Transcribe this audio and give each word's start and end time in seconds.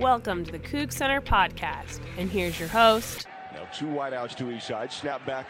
Welcome 0.00 0.46
to 0.46 0.50
the 0.50 0.58
Coug 0.58 0.94
Center 0.94 1.20
podcast. 1.20 2.00
And 2.16 2.30
here's 2.30 2.58
your 2.58 2.70
host. 2.70 3.26
Now 3.52 3.64
two 3.66 3.84
wideouts 3.84 4.34
to 4.36 4.50
each 4.50 4.62
side. 4.62 4.90
Snap 4.90 5.26
back 5.26 5.46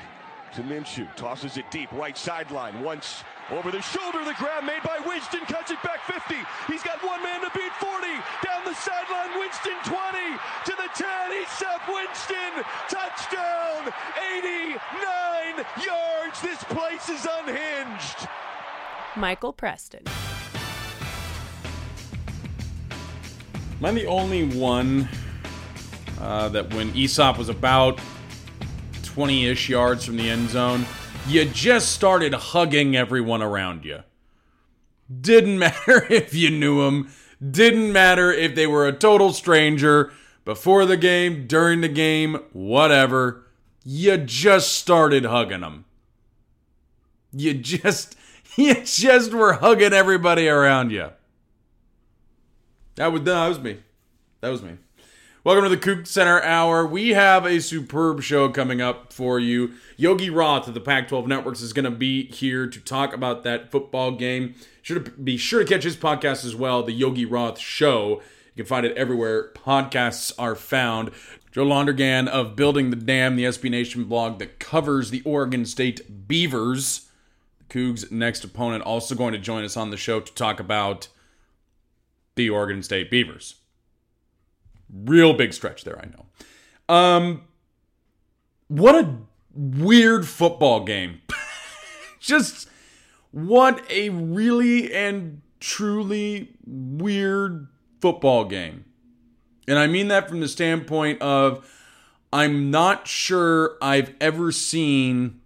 to 0.56 0.62
Minshew. 0.62 1.06
Tosses 1.14 1.56
it 1.56 1.70
deep, 1.70 1.92
right 1.92 2.18
sideline. 2.18 2.82
Once 2.82 3.22
over 3.52 3.70
the 3.70 3.80
shoulder, 3.80 4.24
the 4.24 4.34
grab 4.34 4.64
made 4.64 4.82
by 4.82 4.98
Winston. 5.06 5.38
Cuts 5.46 5.70
it 5.70 5.80
back 5.84 6.00
50. 6.00 6.34
He's 6.66 6.82
got 6.82 6.98
one 7.04 7.22
man 7.22 7.42
to 7.42 7.50
beat 7.54 7.70
40. 7.74 8.08
Down 8.44 8.64
the 8.64 8.74
sideline, 8.74 9.38
Winston 9.38 9.78
20 9.84 10.18
to 10.64 10.72
the 10.72 10.88
10. 10.96 11.06
Easop 11.30 11.86
Winston. 11.86 12.64
Touchdown. 12.88 13.92
89 14.34 15.64
yards. 15.86 16.42
This 16.42 16.64
place 16.64 17.08
is 17.08 17.24
unhinged. 17.38 18.26
Michael 19.14 19.52
Preston. 19.52 20.02
Am 23.80 23.86
I 23.86 23.92
the 23.92 24.06
only 24.06 24.44
one 24.44 25.08
uh, 26.20 26.50
that 26.50 26.74
when 26.74 26.92
Easop 26.92 27.38
was 27.38 27.48
about 27.48 27.98
20 29.04 29.46
ish 29.46 29.70
yards 29.70 30.04
from 30.04 30.18
the 30.18 30.28
end 30.28 30.50
zone, 30.50 30.84
you 31.26 31.46
just 31.46 31.92
started 31.92 32.34
hugging 32.34 32.94
everyone 32.94 33.40
around 33.40 33.86
you? 33.86 34.00
Didn't 35.18 35.58
matter 35.58 36.06
if 36.12 36.34
you 36.34 36.50
knew 36.50 36.84
them, 36.84 37.10
didn't 37.50 37.90
matter 37.90 38.30
if 38.30 38.54
they 38.54 38.66
were 38.66 38.86
a 38.86 38.92
total 38.92 39.32
stranger, 39.32 40.12
before 40.44 40.84
the 40.84 40.98
game, 40.98 41.46
during 41.46 41.80
the 41.80 41.88
game, 41.88 42.34
whatever. 42.52 43.46
You 43.82 44.18
just 44.18 44.72
started 44.72 45.24
hugging 45.24 45.62
them. 45.62 45.86
You 47.32 47.54
just, 47.54 48.14
you 48.56 48.74
just 48.84 49.32
were 49.32 49.54
hugging 49.54 49.94
everybody 49.94 50.48
around 50.48 50.92
you. 50.92 51.12
That 53.00 53.12
was, 53.12 53.22
that 53.22 53.48
was 53.48 53.58
me. 53.60 53.78
That 54.42 54.50
was 54.50 54.62
me. 54.62 54.72
Welcome 55.42 55.64
to 55.64 55.70
the 55.70 55.78
Coug 55.78 56.06
Center 56.06 56.42
Hour. 56.42 56.86
We 56.86 57.14
have 57.14 57.46
a 57.46 57.58
superb 57.58 58.20
show 58.20 58.50
coming 58.50 58.82
up 58.82 59.10
for 59.10 59.40
you. 59.40 59.72
Yogi 59.96 60.28
Roth 60.28 60.68
of 60.68 60.74
the 60.74 60.80
Pac 60.80 61.08
12 61.08 61.26
Networks 61.26 61.62
is 61.62 61.72
going 61.72 61.86
to 61.86 61.90
be 61.90 62.26
here 62.26 62.66
to 62.66 62.78
talk 62.78 63.14
about 63.14 63.42
that 63.42 63.70
football 63.70 64.10
game. 64.10 64.54
Should 64.82 65.24
be 65.24 65.38
sure 65.38 65.64
to 65.64 65.66
catch 65.66 65.84
his 65.84 65.96
podcast 65.96 66.44
as 66.44 66.54
well, 66.54 66.82
The 66.82 66.92
Yogi 66.92 67.24
Roth 67.24 67.58
Show. 67.58 68.20
You 68.54 68.64
can 68.64 68.66
find 68.66 68.84
it 68.84 68.94
everywhere 68.98 69.50
podcasts 69.54 70.30
are 70.38 70.54
found. 70.54 71.10
Joe 71.52 71.64
Londergan 71.64 72.28
of 72.28 72.54
Building 72.54 72.90
the 72.90 72.96
Dam, 72.96 73.34
the 73.34 73.44
SB 73.44 73.70
Nation 73.70 74.04
blog 74.04 74.38
that 74.40 74.58
covers 74.58 75.08
the 75.08 75.22
Oregon 75.22 75.64
State 75.64 76.28
Beavers. 76.28 77.08
The 77.60 77.64
Cougs' 77.78 78.12
next 78.12 78.44
opponent 78.44 78.84
also 78.84 79.14
going 79.14 79.32
to 79.32 79.38
join 79.38 79.64
us 79.64 79.78
on 79.78 79.88
the 79.88 79.96
show 79.96 80.20
to 80.20 80.34
talk 80.34 80.60
about 80.60 81.08
the 82.40 82.50
Oregon 82.50 82.82
State 82.82 83.10
Beavers. 83.10 83.56
Real 84.92 85.34
big 85.34 85.52
stretch 85.52 85.84
there, 85.84 85.98
I 85.98 86.06
know. 86.06 86.94
Um, 86.94 87.42
what 88.68 88.94
a 88.94 89.16
weird 89.54 90.26
football 90.26 90.84
game. 90.84 91.20
Just 92.20 92.68
what 93.30 93.84
a 93.90 94.08
really 94.08 94.92
and 94.92 95.42
truly 95.60 96.48
weird 96.66 97.68
football 98.00 98.46
game. 98.46 98.86
And 99.68 99.78
I 99.78 99.86
mean 99.86 100.08
that 100.08 100.28
from 100.28 100.40
the 100.40 100.48
standpoint 100.48 101.20
of 101.20 101.70
I'm 102.32 102.70
not 102.70 103.06
sure 103.06 103.76
I've 103.82 104.14
ever 104.18 104.50
seen 104.50 105.40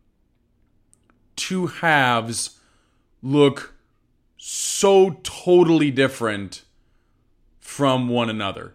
two 1.35 1.67
halves 1.67 2.61
look 3.21 3.75
so 4.37 5.21
totally 5.23 5.91
different 5.91 6.64
from 7.65 8.09
one 8.09 8.29
another. 8.29 8.75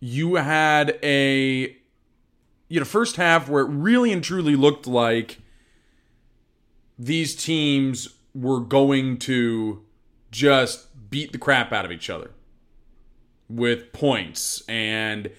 You 0.00 0.34
had 0.34 0.98
a 1.02 1.76
you 2.68 2.80
know 2.80 2.84
first 2.84 3.16
half 3.16 3.48
where 3.48 3.62
it 3.62 3.68
really 3.68 4.12
and 4.12 4.22
truly 4.22 4.56
looked 4.56 4.86
like 4.88 5.38
these 6.98 7.36
teams 7.36 8.16
were 8.34 8.58
going 8.60 9.16
to 9.18 9.84
just 10.32 10.88
beat 11.08 11.30
the 11.30 11.38
crap 11.38 11.72
out 11.72 11.84
of 11.84 11.92
each 11.92 12.10
other 12.10 12.32
with 13.48 13.92
points 13.92 14.62
and 14.68 15.30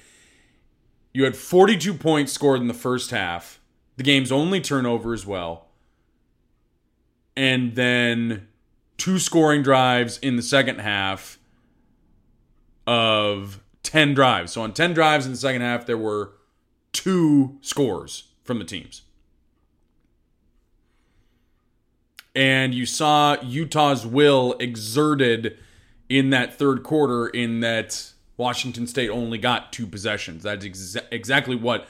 you 1.14 1.26
had 1.26 1.36
42 1.36 1.94
points 1.94 2.32
scored 2.32 2.62
in 2.62 2.70
the 2.70 2.74
first 2.74 3.12
half 3.12 3.60
the 3.98 4.04
game's 4.04 4.32
only 4.32 4.62
turnover 4.62 5.14
as 5.14 5.26
well 5.26 5.68
and 7.36 7.76
then 7.76 8.47
two 8.98 9.20
scoring 9.20 9.64
drives 9.64 10.18
in 10.20 10.36
the 10.36 10.42
second 10.42 10.80
half 10.80 11.40
of 12.86 13.62
10 13.84 14.14
drives. 14.14 14.52
So 14.52 14.62
on 14.62 14.74
10 14.74 14.94
drives 14.94 15.26
in 15.26 15.32
the 15.32 15.38
second 15.38 15.62
half, 15.62 15.86
there 15.86 15.98
were 15.98 16.34
two 16.92 17.58
scores 17.62 18.30
from 18.44 18.60
the 18.60 18.66
teams. 18.66 19.04
And 22.36 22.74
you 22.74 22.86
saw 22.86 23.42
Utah's 23.42 24.06
will 24.06 24.56
exerted 24.60 25.58
in 26.10 26.30
that 26.32 26.54
third 26.54 26.84
quarter, 26.84 27.28
in 27.28 27.62
that 27.62 28.12
Washington 28.36 28.88
State 28.88 29.10
only 29.10 29.38
got 29.38 29.74
two 29.74 29.88
possessions. 29.88 30.44
That's 30.44 30.66
exa- 30.66 31.06
exactly 31.12 31.56
what 31.56 31.88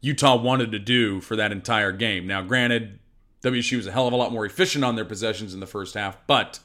Utah 0.00 0.36
wanted 0.36 0.72
to 0.72 0.78
do 0.78 1.20
for 1.20 1.36
that 1.36 1.52
entire 1.52 1.92
game. 1.92 2.26
Now, 2.26 2.42
granted, 2.42 2.99
WSU 3.42 3.76
was 3.76 3.86
a 3.86 3.92
hell 3.92 4.06
of 4.06 4.12
a 4.12 4.16
lot 4.16 4.32
more 4.32 4.44
efficient 4.44 4.84
on 4.84 4.96
their 4.96 5.04
possessions 5.04 5.54
in 5.54 5.60
the 5.60 5.66
first 5.66 5.94
half, 5.94 6.18
but 6.26 6.60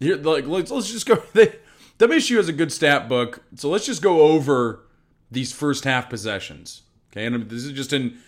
here, 0.00 0.16
like, 0.16 0.46
let's, 0.46 0.70
let's 0.70 0.90
just 0.90 1.06
go. 1.06 1.22
They, 1.32 1.54
WSU 1.98 2.36
has 2.36 2.48
a 2.48 2.52
good 2.52 2.72
stat 2.72 3.08
book, 3.08 3.42
so 3.54 3.70
let's 3.70 3.86
just 3.86 4.02
go 4.02 4.20
over 4.20 4.84
these 5.30 5.52
first 5.52 5.84
half 5.84 6.10
possessions. 6.10 6.82
Okay, 7.10 7.24
and 7.24 7.48
this 7.48 7.64
is 7.64 7.72
just 7.72 7.92
in, 7.94 8.18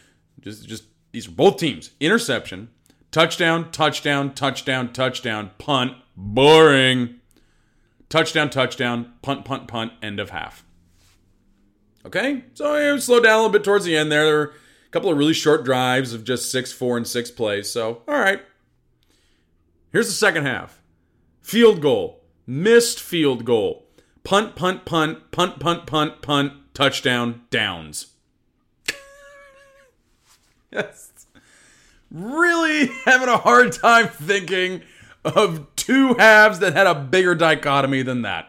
just 0.41 0.66
just 0.66 0.84
these 1.12 1.28
are 1.28 1.33
both 1.33 1.59
teams. 1.59 1.91
Interception, 2.00 2.71
touchdown, 3.10 3.71
touchdown, 3.71 4.33
touchdown, 4.33 4.93
touchdown, 4.93 5.50
punt, 5.59 5.93
boring. 6.16 7.16
Touchdown, 8.09 8.49
touchdown, 8.49 9.12
punt, 9.21 9.45
punt, 9.45 9.69
punt, 9.69 9.93
end 10.03 10.19
of 10.19 10.31
half. 10.31 10.65
Okay, 12.06 12.45
so 12.55 12.75
yeah, 12.75 12.99
slow 12.99 13.21
down 13.21 13.34
a 13.34 13.37
little 13.37 13.50
bit 13.50 13.65
towards 13.65 13.84
the 13.84 13.95
end 13.95 14.10
there. 14.10 14.53
A 14.88 14.91
couple 14.91 15.10
of 15.10 15.19
really 15.19 15.34
short 15.34 15.65
drives 15.65 16.15
of 16.15 16.25
just 16.25 16.50
six, 16.50 16.72
four, 16.72 16.97
and 16.97 17.06
six 17.06 17.31
plays. 17.31 17.71
So, 17.71 18.03
all 18.09 18.19
right. 18.19 18.41
Here's 19.93 20.06
the 20.06 20.12
second 20.12 20.47
half 20.47 20.81
field 21.43 21.82
goal, 21.82 22.22
missed 22.47 22.98
field 23.00 23.44
goal, 23.44 23.87
punt, 24.25 24.56
punt, 24.56 24.87
punt, 24.87 25.31
punt, 25.31 25.60
punt, 25.60 25.87
punt, 25.87 26.22
punt, 26.22 26.53
touchdown, 26.72 27.43
downs. 27.50 28.15
yes. 30.72 31.12
Really 32.10 32.87
having 33.04 33.28
a 33.28 33.37
hard 33.37 33.72
time 33.72 34.09
thinking 34.09 34.82
of 35.22 35.66
two 35.77 36.15
halves 36.15 36.60
that 36.60 36.72
had 36.72 36.87
a 36.87 36.94
bigger 36.94 37.34
dichotomy 37.34 38.00
than 38.00 38.22
that. 38.22 38.48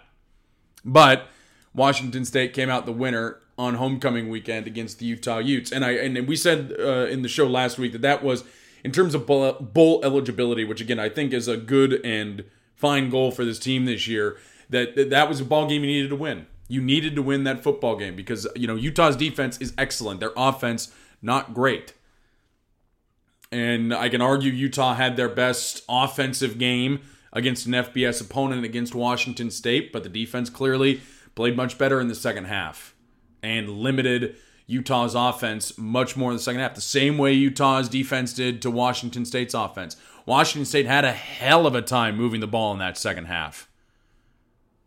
But 0.85 1.27
Washington 1.73 2.23
State 2.23 2.53
came 2.53 2.69
out 2.69 2.85
the 2.85 2.93
winner 2.93 3.41
on 3.59 3.75
homecoming 3.75 4.29
weekend 4.29 4.67
against 4.67 4.99
the 4.99 5.05
Utah 5.05 5.39
Utes, 5.39 5.69
and 5.69 5.83
I 5.83 5.91
and 5.91 6.27
we 6.29 6.37
said 6.37 6.73
uh, 6.79 7.07
in 7.07 7.23
the 7.23 7.27
show 7.27 7.45
last 7.45 7.77
week 7.77 7.91
that 7.91 8.01
that 8.01 8.23
was 8.23 8.45
in 8.85 8.93
terms 8.93 9.13
of 9.13 9.27
bowl, 9.27 9.99
eligibility, 10.01 10.63
which 10.63 10.79
again 10.79 10.97
I 10.97 11.09
think 11.09 11.33
is 11.33 11.49
a 11.49 11.57
good 11.57 11.99
and 12.05 12.45
fine 12.73 13.09
goal 13.09 13.31
for 13.31 13.43
this 13.43 13.59
team 13.59 13.83
this 13.83 14.07
year. 14.07 14.37
That 14.69 14.95
that, 14.95 15.09
that 15.09 15.27
was 15.27 15.41
a 15.41 15.45
ball 15.45 15.67
game 15.67 15.81
you 15.81 15.87
needed 15.87 16.09
to 16.09 16.15
win. 16.15 16.47
You 16.69 16.81
needed 16.81 17.15
to 17.15 17.21
win 17.21 17.43
that 17.43 17.61
football 17.61 17.97
game 17.97 18.15
because 18.15 18.47
you 18.55 18.65
know 18.65 18.75
Utah's 18.75 19.17
defense 19.17 19.57
is 19.57 19.73
excellent. 19.77 20.21
Their 20.21 20.31
offense 20.37 20.93
not 21.21 21.53
great. 21.53 21.93
And 23.51 23.93
I 23.93 24.07
can 24.07 24.21
argue 24.21 24.53
Utah 24.53 24.93
had 24.93 25.17
their 25.17 25.27
best 25.27 25.83
offensive 25.89 26.57
game 26.57 27.01
against 27.33 27.65
an 27.65 27.73
FBS 27.73 28.21
opponent 28.21 28.63
against 28.63 28.95
Washington 28.95 29.51
State, 29.51 29.91
but 29.91 30.03
the 30.03 30.09
defense 30.09 30.49
clearly 30.49 31.01
played 31.35 31.57
much 31.57 31.77
better 31.77 31.99
in 31.99 32.07
the 32.07 32.15
second 32.15 32.45
half 32.45 32.95
and 33.41 33.69
limited 33.69 34.35
Utah's 34.67 35.15
offense 35.15 35.77
much 35.77 36.15
more 36.15 36.31
in 36.31 36.37
the 36.37 36.43
second 36.43 36.61
half, 36.61 36.75
the 36.75 36.81
same 36.81 37.17
way 37.17 37.33
Utah's 37.33 37.89
defense 37.89 38.33
did 38.33 38.61
to 38.61 38.69
Washington 38.69 39.25
State's 39.25 39.53
offense. 39.53 39.97
Washington 40.25 40.65
State 40.65 40.85
had 40.85 41.05
a 41.05 41.11
hell 41.11 41.65
of 41.65 41.73
a 41.73 41.81
time 41.81 42.15
moving 42.15 42.39
the 42.39 42.47
ball 42.47 42.71
in 42.73 42.79
that 42.79 42.97
second 42.97 43.25
half. 43.25 43.67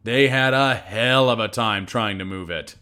They 0.05 0.29
had 0.29 0.55
a 0.55 0.75
hell 0.75 1.31
of 1.31 1.41
a 1.41 1.49
time 1.49 1.87
trying 1.87 2.19
to 2.19 2.25
move 2.25 2.51
it. 2.51 2.77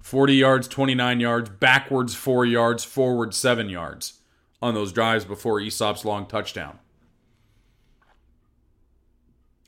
40 0.00 0.34
yards, 0.34 0.68
29 0.68 1.20
yards, 1.20 1.48
backwards 1.48 2.14
4 2.14 2.44
yards, 2.44 2.84
forward 2.84 3.34
7 3.34 3.68
yards 3.68 4.20
on 4.60 4.74
those 4.74 4.92
drives 4.92 5.24
before 5.24 5.60
Easop's 5.60 6.04
long 6.04 6.26
touchdown. 6.26 6.78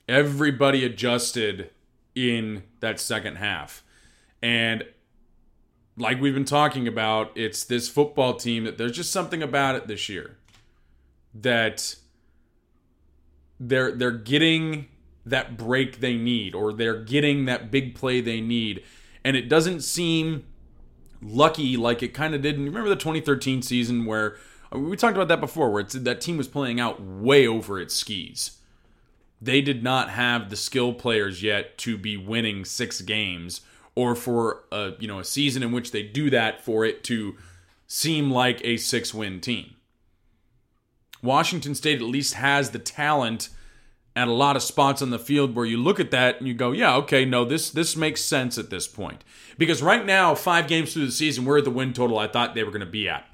Everybody 0.09 0.85
adjusted 0.85 1.71
in 2.15 2.65
that 2.81 3.01
second 3.01 3.37
half. 3.37 3.84
And 4.45 4.85
like 5.97 6.21
we've 6.21 6.35
been 6.35 6.45
talking 6.45 6.87
about, 6.87 7.33
it's 7.35 7.65
this 7.65 7.89
football 7.89 8.35
team 8.35 8.65
that 8.65 8.77
there's 8.77 8.93
just 8.93 9.11
something 9.11 9.43
about 9.43 9.75
it 9.75 9.87
this 9.87 10.11
year 10.11 10.37
that 11.35 11.97
they're 13.59 13.91
they're 13.93 14.11
getting 14.11 14.87
that 15.25 15.57
break 15.57 16.01
they 16.01 16.17
need 16.17 16.55
or 16.55 16.75
they're 16.75 17.03
getting 17.03 17.47
that 17.47 17.71
big 17.71 17.95
play 17.95 18.21
they 18.21 18.43
need. 18.43 18.85
And 19.25 19.35
it 19.35 19.49
doesn't 19.49 19.81
seem 19.81 20.45
lucky 21.23 21.79
like 21.79 22.03
it 22.03 22.13
kind 22.13 22.35
of 22.35 22.43
did. 22.43 22.59
And 22.59 22.67
remember 22.67 22.91
the 22.91 22.97
2013 22.97 23.63
season 23.63 24.05
where 24.05 24.37
uh, 24.71 24.79
we 24.79 24.95
talked 24.95 25.17
about 25.17 25.29
that 25.29 25.41
before, 25.41 25.71
where 25.71 25.85
that 25.85 26.21
team 26.21 26.37
was 26.37 26.49
playing 26.49 26.79
out 26.79 27.03
way 27.03 27.47
over 27.47 27.81
its 27.81 27.95
skis. 27.95 28.59
They 29.41 29.63
did 29.63 29.83
not 29.83 30.11
have 30.11 30.51
the 30.51 30.57
skill 30.57 30.93
players 30.93 31.43
yet 31.43 31.79
to 31.79 31.97
be 31.97 32.19
winning 32.19 32.67
six 32.67 33.01
games, 33.01 33.63
or 33.97 34.15
for 34.15 34.65
a 34.73 34.93
you 34.99 35.09
know 35.09 35.19
a 35.19 35.25
season 35.25 35.63
in 35.63 35.73
which 35.73 35.91
they 35.93 36.03
do 36.03 36.31
that 36.31 36.65
for 36.65 36.85
it 36.85 37.05
to 37.05 37.37
seem 37.87 38.31
like 38.31 38.61
a 38.65 38.77
six 38.77 39.15
win 39.15 39.41
team. 39.41 39.75
Washington 41.23 41.75
State 41.75 42.01
at 42.01 42.07
least 42.07 42.35
has 42.35 42.71
the 42.71 42.79
talent 42.79 43.49
at 44.17 44.29
a 44.29 44.33
lot 44.33 44.57
of 44.57 44.63
spots 44.63 45.03
on 45.03 45.11
the 45.11 45.19
field 45.19 45.57
where 45.57 45.67
you 45.67 45.77
look 45.77 45.99
at 45.99 46.11
that 46.13 46.39
and 46.39 46.47
you 46.47 46.55
go, 46.55 46.71
yeah, 46.73 46.95
okay, 46.97 47.25
no, 47.25 47.45
this 47.45 47.71
this 47.71 47.97
makes 47.97 48.21
sense 48.21 48.59
at 48.59 48.71
this 48.71 48.87
point. 48.87 49.25
Because 49.59 49.83
right 49.83 50.05
now, 50.05 50.35
five 50.35 50.67
games 50.67 50.93
through 50.93 51.07
the 51.07 51.13
season, 51.13 51.45
we're 51.45 51.59
at 51.59 51.65
the 51.65 51.71
win 51.71 51.93
total 51.93 52.19
I 52.19 52.29
thought 52.29 52.55
they 52.55 52.65
were 52.65 52.71
going 52.71 52.81
to 52.81 52.87
be 52.87 53.09
at. 53.09 53.27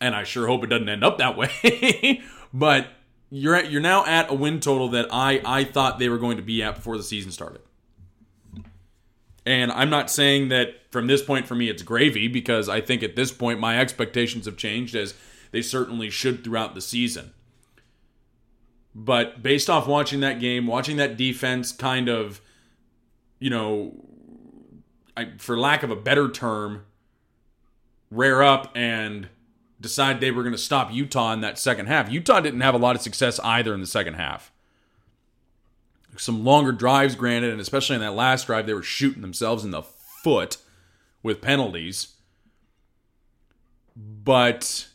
And 0.00 0.14
I 0.14 0.24
sure 0.24 0.46
hope 0.46 0.64
it 0.64 0.68
doesn't 0.68 0.88
end 0.88 1.04
up 1.04 1.18
that 1.18 1.36
way. 1.36 2.22
but 2.52 2.88
you're 3.30 3.54
at, 3.54 3.70
you're 3.70 3.80
now 3.80 4.04
at 4.06 4.30
a 4.30 4.34
win 4.34 4.60
total 4.60 4.88
that 4.88 5.08
I 5.10 5.40
I 5.44 5.64
thought 5.64 5.98
they 5.98 6.08
were 6.08 6.18
going 6.18 6.36
to 6.36 6.42
be 6.42 6.62
at 6.62 6.76
before 6.76 6.96
the 6.96 7.02
season 7.02 7.30
started. 7.30 7.60
And 9.46 9.70
I'm 9.72 9.90
not 9.90 10.10
saying 10.10 10.48
that 10.48 10.90
from 10.90 11.06
this 11.06 11.22
point 11.22 11.46
for 11.46 11.54
me 11.54 11.68
it's 11.68 11.82
gravy 11.82 12.28
because 12.28 12.68
I 12.68 12.80
think 12.80 13.02
at 13.02 13.16
this 13.16 13.30
point 13.30 13.60
my 13.60 13.78
expectations 13.78 14.46
have 14.46 14.56
changed 14.56 14.94
as 14.94 15.14
they 15.50 15.62
certainly 15.62 16.10
should 16.10 16.42
throughout 16.42 16.74
the 16.74 16.80
season. 16.80 17.32
But 18.94 19.42
based 19.42 19.68
off 19.68 19.86
watching 19.86 20.20
that 20.20 20.40
game, 20.40 20.66
watching 20.66 20.96
that 20.96 21.16
defense 21.16 21.72
kind 21.72 22.08
of, 22.08 22.40
you 23.38 23.50
know, 23.50 23.92
I, 25.16 25.32
for 25.38 25.58
lack 25.58 25.82
of 25.82 25.90
a 25.90 25.96
better 25.96 26.30
term, 26.30 26.86
rear 28.10 28.42
up 28.42 28.70
and 28.74 29.28
decide 29.80 30.20
they 30.20 30.30
were 30.30 30.42
going 30.42 30.54
to 30.54 30.58
stop 30.58 30.92
Utah 30.92 31.32
in 31.32 31.40
that 31.40 31.58
second 31.58 31.86
half. 31.86 32.10
Utah 32.10 32.40
didn't 32.40 32.60
have 32.60 32.74
a 32.74 32.78
lot 32.78 32.96
of 32.96 33.02
success 33.02 33.40
either 33.40 33.74
in 33.74 33.80
the 33.80 33.86
second 33.86 34.14
half. 34.14 34.52
Some 36.16 36.44
longer 36.44 36.72
drives, 36.72 37.14
granted, 37.14 37.50
and 37.50 37.60
especially 37.60 37.96
in 37.96 38.02
that 38.02 38.14
last 38.14 38.46
drive, 38.46 38.66
they 38.66 38.74
were 38.74 38.82
shooting 38.82 39.22
themselves 39.22 39.64
in 39.64 39.70
the 39.70 39.82
foot 39.82 40.58
with 41.22 41.40
penalties. 41.40 42.14
But 43.96 44.88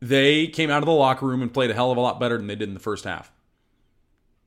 they 0.00 0.48
came 0.48 0.70
out 0.70 0.82
of 0.82 0.86
the 0.86 0.92
locker 0.92 1.26
room 1.26 1.42
and 1.42 1.52
played 1.52 1.70
a 1.70 1.74
hell 1.74 1.90
of 1.90 1.98
a 1.98 2.00
lot 2.00 2.20
better 2.20 2.36
than 2.36 2.46
they 2.46 2.56
did 2.56 2.68
in 2.68 2.74
the 2.74 2.80
first 2.80 3.04
half. 3.04 3.30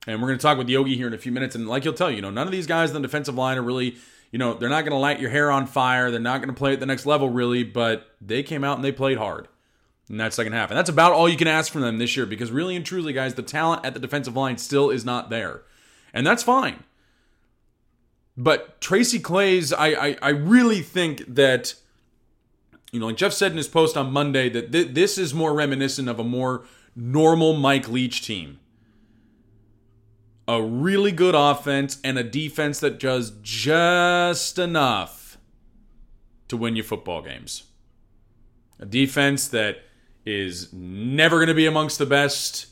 And 0.07 0.21
we're 0.21 0.29
going 0.29 0.39
to 0.39 0.43
talk 0.43 0.57
with 0.57 0.69
Yogi 0.69 0.95
here 0.95 1.07
in 1.07 1.13
a 1.13 1.17
few 1.17 1.31
minutes. 1.31 1.55
And 1.55 1.67
like 1.67 1.83
he'll 1.83 1.93
tell 1.93 2.09
you, 2.09 2.17
you 2.17 2.21
know, 2.21 2.29
none 2.29 2.47
of 2.47 2.51
these 2.51 2.67
guys 2.67 2.89
on 2.89 3.01
the 3.01 3.07
defensive 3.07 3.35
line 3.35 3.57
are 3.57 3.63
really, 3.63 3.97
you 4.31 4.39
know, 4.39 4.53
they're 4.53 4.69
not 4.69 4.81
going 4.81 4.91
to 4.91 4.97
light 4.97 5.19
your 5.19 5.29
hair 5.29 5.51
on 5.51 5.67
fire. 5.67 6.11
They're 6.11 6.19
not 6.19 6.39
going 6.39 6.53
to 6.53 6.57
play 6.57 6.73
at 6.73 6.79
the 6.79 6.85
next 6.85 7.05
level, 7.05 7.29
really, 7.29 7.63
but 7.63 8.07
they 8.21 8.43
came 8.43 8.63
out 8.63 8.77
and 8.77 8.85
they 8.85 8.91
played 8.91 9.17
hard 9.17 9.47
in 10.09 10.17
that 10.17 10.33
second 10.33 10.53
half. 10.53 10.69
And 10.69 10.77
that's 10.77 10.89
about 10.89 11.13
all 11.13 11.29
you 11.29 11.37
can 11.37 11.47
ask 11.47 11.71
from 11.71 11.81
them 11.81 11.97
this 11.97 12.17
year 12.17 12.25
because 12.25 12.51
really 12.51 12.75
and 12.75 12.85
truly, 12.85 13.13
guys, 13.13 13.35
the 13.35 13.43
talent 13.43 13.85
at 13.85 13.93
the 13.93 13.99
defensive 13.99 14.35
line 14.35 14.57
still 14.57 14.89
is 14.89 15.05
not 15.05 15.29
there. 15.29 15.61
And 16.13 16.25
that's 16.25 16.43
fine. 16.43 16.83
But 18.35 18.81
Tracy 18.81 19.19
Claeys, 19.19 19.73
I, 19.77 20.09
I, 20.09 20.17
I 20.21 20.29
really 20.29 20.81
think 20.81 21.23
that 21.27 21.75
you 22.91 22.99
know, 22.99 23.07
like 23.07 23.17
Jeff 23.17 23.33
said 23.33 23.51
in 23.51 23.57
his 23.57 23.67
post 23.67 23.95
on 23.95 24.11
Monday, 24.11 24.49
that 24.49 24.71
th- 24.71 24.93
this 24.93 25.17
is 25.17 25.33
more 25.33 25.53
reminiscent 25.53 26.09
of 26.09 26.19
a 26.19 26.23
more 26.23 26.65
normal 26.95 27.53
Mike 27.53 27.87
Leach 27.87 28.25
team. 28.25 28.59
A 30.47 30.61
really 30.61 31.11
good 31.11 31.35
offense 31.35 31.99
and 32.03 32.17
a 32.17 32.23
defense 32.23 32.79
that 32.79 32.99
does 32.99 33.31
just 33.43 34.57
enough 34.57 35.37
to 36.47 36.57
win 36.57 36.75
your 36.75 36.85
football 36.85 37.21
games. 37.21 37.63
A 38.79 38.85
defense 38.87 39.47
that 39.49 39.83
is 40.29 40.71
never 40.71 41.37
going 41.37 41.47
to 41.47 41.55
be 41.55 41.65
amongst 41.65 41.97
the 41.97 42.05
best 42.05 42.67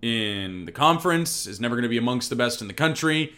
in 0.00 0.66
the 0.66 0.72
conference, 0.72 1.48
is 1.48 1.60
never 1.60 1.74
going 1.74 1.82
to 1.82 1.88
be 1.88 1.98
amongst 1.98 2.30
the 2.30 2.36
best 2.36 2.60
in 2.60 2.68
the 2.68 2.74
country, 2.74 3.32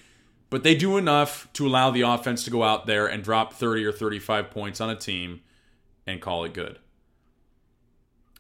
but 0.51 0.63
they 0.63 0.75
do 0.75 0.99
enough 0.99 1.49
to 1.55 1.67
allow 1.67 1.91
the 1.91 2.03
offense 2.03 2.45
to 2.45 2.51
go 2.51 2.63
out 2.63 2.87
there 2.87 3.07
and 3.07 3.25
drop 3.25 3.55
30 3.55 3.87
or 3.87 3.93
35 3.93 4.51
points 4.51 4.83
on 4.83 4.91
a 4.91 4.97
team 4.97 5.41
and 6.07 6.21
call 6.21 6.45
it 6.45 6.53
good. 6.53 6.79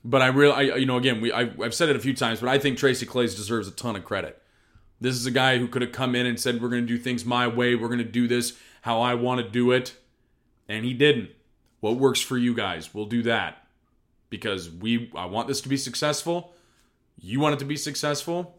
But 0.05 0.21
I 0.21 0.27
really, 0.27 0.79
you 0.79 0.85
know, 0.85 0.99
again, 0.99 1.23
we 1.23 1.33
I, 1.33 1.47
have 1.63 1.75
said 1.75 1.89
it 1.89 1.97
a 1.97 2.01
few 2.01 2.15
times, 2.15 2.41
but 2.41 2.51
I 2.51 2.59
think 2.59 2.77
Tracy 2.77 3.07
Claeys 3.07 3.35
deserves 3.35 3.67
a 3.67 3.71
ton 3.71 3.97
of 3.97 4.05
credit. 4.05 4.41
This 5.01 5.15
is 5.15 5.25
a 5.25 5.31
guy 5.31 5.57
who 5.57 5.67
could 5.67 5.81
have 5.81 5.93
come 5.93 6.15
in 6.15 6.27
and 6.27 6.39
said, 6.39 6.61
"We're 6.61 6.69
going 6.69 6.87
to 6.87 6.87
do 6.87 6.99
things 6.99 7.25
my 7.25 7.49
way. 7.49 7.75
We're 7.75 7.89
going 7.89 7.99
to 7.99 8.05
do 8.05 8.29
this 8.29 8.53
how 8.83 9.01
I 9.01 9.15
want 9.15 9.41
to 9.41 9.51
do 9.51 9.71
it," 9.71 9.95
and 10.69 10.85
he 10.85 10.93
didn't. 10.93 11.31
What 11.81 11.97
works 11.97 12.21
for 12.21 12.37
you 12.37 12.55
guys? 12.55 12.93
We'll 12.93 13.07
do 13.07 13.23
that 13.23 13.64
because 14.31 14.71
we. 14.71 15.11
I 15.15 15.27
want 15.27 15.49
this 15.49 15.61
to 15.63 15.69
be 15.69 15.77
successful. 15.77 16.53
You 17.21 17.41
want 17.41 17.55
it 17.55 17.59
to 17.61 17.65
be 17.65 17.77
successful. 17.77 18.59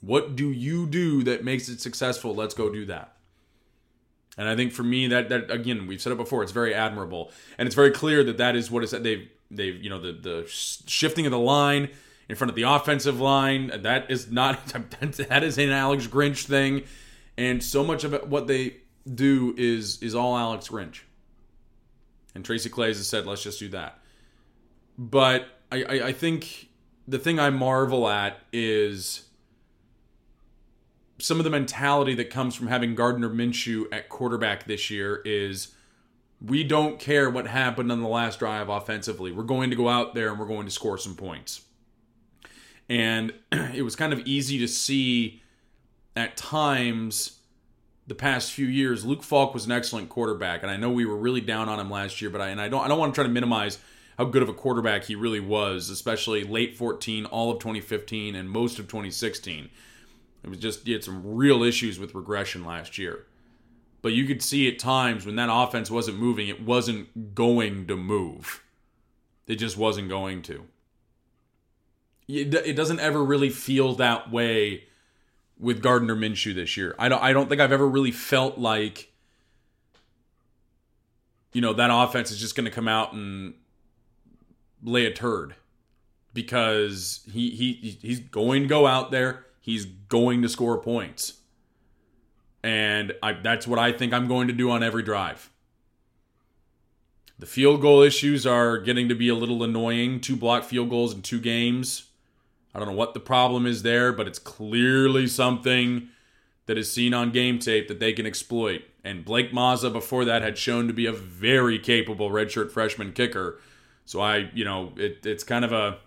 What 0.00 0.36
do 0.36 0.50
you 0.50 0.86
do 0.86 1.24
that 1.24 1.44
makes 1.44 1.68
it 1.68 1.80
successful? 1.80 2.34
Let's 2.34 2.54
go 2.54 2.70
do 2.70 2.86
that. 2.86 3.16
And 4.38 4.48
I 4.48 4.54
think 4.54 4.72
for 4.72 4.82
me 4.82 5.08
that 5.08 5.30
that 5.30 5.50
again 5.50 5.86
we've 5.86 6.00
said 6.00 6.12
it 6.12 6.18
before 6.18 6.42
it's 6.42 6.52
very 6.52 6.74
admirable 6.74 7.32
and 7.56 7.66
it's 7.66 7.74
very 7.74 7.90
clear 7.90 8.22
that 8.24 8.38
that 8.38 8.54
is 8.54 8.70
what 8.70 8.84
is 8.84 8.90
that 8.90 9.02
they've 9.02 9.28
they've 9.50 9.82
you 9.82 9.88
know 9.88 9.98
the 9.98 10.12
the 10.12 10.44
shifting 10.46 11.24
of 11.24 11.32
the 11.32 11.38
line 11.38 11.88
in 12.28 12.36
front 12.36 12.50
of 12.50 12.54
the 12.54 12.62
offensive 12.62 13.18
line 13.18 13.72
that 13.82 14.10
is 14.10 14.30
not 14.30 14.66
that 15.00 15.42
is 15.42 15.56
an 15.56 15.70
Alex 15.70 16.06
Grinch 16.06 16.44
thing 16.44 16.82
and 17.38 17.62
so 17.62 17.84
much 17.84 18.04
of 18.04 18.14
it, 18.14 18.26
what 18.28 18.46
they 18.46 18.76
do 19.12 19.54
is 19.56 20.02
is 20.02 20.14
all 20.14 20.36
Alex 20.36 20.68
Grinch. 20.68 21.00
And 22.34 22.44
Tracy 22.44 22.70
Claeys 22.70 22.96
has 22.96 23.08
said 23.08 23.26
let's 23.26 23.42
just 23.42 23.58
do 23.58 23.68
that. 23.70 24.00
But 24.98 25.48
I, 25.70 25.82
I, 25.82 26.06
I 26.06 26.12
think 26.12 26.68
the 27.06 27.18
thing 27.18 27.38
I 27.38 27.50
marvel 27.50 28.08
at 28.08 28.40
is 28.52 29.26
some 31.18 31.38
of 31.38 31.44
the 31.44 31.50
mentality 31.50 32.14
that 32.14 32.30
comes 32.30 32.54
from 32.54 32.66
having 32.66 32.94
Gardner 32.94 33.30
Minshew 33.30 33.86
at 33.92 34.08
quarterback 34.08 34.64
this 34.64 34.90
year 34.90 35.22
is 35.24 35.72
we 36.40 36.62
don't 36.62 36.98
care 36.98 37.30
what 37.30 37.46
happened 37.46 37.90
on 37.90 38.02
the 38.02 38.08
last 38.08 38.38
drive 38.38 38.68
offensively. 38.68 39.32
We're 39.32 39.44
going 39.44 39.70
to 39.70 39.76
go 39.76 39.88
out 39.88 40.14
there 40.14 40.30
and 40.30 40.38
we're 40.38 40.46
going 40.46 40.66
to 40.66 40.72
score 40.72 40.98
some 40.98 41.14
points. 41.14 41.62
And 42.88 43.32
it 43.52 43.82
was 43.82 43.96
kind 43.96 44.12
of 44.12 44.20
easy 44.20 44.58
to 44.58 44.68
see 44.68 45.42
at 46.14 46.36
times 46.36 47.38
the 48.06 48.14
past 48.14 48.52
few 48.52 48.66
years. 48.66 49.04
Luke 49.04 49.22
Falk 49.22 49.54
was 49.54 49.66
an 49.66 49.72
excellent 49.72 50.08
quarterback, 50.08 50.62
and 50.62 50.70
I 50.70 50.76
know 50.76 50.90
we 50.90 51.04
were 51.04 51.16
really 51.16 51.40
down 51.40 51.68
on 51.68 51.80
him 51.80 51.90
last 51.90 52.20
year, 52.20 52.30
but 52.30 52.40
I 52.40 52.48
and 52.48 52.60
I 52.60 52.68
don't 52.68 52.84
I 52.84 52.88
don't 52.88 52.98
want 52.98 53.14
to 53.14 53.16
try 53.16 53.24
to 53.24 53.32
minimize 53.32 53.78
how 54.18 54.24
good 54.24 54.42
of 54.42 54.48
a 54.48 54.54
quarterback 54.54 55.04
he 55.04 55.14
really 55.14 55.40
was, 55.40 55.90
especially 55.90 56.44
late 56.44 56.76
14, 56.76 57.26
all 57.26 57.50
of 57.50 57.58
2015, 57.58 58.34
and 58.34 58.48
most 58.48 58.78
of 58.78 58.86
2016. 58.86 59.68
It 60.42 60.48
was 60.48 60.58
just 60.58 60.86
he 60.86 60.92
had 60.92 61.04
some 61.04 61.22
real 61.24 61.62
issues 61.62 61.98
with 61.98 62.14
regression 62.14 62.64
last 62.64 62.98
year. 62.98 63.26
But 64.02 64.12
you 64.12 64.24
could 64.24 64.42
see 64.42 64.68
at 64.68 64.78
times 64.78 65.26
when 65.26 65.36
that 65.36 65.48
offense 65.50 65.90
wasn't 65.90 66.18
moving, 66.18 66.48
it 66.48 66.62
wasn't 66.62 67.34
going 67.34 67.86
to 67.88 67.96
move. 67.96 68.62
It 69.46 69.56
just 69.56 69.76
wasn't 69.76 70.08
going 70.08 70.42
to. 70.42 70.66
It 72.28 72.76
doesn't 72.76 73.00
ever 73.00 73.24
really 73.24 73.50
feel 73.50 73.94
that 73.94 74.32
way 74.32 74.84
with 75.58 75.82
Gardner 75.82 76.16
Minshew 76.16 76.54
this 76.54 76.76
year. 76.76 76.94
I 76.98 77.08
don't 77.08 77.22
I 77.22 77.32
don't 77.32 77.48
think 77.48 77.60
I've 77.60 77.72
ever 77.72 77.86
really 77.86 78.10
felt 78.10 78.58
like 78.58 79.12
you 81.52 81.60
know 81.60 81.72
that 81.72 81.90
offense 81.92 82.30
is 82.30 82.38
just 82.38 82.56
going 82.56 82.64
to 82.64 82.70
come 82.70 82.88
out 82.88 83.12
and 83.12 83.54
lay 84.82 85.06
a 85.06 85.12
turd 85.12 85.54
because 86.34 87.26
he 87.32 87.50
he 87.50 87.98
he's 88.00 88.20
going 88.20 88.62
to 88.62 88.68
go 88.68 88.86
out 88.86 89.10
there 89.10 89.46
he's 89.66 89.84
going 89.84 90.42
to 90.42 90.48
score 90.48 90.78
points. 90.78 91.40
And 92.62 93.12
I, 93.20 93.32
that's 93.32 93.66
what 93.66 93.80
I 93.80 93.90
think 93.90 94.14
I'm 94.14 94.28
going 94.28 94.46
to 94.46 94.54
do 94.54 94.70
on 94.70 94.82
every 94.82 95.02
drive. 95.02 95.50
The 97.38 97.46
field 97.46 97.82
goal 97.82 98.00
issues 98.00 98.46
are 98.46 98.78
getting 98.78 99.08
to 99.08 99.14
be 99.14 99.28
a 99.28 99.34
little 99.34 99.64
annoying. 99.64 100.20
Two 100.20 100.36
blocked 100.36 100.66
field 100.66 100.88
goals 100.88 101.12
in 101.12 101.20
two 101.20 101.40
games. 101.40 102.04
I 102.74 102.78
don't 102.78 102.88
know 102.88 102.94
what 102.94 103.12
the 103.12 103.20
problem 103.20 103.66
is 103.66 103.82
there, 103.82 104.12
but 104.12 104.28
it's 104.28 104.38
clearly 104.38 105.26
something 105.26 106.08
that 106.66 106.78
is 106.78 106.90
seen 106.90 107.12
on 107.12 107.32
game 107.32 107.58
tape 107.58 107.88
that 107.88 107.98
they 107.98 108.12
can 108.12 108.24
exploit. 108.24 108.82
And 109.04 109.24
Blake 109.24 109.52
Mazza 109.52 109.92
before 109.92 110.24
that 110.24 110.42
had 110.42 110.58
shown 110.58 110.86
to 110.86 110.94
be 110.94 111.06
a 111.06 111.12
very 111.12 111.78
capable 111.78 112.30
redshirt 112.30 112.70
freshman 112.70 113.12
kicker. 113.12 113.58
So 114.06 114.20
I, 114.20 114.50
you 114.54 114.64
know, 114.64 114.92
it, 114.96 115.26
it's 115.26 115.44
kind 115.44 115.64
of 115.64 115.72
a 115.72 115.98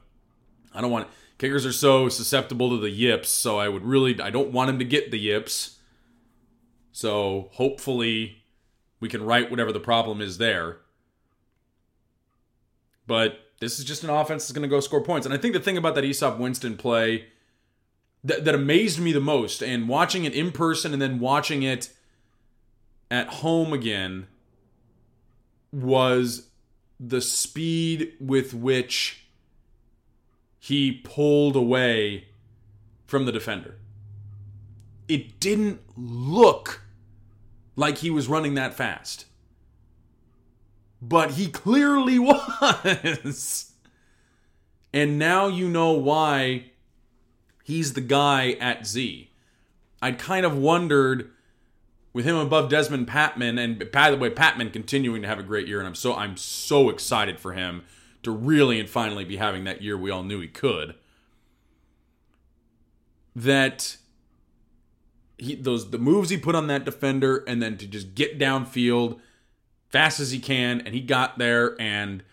I 0.74 0.82
don't 0.82 0.91
want 0.91 1.08
kickers 1.38 1.65
are 1.65 1.72
so 1.72 2.10
susceptible 2.10 2.72
to 2.72 2.77
the 2.77 2.89
yips, 2.89 3.29
so 3.29 3.60
I 3.60 3.70
would 3.70 3.86
really 3.86 4.20
I 4.20 4.32
don't 4.32 4.51
want 4.51 4.70
him 4.70 4.79
to 4.79 4.86
get 4.86 5.12
the 5.12 5.20
yips. 5.20 5.77
So 6.91 7.50
hopefully 7.53 8.44
we 9.00 9.08
can 9.08 9.24
right 9.24 9.50
whatever 9.50 9.72
the 9.72 9.79
problem 9.79 10.22
is 10.22 10.38
there. 10.38 10.77
But 13.06 13.39
this 13.60 13.79
is 13.79 13.86
just 13.86 14.03
an 14.03 14.10
offense 14.10 14.44
that's 14.44 14.53
going 14.53 14.68
to 14.68 14.74
go 14.74 14.79
score 14.79 15.01
points. 15.01 15.25
And 15.25 15.34
I 15.34 15.38
think 15.38 15.53
the 15.53 15.60
thing 15.60 15.77
about 15.77 15.96
that 15.96 16.03
Easop 16.03 16.38
Winston 16.38 16.77
play 16.77 17.27
that, 18.24 18.46
that 18.46 18.56
amazed 18.56 19.00
me 19.00 19.12
the 19.12 19.20
most. 19.20 19.62
And 19.62 19.89
watching 19.89 20.25
it 20.25 20.34
in 20.34 20.51
person 20.51 20.94
and 20.94 21.01
then 21.01 21.20
watching 21.20 21.63
it 21.63 21.91
at 23.10 23.27
home 23.27 23.74
again 23.74 24.27
was 25.72 26.49
the 27.00 27.22
speed 27.22 28.13
with 28.20 28.53
which 28.53 29.25
he 30.60 30.91
pulled 30.91 31.56
away 31.56 32.27
from 33.08 33.25
the 33.25 33.32
defender. 33.32 33.75
It 35.08 35.39
didn't 35.39 35.82
look 35.98 36.82
like 37.75 38.00
he 38.00 38.10
was 38.10 38.27
running 38.27 38.56
that 38.56 38.74
fast. 38.74 39.25
But 41.01 41.32
he 41.32 41.48
clearly 41.48 42.20
was. 42.20 43.72
And 44.94 45.18
now 45.18 45.48
you 45.48 45.70
know 45.70 45.94
why 45.94 46.72
he's 47.63 47.94
the 47.94 48.01
guy 48.01 48.51
at 48.60 48.86
Z. 48.86 49.32
I'd 50.01 50.20
kind 50.20 50.46
of 50.46 50.58
wondered 50.58 51.32
with 52.13 52.25
him 52.25 52.36
above 52.36 52.72
Dezmon 52.72 53.06
Patmon, 53.06 53.60
and 53.60 53.92
by 53.92 54.10
the 54.12 54.18
way, 54.18 54.30
Patman 54.30 54.72
continuing 54.72 55.22
to 55.22 55.28
have 55.28 55.39
a 55.39 55.44
great 55.44 55.68
year, 55.68 55.80
and 55.80 55.88
I'm 55.88 55.96
so 55.96 56.16
I'm 56.16 56.38
so 56.38 56.89
excited 56.89 57.39
for 57.39 57.54
him 57.54 57.84
to 58.24 58.32
really 58.32 58.80
and 58.80 58.89
finally 58.89 59.24
be 59.24 59.38
having 59.38 59.63
that 59.63 59.82
year 59.82 59.98
we 59.98 60.12
all 60.12 60.24
knew 60.24 60.42
he 60.42 60.48
could. 60.48 60.96
That 63.36 63.98
he 65.38 65.56
those 65.56 65.92
the 65.92 65.98
moves 65.98 66.30
he 66.30 66.38
put 66.38 66.56
on 66.56 66.68
that 66.68 66.84
defender, 66.84 67.44
and 67.48 67.62
then 67.62 67.78
to 67.78 67.88
just 67.88 68.16
get 68.16 68.39
downfield 68.39 69.20
fast 69.89 70.20
as 70.20 70.32
he 70.32 70.39
can, 70.39 70.82
and 70.82 70.94
he 70.94 71.01
got 71.01 71.38
there, 71.38 71.80
and 71.80 72.24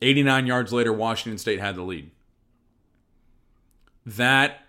89 0.00 0.46
yards 0.46 0.72
later, 0.72 0.92
Washington 0.92 1.38
State 1.38 1.60
had 1.60 1.76
the 1.76 1.82
lead. 1.82 2.10
That 4.04 4.66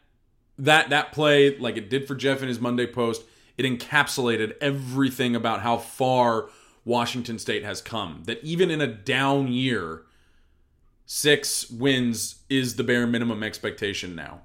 that 0.58 0.90
that 0.90 1.12
play, 1.12 1.58
like 1.58 1.76
it 1.76 1.90
did 1.90 2.08
for 2.08 2.16
Jeff 2.16 2.42
in 2.42 2.48
his 2.48 2.60
Monday 2.60 2.88
post, 2.88 3.24
it 3.58 3.64
encapsulated 3.64 4.54
everything 4.60 5.36
about 5.36 5.62
how 5.62 5.78
far 5.78 6.50
Washington 6.86 7.40
State 7.40 7.64
has 7.64 7.82
come. 7.82 8.24
That 8.26 8.44
even 8.44 8.72
in 8.72 8.82
a 8.82 8.88
down 8.88 9.48
year, 9.48 10.04
six 11.06 11.70
wins 11.70 12.44
is 12.50 12.76
the 12.76 12.84
bare 12.84 13.08
minimum 13.08 13.44
expectation 13.44 14.16
now. 14.16 14.42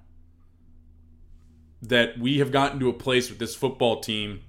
That 1.81 2.19
we 2.19 2.39
have 2.39 2.53
gotten 2.53 2.81
to 2.81 2.89
a 2.89 2.93
place 2.93 3.31
with 3.31 3.39
this 3.39 3.55
football 3.55 4.01
team 4.01 4.43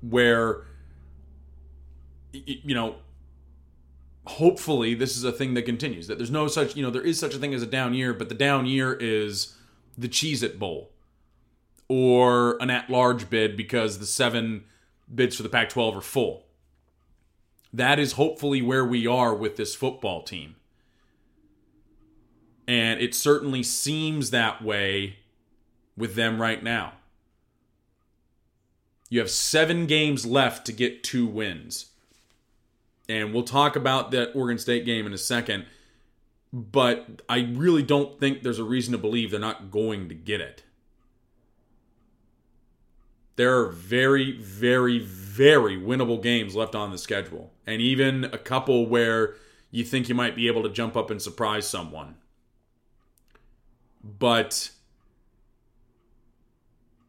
where, 0.00 0.64
you 2.32 2.74
know, 2.74 2.96
hopefully 4.26 4.94
this 4.94 5.16
is 5.16 5.24
a 5.24 5.32
thing 5.32 5.54
that 5.54 5.62
continues. 5.62 6.06
That 6.06 6.18
there's 6.18 6.30
no 6.30 6.46
such, 6.46 6.76
you 6.76 6.82
know, 6.82 6.90
there 6.90 7.02
is 7.02 7.18
such 7.18 7.34
a 7.34 7.38
thing 7.38 7.54
as 7.54 7.62
a 7.62 7.66
down 7.66 7.94
year, 7.94 8.14
but 8.14 8.28
the 8.28 8.34
down 8.34 8.66
year 8.66 8.94
is 8.94 9.56
the 9.96 10.08
Cheez 10.08 10.42
It 10.42 10.58
Bowl 10.58 10.92
or 11.88 12.60
an 12.60 12.70
at 12.70 12.90
large 12.90 13.30
bid 13.30 13.56
because 13.56 13.98
the 13.98 14.06
seven 14.06 14.64
bids 15.12 15.36
for 15.36 15.42
the 15.42 15.48
Pac 15.48 15.70
12 15.70 15.96
are 15.96 16.02
full. 16.02 16.44
That 17.72 17.98
is 17.98 18.12
hopefully 18.12 18.62
where 18.62 18.84
we 18.84 19.06
are 19.06 19.34
with 19.34 19.56
this 19.56 19.74
football 19.74 20.22
team. 20.22 20.56
And 22.66 23.00
it 23.00 23.14
certainly 23.14 23.62
seems 23.62 24.30
that 24.30 24.62
way 24.62 25.16
with 25.96 26.14
them 26.14 26.40
right 26.40 26.62
now. 26.62 26.92
You 29.08 29.20
have 29.20 29.30
seven 29.30 29.86
games 29.86 30.26
left 30.26 30.66
to 30.66 30.72
get 30.72 31.02
two 31.02 31.26
wins. 31.26 31.86
And 33.08 33.32
we'll 33.32 33.42
talk 33.42 33.74
about 33.74 34.10
that 34.10 34.32
Oregon 34.34 34.58
State 34.58 34.84
game 34.84 35.06
in 35.06 35.14
a 35.14 35.18
second. 35.18 35.64
But 36.52 37.22
I 37.28 37.40
really 37.40 37.82
don't 37.82 38.20
think 38.20 38.42
there's 38.42 38.58
a 38.58 38.64
reason 38.64 38.92
to 38.92 38.98
believe 38.98 39.30
they're 39.30 39.40
not 39.40 39.70
going 39.70 40.10
to 40.10 40.14
get 40.14 40.42
it. 40.42 40.62
There 43.38 43.56
are 43.56 43.68
very, 43.68 44.32
very, 44.32 44.98
very 44.98 45.78
winnable 45.78 46.20
games 46.20 46.56
left 46.56 46.74
on 46.74 46.90
the 46.90 46.98
schedule. 46.98 47.52
And 47.68 47.80
even 47.80 48.24
a 48.24 48.36
couple 48.36 48.88
where 48.88 49.36
you 49.70 49.84
think 49.84 50.08
you 50.08 50.16
might 50.16 50.34
be 50.34 50.48
able 50.48 50.64
to 50.64 50.68
jump 50.68 50.96
up 50.96 51.08
and 51.08 51.22
surprise 51.22 51.64
someone. 51.68 52.16
But 54.02 54.72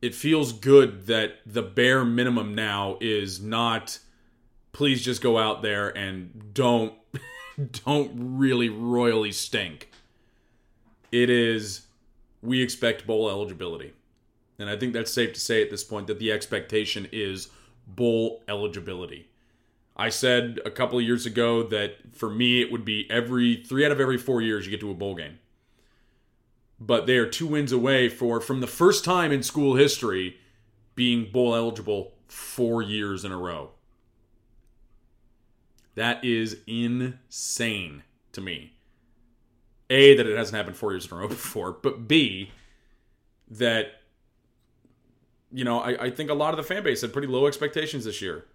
it 0.03 0.13
feels 0.13 0.53
good 0.53 1.07
that 1.07 1.37
the 1.47 1.63
bare 1.63 2.05
minimum 2.05 2.53
now 2.53 2.99
is 3.01 3.41
not 3.41 3.97
please 4.71 5.03
just 5.03 5.23
go 5.23 5.39
out 5.39 5.63
there 5.63 5.89
and 5.97 6.53
don't 6.53 6.93
don't 7.85 8.11
really 8.15 8.69
royally 8.69 9.31
stink. 9.31 9.89
It 11.11 11.31
is 11.31 11.87
we 12.43 12.61
expect 12.61 13.07
bowl 13.07 13.31
eligibility. 13.31 13.93
And 14.59 14.69
I 14.69 14.77
think 14.77 14.93
that's 14.93 15.11
safe 15.11 15.33
to 15.33 15.39
say 15.39 15.61
at 15.61 15.71
this 15.71 15.83
point 15.83 16.07
that 16.07 16.19
the 16.19 16.31
expectation 16.31 17.07
is 17.11 17.47
bowl 17.87 18.43
eligibility. 18.47 19.29
I 19.95 20.09
said 20.09 20.59
a 20.65 20.71
couple 20.71 20.99
of 20.99 21.05
years 21.05 21.25
ago 21.25 21.63
that 21.63 21.95
for 22.13 22.29
me 22.29 22.61
it 22.61 22.71
would 22.71 22.85
be 22.85 23.09
every 23.09 23.63
3 23.63 23.85
out 23.85 23.91
of 23.91 23.99
every 23.99 24.17
4 24.17 24.41
years 24.41 24.65
you 24.65 24.71
get 24.71 24.79
to 24.81 24.91
a 24.91 24.95
bowl 24.95 25.15
game. 25.15 25.39
But 26.79 27.07
they 27.07 27.17
are 27.17 27.27
two 27.27 27.47
wins 27.47 27.71
away 27.71 28.09
for 28.09 28.39
from 28.39 28.61
the 28.61 28.67
first 28.67 29.03
time 29.03 29.31
in 29.31 29.43
school 29.43 29.75
history 29.75 30.37
being 30.95 31.31
bowl 31.31 31.55
eligible 31.55 32.13
4 32.27 32.81
years 32.81 33.25
in 33.25 33.31
a 33.31 33.37
row. 33.37 33.71
That 35.95 36.23
is 36.23 36.59
insane 36.65 38.03
to 38.31 38.39
me. 38.39 38.71
A, 39.89 40.15
that 40.15 40.27
it 40.27 40.37
hasn't 40.37 40.55
happened 40.55 40.77
four 40.77 40.93
years 40.93 41.11
in 41.11 41.17
a 41.17 41.19
row 41.19 41.27
before, 41.29 41.73
but 41.73 42.07
B, 42.07 42.51
that, 43.49 43.98
you 45.51 45.63
know, 45.63 45.79
I, 45.79 46.05
I 46.05 46.09
think 46.09 46.29
a 46.29 46.33
lot 46.33 46.51
of 46.51 46.57
the 46.57 46.63
fan 46.63 46.83
base 46.83 47.01
had 47.01 47.13
pretty 47.13 47.27
low 47.27 47.47
expectations 47.47 48.05
this 48.05 48.21
year. 48.21 48.45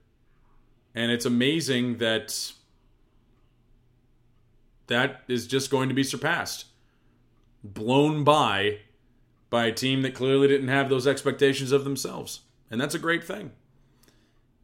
And 0.94 1.10
it's 1.10 1.26
amazing 1.26 1.98
that 1.98 2.52
that 4.86 5.22
is 5.28 5.46
just 5.46 5.70
going 5.70 5.88
to 5.88 5.94
be 5.94 6.04
surpassed, 6.04 6.66
blown 7.62 8.22
by 8.22 8.78
by 9.50 9.66
a 9.66 9.72
team 9.72 10.02
that 10.02 10.14
clearly 10.14 10.48
didn't 10.48 10.68
have 10.68 10.88
those 10.88 11.06
expectations 11.06 11.70
of 11.70 11.84
themselves. 11.84 12.40
And 12.70 12.80
that's 12.80 12.94
a 12.94 12.98
great 12.98 13.22
thing. 13.22 13.52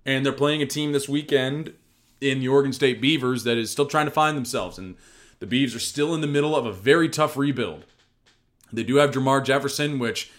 And 0.05 0.25
they're 0.25 0.33
playing 0.33 0.63
a 0.63 0.67
team 0.67 0.93
this 0.93 1.09
weekend 1.09 1.75
in 2.21 2.41
the 2.41 2.49
Oregon 2.49 2.73
State 2.73 3.01
Beavers 3.01 3.45
that 3.45 3.57
is 3.57 3.71
still 3.71 3.87
trying 3.87 4.07
to 4.07 4.11
find 4.11 4.37
themselves. 4.37 4.79
And 4.79 4.97
the 5.39 5.47
Beavs 5.47 5.77
are 5.77 5.81
still 5.81 6.15
in 6.15 6.21
the 6.21 6.27
middle 6.27 6.57
of 6.57 6.67
a 6.67 6.73
very 6.73 7.09
tough 7.09 7.37
rebuild. 7.37 7.85
They 8.73 8.83
do 8.83 8.97
have 8.97 9.13
Jermar 9.13 9.45
Jefferson, 9.45 9.99
which 9.99 10.31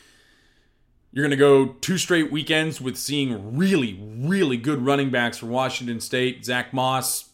you're 1.11 1.23
going 1.23 1.31
to 1.31 1.37
go 1.37 1.67
two 1.81 1.97
straight 1.97 2.31
weekends 2.31 2.79
with 2.79 2.97
seeing 2.97 3.57
really, 3.57 3.99
really 4.01 4.57
good 4.57 4.85
running 4.85 5.09
backs 5.09 5.37
for 5.37 5.47
Washington 5.47 5.99
State. 5.99 6.45
Zach 6.45 6.73
Moss 6.73 7.29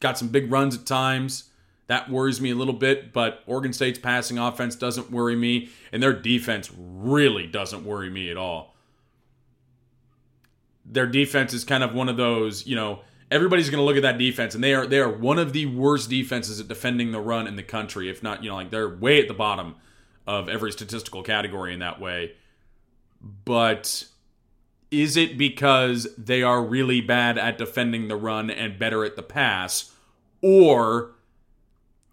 got 0.00 0.16
some 0.16 0.28
big 0.28 0.50
runs 0.50 0.74
at 0.76 0.86
times. 0.86 1.44
That 1.88 2.10
worries 2.10 2.40
me 2.40 2.50
a 2.50 2.54
little 2.54 2.74
bit, 2.74 3.12
but 3.12 3.42
Oregon 3.46 3.72
State's 3.72 3.98
passing 3.98 4.38
offense 4.38 4.76
doesn't 4.76 5.10
worry 5.10 5.36
me, 5.36 5.70
and 5.90 6.02
their 6.02 6.12
defense 6.12 6.70
really 6.76 7.46
doesn't 7.46 7.84
worry 7.84 8.10
me 8.10 8.30
at 8.30 8.36
all. 8.36 8.74
Their 10.84 11.06
defense 11.06 11.52
is 11.52 11.64
kind 11.64 11.82
of 11.82 11.94
one 11.94 12.08
of 12.08 12.16
those, 12.16 12.66
you 12.66 12.76
know, 12.76 13.00
everybody's 13.30 13.70
going 13.70 13.80
to 13.80 13.84
look 13.84 13.96
at 13.96 14.02
that 14.02 14.18
defense, 14.18 14.54
and 14.54 14.62
they 14.62 14.74
are 14.74 14.86
they 14.86 14.98
are 14.98 15.10
one 15.10 15.38
of 15.38 15.52
the 15.52 15.66
worst 15.66 16.10
defenses 16.10 16.60
at 16.60 16.68
defending 16.68 17.12
the 17.12 17.20
run 17.20 17.46
in 17.46 17.56
the 17.56 17.62
country. 17.62 18.10
If 18.10 18.22
not, 18.22 18.42
you 18.42 18.50
know, 18.50 18.56
like 18.56 18.70
they're 18.70 18.88
way 18.88 19.20
at 19.20 19.28
the 19.28 19.34
bottom 19.34 19.74
of 20.26 20.48
every 20.48 20.72
statistical 20.72 21.22
category 21.22 21.72
in 21.72 21.80
that 21.80 22.00
way. 22.00 22.32
But 23.20 24.04
is 24.90 25.16
it 25.16 25.36
because 25.36 26.08
they 26.16 26.42
are 26.42 26.62
really 26.62 27.00
bad 27.00 27.38
at 27.38 27.58
defending 27.58 28.08
the 28.08 28.16
run 28.16 28.50
and 28.50 28.78
better 28.78 29.04
at 29.04 29.16
the 29.16 29.22
pass, 29.22 29.92
or 30.40 31.12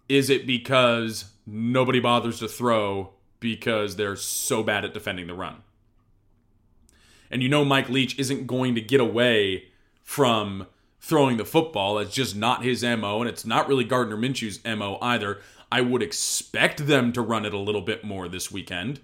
is 0.08 0.30
it 0.30 0.46
because 0.46 1.26
nobody 1.46 2.00
bothers 2.00 2.38
to 2.40 2.48
throw 2.48 3.12
because 3.40 3.96
they're 3.96 4.16
so 4.16 4.62
bad 4.62 4.84
at 4.84 4.94
defending 4.94 5.26
the 5.26 5.34
run? 5.34 5.62
And 7.30 7.42
you 7.42 7.48
know 7.48 7.64
Mike 7.64 7.88
Leach 7.88 8.18
isn't 8.18 8.46
going 8.46 8.74
to 8.74 8.80
get 8.80 9.00
away 9.00 9.64
from 10.02 10.66
throwing 11.00 11.36
the 11.36 11.44
football. 11.44 11.98
It's 11.98 12.14
just 12.14 12.36
not 12.36 12.64
his 12.64 12.82
MO, 12.82 13.20
and 13.20 13.28
it's 13.28 13.46
not 13.46 13.68
really 13.68 13.84
Gardner 13.84 14.16
Minshew's 14.16 14.60
MO 14.64 14.98
either. 15.00 15.40
I 15.70 15.80
would 15.80 16.02
expect 16.02 16.86
them 16.86 17.12
to 17.12 17.20
run 17.20 17.44
it 17.44 17.54
a 17.54 17.58
little 17.58 17.80
bit 17.80 18.04
more 18.04 18.28
this 18.28 18.50
weekend, 18.52 19.00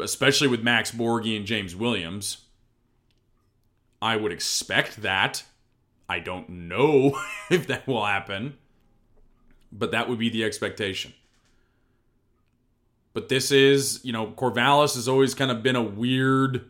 especially 0.00 0.48
with 0.48 0.62
Max 0.62 0.90
Borghi 0.90 1.36
and 1.36 1.46
James 1.46 1.74
Williams. 1.74 2.38
I 4.00 4.16
would 4.16 4.32
expect 4.32 5.02
that. 5.02 5.44
I 6.08 6.18
don't 6.18 6.48
know 6.48 7.18
if 7.50 7.66
that 7.68 7.86
will 7.86 8.04
happen, 8.04 8.58
but 9.72 9.92
that 9.92 10.08
would 10.08 10.18
be 10.18 10.28
the 10.28 10.44
expectation. 10.44 11.14
But 13.14 13.28
this 13.28 13.50
is, 13.50 14.00
you 14.04 14.12
know, 14.12 14.26
Corvallis 14.26 14.96
has 14.96 15.08
always 15.08 15.34
kind 15.34 15.50
of 15.50 15.62
been 15.62 15.76
a 15.76 15.82
weird 15.82 16.64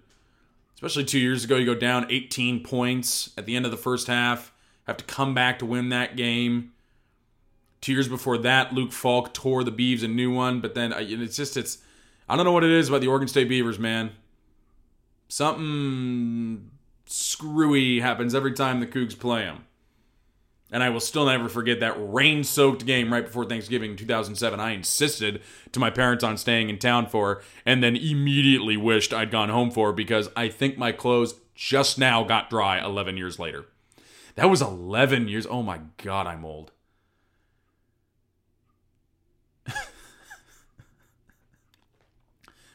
especially 0.84 1.04
two 1.04 1.18
years 1.18 1.44
ago. 1.44 1.56
You 1.56 1.64
go 1.64 1.74
down 1.74 2.06
18 2.10 2.62
points 2.62 3.30
at 3.38 3.46
the 3.46 3.56
end 3.56 3.64
of 3.64 3.70
the 3.70 3.78
first 3.78 4.06
half, 4.06 4.52
have 4.86 4.98
to 4.98 5.04
come 5.04 5.34
back 5.34 5.58
to 5.60 5.66
win 5.66 5.88
that 5.88 6.16
game. 6.16 6.72
Two 7.80 7.92
years 7.92 8.08
before 8.08 8.38
that, 8.38 8.72
Luke 8.72 8.92
Falk 8.92 9.32
tore 9.32 9.64
the 9.64 9.72
Beavs 9.72 10.02
a 10.02 10.08
new 10.08 10.32
one, 10.32 10.60
but 10.60 10.74
then 10.74 10.92
uh, 10.92 10.98
it's 11.00 11.36
just 11.36 11.56
it's 11.56 11.78
I 12.28 12.36
don't 12.36 12.44
know 12.44 12.52
what 12.52 12.64
it 12.64 12.70
is 12.70 12.88
about 12.88 13.00
the 13.00 13.08
Oregon 13.08 13.28
State 13.28 13.48
Beavers, 13.48 13.78
man. 13.78 14.12
Something 15.28 16.70
screwy 17.06 18.00
happens 18.00 18.34
every 18.34 18.52
time 18.52 18.80
the 18.80 18.86
Cougs 18.86 19.18
play 19.18 19.42
them. 19.42 19.64
And 20.70 20.82
I 20.82 20.88
will 20.88 21.00
still 21.00 21.26
never 21.26 21.48
forget 21.48 21.80
that 21.80 21.94
rain 21.98 22.42
soaked 22.42 22.84
game 22.86 23.12
right 23.12 23.24
before 23.24 23.44
Thanksgiving 23.44 23.92
in 23.92 23.96
2007. 23.96 24.58
I 24.58 24.72
insisted 24.72 25.42
to 25.72 25.78
my 25.78 25.90
parents 25.90 26.24
on 26.24 26.36
staying 26.36 26.70
in 26.70 26.78
town 26.78 27.06
for, 27.06 27.42
and 27.64 27.82
then 27.82 27.94
immediately 27.94 28.76
wished 28.76 29.12
I'd 29.12 29.30
gone 29.30 29.50
home 29.50 29.70
for 29.70 29.92
because 29.92 30.28
I 30.34 30.48
think 30.48 30.76
my 30.76 30.90
clothes 30.90 31.34
just 31.54 31.98
now 31.98 32.24
got 32.24 32.50
dry 32.50 32.84
11 32.84 33.16
years 33.16 33.38
later. 33.38 33.66
That 34.34 34.50
was 34.50 34.62
11 34.62 35.28
years. 35.28 35.46
Oh 35.46 35.62
my 35.62 35.80
God, 35.98 36.26
I'm 36.26 36.44
old. 36.44 36.72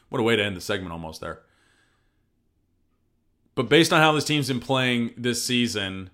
What 0.09 0.19
a 0.19 0.23
way 0.23 0.35
to 0.35 0.43
end 0.43 0.57
the 0.57 0.61
segment 0.61 0.91
almost 0.91 1.21
there. 1.21 1.41
But 3.55 3.69
based 3.69 3.91
on 3.91 4.01
how 4.01 4.11
this 4.11 4.23
team's 4.23 4.47
been 4.47 4.59
playing 4.59 5.13
this 5.17 5.43
season, 5.43 6.09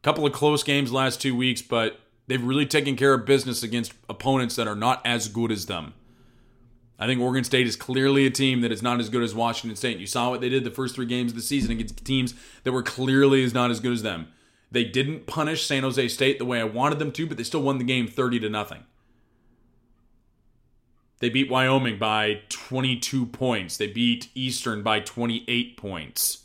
a 0.00 0.02
couple 0.02 0.26
of 0.26 0.32
close 0.32 0.62
games 0.62 0.92
last 0.92 1.20
two 1.20 1.36
weeks, 1.36 1.62
but 1.62 2.00
they've 2.26 2.42
really 2.42 2.66
taken 2.66 2.96
care 2.96 3.14
of 3.14 3.26
business 3.26 3.62
against 3.62 3.92
opponents 4.08 4.56
that 4.56 4.66
are 4.66 4.74
not 4.74 5.00
as 5.06 5.28
good 5.28 5.52
as 5.52 5.66
them. 5.66 5.94
I 6.98 7.06
think 7.06 7.20
Oregon 7.20 7.44
State 7.44 7.66
is 7.66 7.76
clearly 7.76 8.24
a 8.24 8.30
team 8.30 8.60
that 8.60 8.70
is 8.70 8.82
not 8.82 9.00
as 9.00 9.08
good 9.08 9.22
as 9.22 9.34
Washington 9.34 9.76
State. 9.76 9.98
You 9.98 10.06
saw 10.06 10.30
what 10.30 10.40
they 10.40 10.48
did 10.48 10.64
the 10.64 10.70
first 10.70 10.94
three 10.94 11.06
games 11.06 11.32
of 11.32 11.36
the 11.36 11.42
season 11.42 11.72
against 11.72 12.04
teams 12.04 12.34
that 12.62 12.72
were 12.72 12.82
clearly 12.82 13.44
as 13.44 13.52
not 13.52 13.70
as 13.70 13.80
good 13.80 13.92
as 13.92 14.02
them. 14.02 14.28
They 14.70 14.84
didn't 14.84 15.26
punish 15.26 15.66
San 15.66 15.82
Jose 15.82 16.08
State 16.08 16.38
the 16.38 16.44
way 16.44 16.60
I 16.60 16.64
wanted 16.64 16.98
them 16.98 17.12
to, 17.12 17.26
but 17.26 17.36
they 17.36 17.42
still 17.42 17.62
won 17.62 17.78
the 17.78 17.84
game 17.84 18.06
30 18.06 18.40
to 18.40 18.48
nothing. 18.48 18.84
They 21.20 21.28
beat 21.28 21.50
Wyoming 21.50 21.98
by 21.98 22.42
22 22.68 23.26
points. 23.26 23.76
They 23.76 23.88
beat 23.88 24.30
Eastern 24.34 24.82
by 24.82 25.00
28 25.00 25.76
points. 25.76 26.44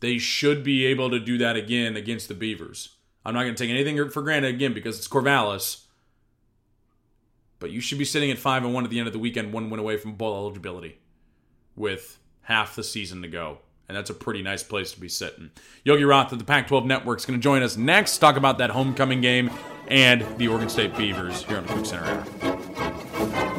They 0.00 0.16
should 0.16 0.64
be 0.64 0.86
able 0.86 1.10
to 1.10 1.20
do 1.20 1.36
that 1.36 1.56
again 1.56 1.96
against 1.96 2.28
the 2.28 2.34
Beavers. 2.34 2.96
I'm 3.26 3.34
not 3.34 3.42
going 3.42 3.54
to 3.54 3.62
take 3.62 3.70
anything 3.70 4.08
for 4.08 4.22
granted 4.22 4.54
again 4.54 4.72
because 4.72 4.96
it's 4.96 5.06
Corvallis. 5.06 5.84
But 7.58 7.72
you 7.72 7.82
should 7.82 7.98
be 7.98 8.06
sitting 8.06 8.30
at 8.30 8.38
5 8.38 8.64
and 8.64 8.72
1 8.72 8.84
at 8.84 8.90
the 8.90 9.00
end 9.00 9.06
of 9.06 9.12
the 9.12 9.18
weekend, 9.18 9.52
one 9.52 9.68
win 9.68 9.78
away 9.78 9.98
from 9.98 10.14
bowl 10.14 10.34
eligibility 10.34 10.98
with 11.74 12.18
half 12.42 12.74
the 12.74 12.82
season 12.82 13.20
to 13.20 13.28
go. 13.28 13.58
And 13.88 13.96
that's 13.96 14.10
a 14.10 14.14
pretty 14.14 14.42
nice 14.42 14.62
place 14.62 14.92
to 14.92 15.00
be 15.00 15.08
sitting. 15.08 15.50
Yogi 15.84 16.04
Roth 16.04 16.32
of 16.32 16.38
the 16.38 16.44
Pac 16.44 16.66
12 16.68 16.86
Network 16.86 17.18
is 17.20 17.26
going 17.26 17.38
to 17.38 17.42
join 17.42 17.62
us 17.62 17.76
next, 17.76 18.18
talk 18.18 18.36
about 18.36 18.58
that 18.58 18.70
homecoming 18.70 19.20
game 19.20 19.50
and 19.88 20.24
the 20.38 20.48
Oregon 20.48 20.68
State 20.68 20.96
Beavers 20.96 21.44
here 21.44 21.58
on 21.58 21.66
the 21.66 21.72
Coug 21.72 21.86
Center 21.86 22.04
Hour. 22.04 23.55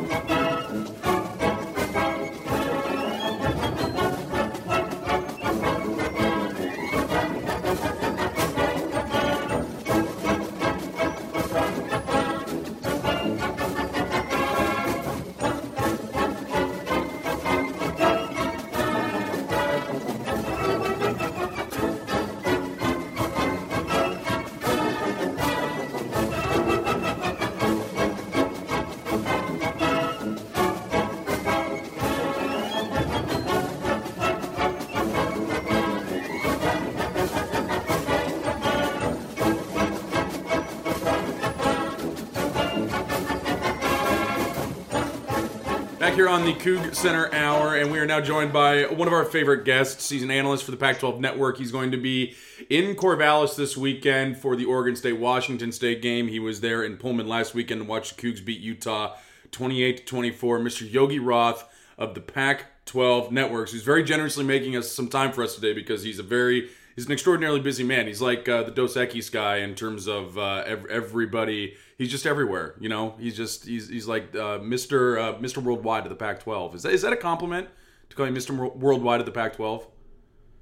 Coug 46.60 46.96
Center 46.96 47.32
Hour, 47.34 47.76
and 47.76 47.92
we 47.92 48.00
are 48.00 48.06
now 48.06 48.20
joined 48.20 48.52
by 48.52 48.84
one 48.86 49.08
of 49.08 49.14
our 49.14 49.26
favorite 49.26 49.64
guests. 49.64 50.10
He's 50.10 50.24
an 50.24 50.32
analyst 50.32 50.64
for 50.64 50.72
the 50.72 50.78
Pac 50.78 51.00
12 51.00 51.20
Network. 51.20 51.58
He's 51.58 51.72
going 51.72 51.92
to 51.92 51.98
be 51.98 52.36
in 52.70 52.96
Corvallis 52.96 53.56
this 53.56 53.78
weekend 53.78 54.38
for 54.38 54.56
the 54.56 54.66
Oregon 54.66 54.96
State 54.96 55.20
Washington 55.20 55.72
State 55.72 56.02
game. 56.02 56.28
He 56.28 56.40
was 56.40 56.62
there 56.62 56.84
in 56.84 56.98
Pullman 56.98 57.28
last 57.28 57.54
weekend 57.54 57.82
to 57.82 57.88
watch 57.88 58.16
the 58.16 58.22
Cougs 58.22 58.44
beat 58.44 58.60
Utah 58.60 59.16
28 59.52 60.08
24. 60.08 60.60
Mr. 60.60 60.92
Yogi 60.92 61.20
Roth 61.20 61.64
of 61.98 62.16
the 62.16 62.22
Pac 62.22 62.66
12 62.86 63.32
Networks, 63.32 63.72
who's 63.72 63.84
very 63.84 64.04
generously 64.04 64.44
making 64.44 64.76
us 64.76 64.92
some 64.92 65.10
time 65.10 65.32
for 65.32 65.44
us 65.44 65.54
today 65.54 65.74
because 65.74 66.02
he's 66.02 66.20
a 66.20 66.24
very 66.24 66.70
he's 66.98 67.06
an 67.06 67.14
extraordinarily 67.14 67.62
busy 67.62 67.86
man. 67.86 68.08
He's 68.08 68.22
like 68.22 68.50
uh, 68.50 68.64
the 68.64 68.72
Dos 68.72 68.96
Equis 68.96 69.32
guy 69.32 69.58
in 69.58 69.76
terms 69.76 70.08
of 70.08 70.38
uh, 70.38 70.64
ev- 70.66 70.88
everybody. 70.88 71.76
He's 71.98 72.12
just 72.12 72.26
everywhere. 72.26 72.76
You 72.82 72.90
know, 72.90 73.16
he's 73.18 73.38
just 73.38 73.66
he's 73.66 73.88
he's 73.88 74.08
like 74.08 74.36
uh, 74.36 74.58
Mister 74.58 75.18
uh, 75.18 75.40
Mister 75.40 75.62
Worldwide 75.62 76.04
of 76.04 76.10
the 76.10 76.16
Pac-12. 76.18 76.76
Is 76.76 76.84
that 76.84 76.92
is 76.92 77.02
that 77.04 77.14
a 77.14 77.18
compliment 77.18 77.70
to 78.10 78.16
call 78.18 78.26
him 78.26 78.34
Mister 78.34 78.54
Worldwide 78.54 79.22
of 79.22 79.26
the 79.26 79.32
Pac-12? 79.32 79.86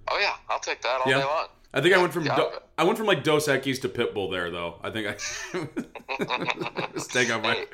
Oh 0.08 0.19
yeah, 0.21 0.36
I'll 0.50 0.60
take 0.60 0.82
that 0.84 1.02
all 1.04 1.12
Yeah. 1.12 1.19
day 1.21 1.26
long. 1.26 1.48
I 1.76 1.82
think 1.82 1.94
I 1.94 1.98
went 2.00 2.14
from. 2.14 2.24
Do- 2.24 2.50
I 2.78 2.84
went 2.84 2.98
from 2.98 3.06
like 3.08 3.24
Dos 3.24 3.48
Equis 3.48 3.80
to 3.82 3.90
Pitbull 3.90 4.32
there 4.32 4.50
though. 4.50 4.76
I 4.82 4.90
think 4.90 5.08
I 5.08 6.88
mistake 6.94 7.32
on 7.34 7.42
my 7.42 7.66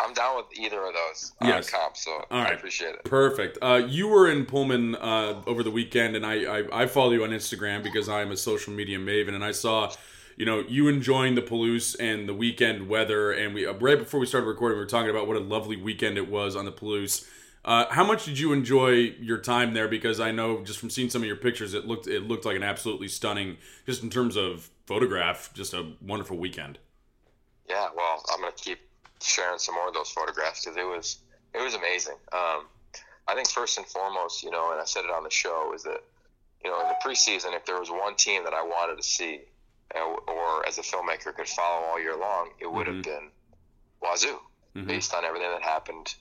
I'm 0.00 0.14
down 0.14 0.36
with 0.36 0.46
either 0.58 0.78
of 0.86 0.94
those 0.94 1.32
uh, 1.42 1.46
Yes. 1.46 1.68
comps, 1.70 2.04
so 2.04 2.12
All 2.12 2.24
right. 2.42 2.52
I 2.52 2.54
appreciate 2.54 2.94
it. 2.94 3.04
Perfect. 3.04 3.58
Uh, 3.60 3.82
you 3.86 4.08
were 4.08 4.30
in 4.30 4.46
Pullman 4.46 4.94
uh, 4.96 5.42
over 5.46 5.62
the 5.62 5.70
weekend, 5.70 6.16
and 6.16 6.24
I, 6.24 6.44
I 6.60 6.82
I 6.82 6.86
follow 6.86 7.10
you 7.12 7.24
on 7.24 7.30
Instagram 7.30 7.82
because 7.82 8.08
I'm 8.08 8.30
a 8.30 8.36
social 8.36 8.72
media 8.72 8.98
maven, 8.98 9.34
and 9.34 9.44
I 9.44 9.50
saw, 9.52 9.92
you 10.36 10.46
know, 10.46 10.60
you 10.68 10.88
enjoying 10.88 11.34
the 11.34 11.42
Palouse 11.42 11.96
and 12.00 12.28
the 12.28 12.34
weekend 12.34 12.88
weather, 12.88 13.30
and 13.32 13.54
we 13.54 13.66
uh, 13.66 13.74
right 13.74 13.98
before 13.98 14.20
we 14.20 14.26
started 14.26 14.46
recording, 14.46 14.78
we 14.78 14.84
were 14.84 14.88
talking 14.90 15.10
about 15.10 15.26
what 15.26 15.36
a 15.36 15.40
lovely 15.40 15.76
weekend 15.76 16.16
it 16.16 16.28
was 16.30 16.56
on 16.56 16.64
the 16.64 16.72
Palouse. 16.72 17.28
Uh, 17.64 17.86
how 17.90 18.04
much 18.04 18.24
did 18.24 18.38
you 18.38 18.52
enjoy 18.52 18.90
your 19.20 19.38
time 19.38 19.74
there? 19.74 19.86
Because 19.86 20.18
I 20.18 20.30
know 20.30 20.64
just 20.64 20.78
from 20.78 20.88
seeing 20.88 21.10
some 21.10 21.22
of 21.22 21.26
your 21.26 21.36
pictures, 21.36 21.74
it 21.74 21.86
looked 21.86 22.06
it 22.06 22.22
looked 22.22 22.44
like 22.46 22.56
an 22.56 22.62
absolutely 22.62 23.08
stunning, 23.08 23.58
just 23.84 24.02
in 24.02 24.08
terms 24.08 24.36
of 24.36 24.70
photograph, 24.86 25.52
just 25.52 25.74
a 25.74 25.92
wonderful 26.00 26.38
weekend. 26.38 26.78
Yeah, 27.68 27.88
well, 27.94 28.22
I'm 28.32 28.40
gonna 28.40 28.52
keep 28.52 28.78
sharing 29.22 29.58
some 29.58 29.74
more 29.74 29.88
of 29.88 29.94
those 29.94 30.10
photographs 30.10 30.64
because 30.64 30.76
it 30.78 30.86
was 30.86 31.18
it 31.54 31.60
was 31.60 31.74
amazing. 31.74 32.16
Um, 32.32 32.66
I 33.28 33.34
think 33.34 33.48
first 33.50 33.76
and 33.76 33.86
foremost, 33.86 34.42
you 34.42 34.50
know, 34.50 34.72
and 34.72 34.80
I 34.80 34.84
said 34.84 35.04
it 35.04 35.10
on 35.10 35.22
the 35.22 35.30
show, 35.30 35.72
is 35.74 35.82
that 35.82 36.02
you 36.64 36.70
know 36.70 36.80
in 36.80 36.88
the 36.88 36.96
preseason, 37.04 37.54
if 37.54 37.66
there 37.66 37.78
was 37.78 37.90
one 37.90 38.14
team 38.14 38.42
that 38.44 38.54
I 38.54 38.62
wanted 38.62 38.96
to 38.96 39.02
see, 39.02 39.42
uh, 39.94 40.00
or 40.00 40.66
as 40.66 40.78
a 40.78 40.82
filmmaker 40.82 41.34
could 41.36 41.46
follow 41.48 41.84
all 41.88 42.00
year 42.00 42.16
long, 42.16 42.50
it 42.58 42.72
would 42.72 42.86
have 42.86 43.02
been 43.02 43.30
Wazoo, 44.02 44.38
Mhm. 44.74 44.86
based 44.86 45.12
on 45.12 45.26
everything 45.26 45.50
that 45.50 45.62
happened 45.62 46.14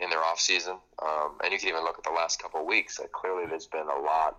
in 0.00 0.10
their 0.10 0.22
off 0.22 0.40
season. 0.40 0.76
Um, 1.02 1.38
and 1.42 1.52
you 1.52 1.58
can 1.58 1.68
even 1.68 1.82
look 1.82 1.98
at 1.98 2.04
the 2.04 2.10
last 2.10 2.40
couple 2.40 2.60
of 2.60 2.66
weeks. 2.66 2.98
That 2.98 3.12
clearly 3.12 3.46
there's 3.46 3.66
been 3.66 3.88
a 3.88 4.00
lot 4.00 4.38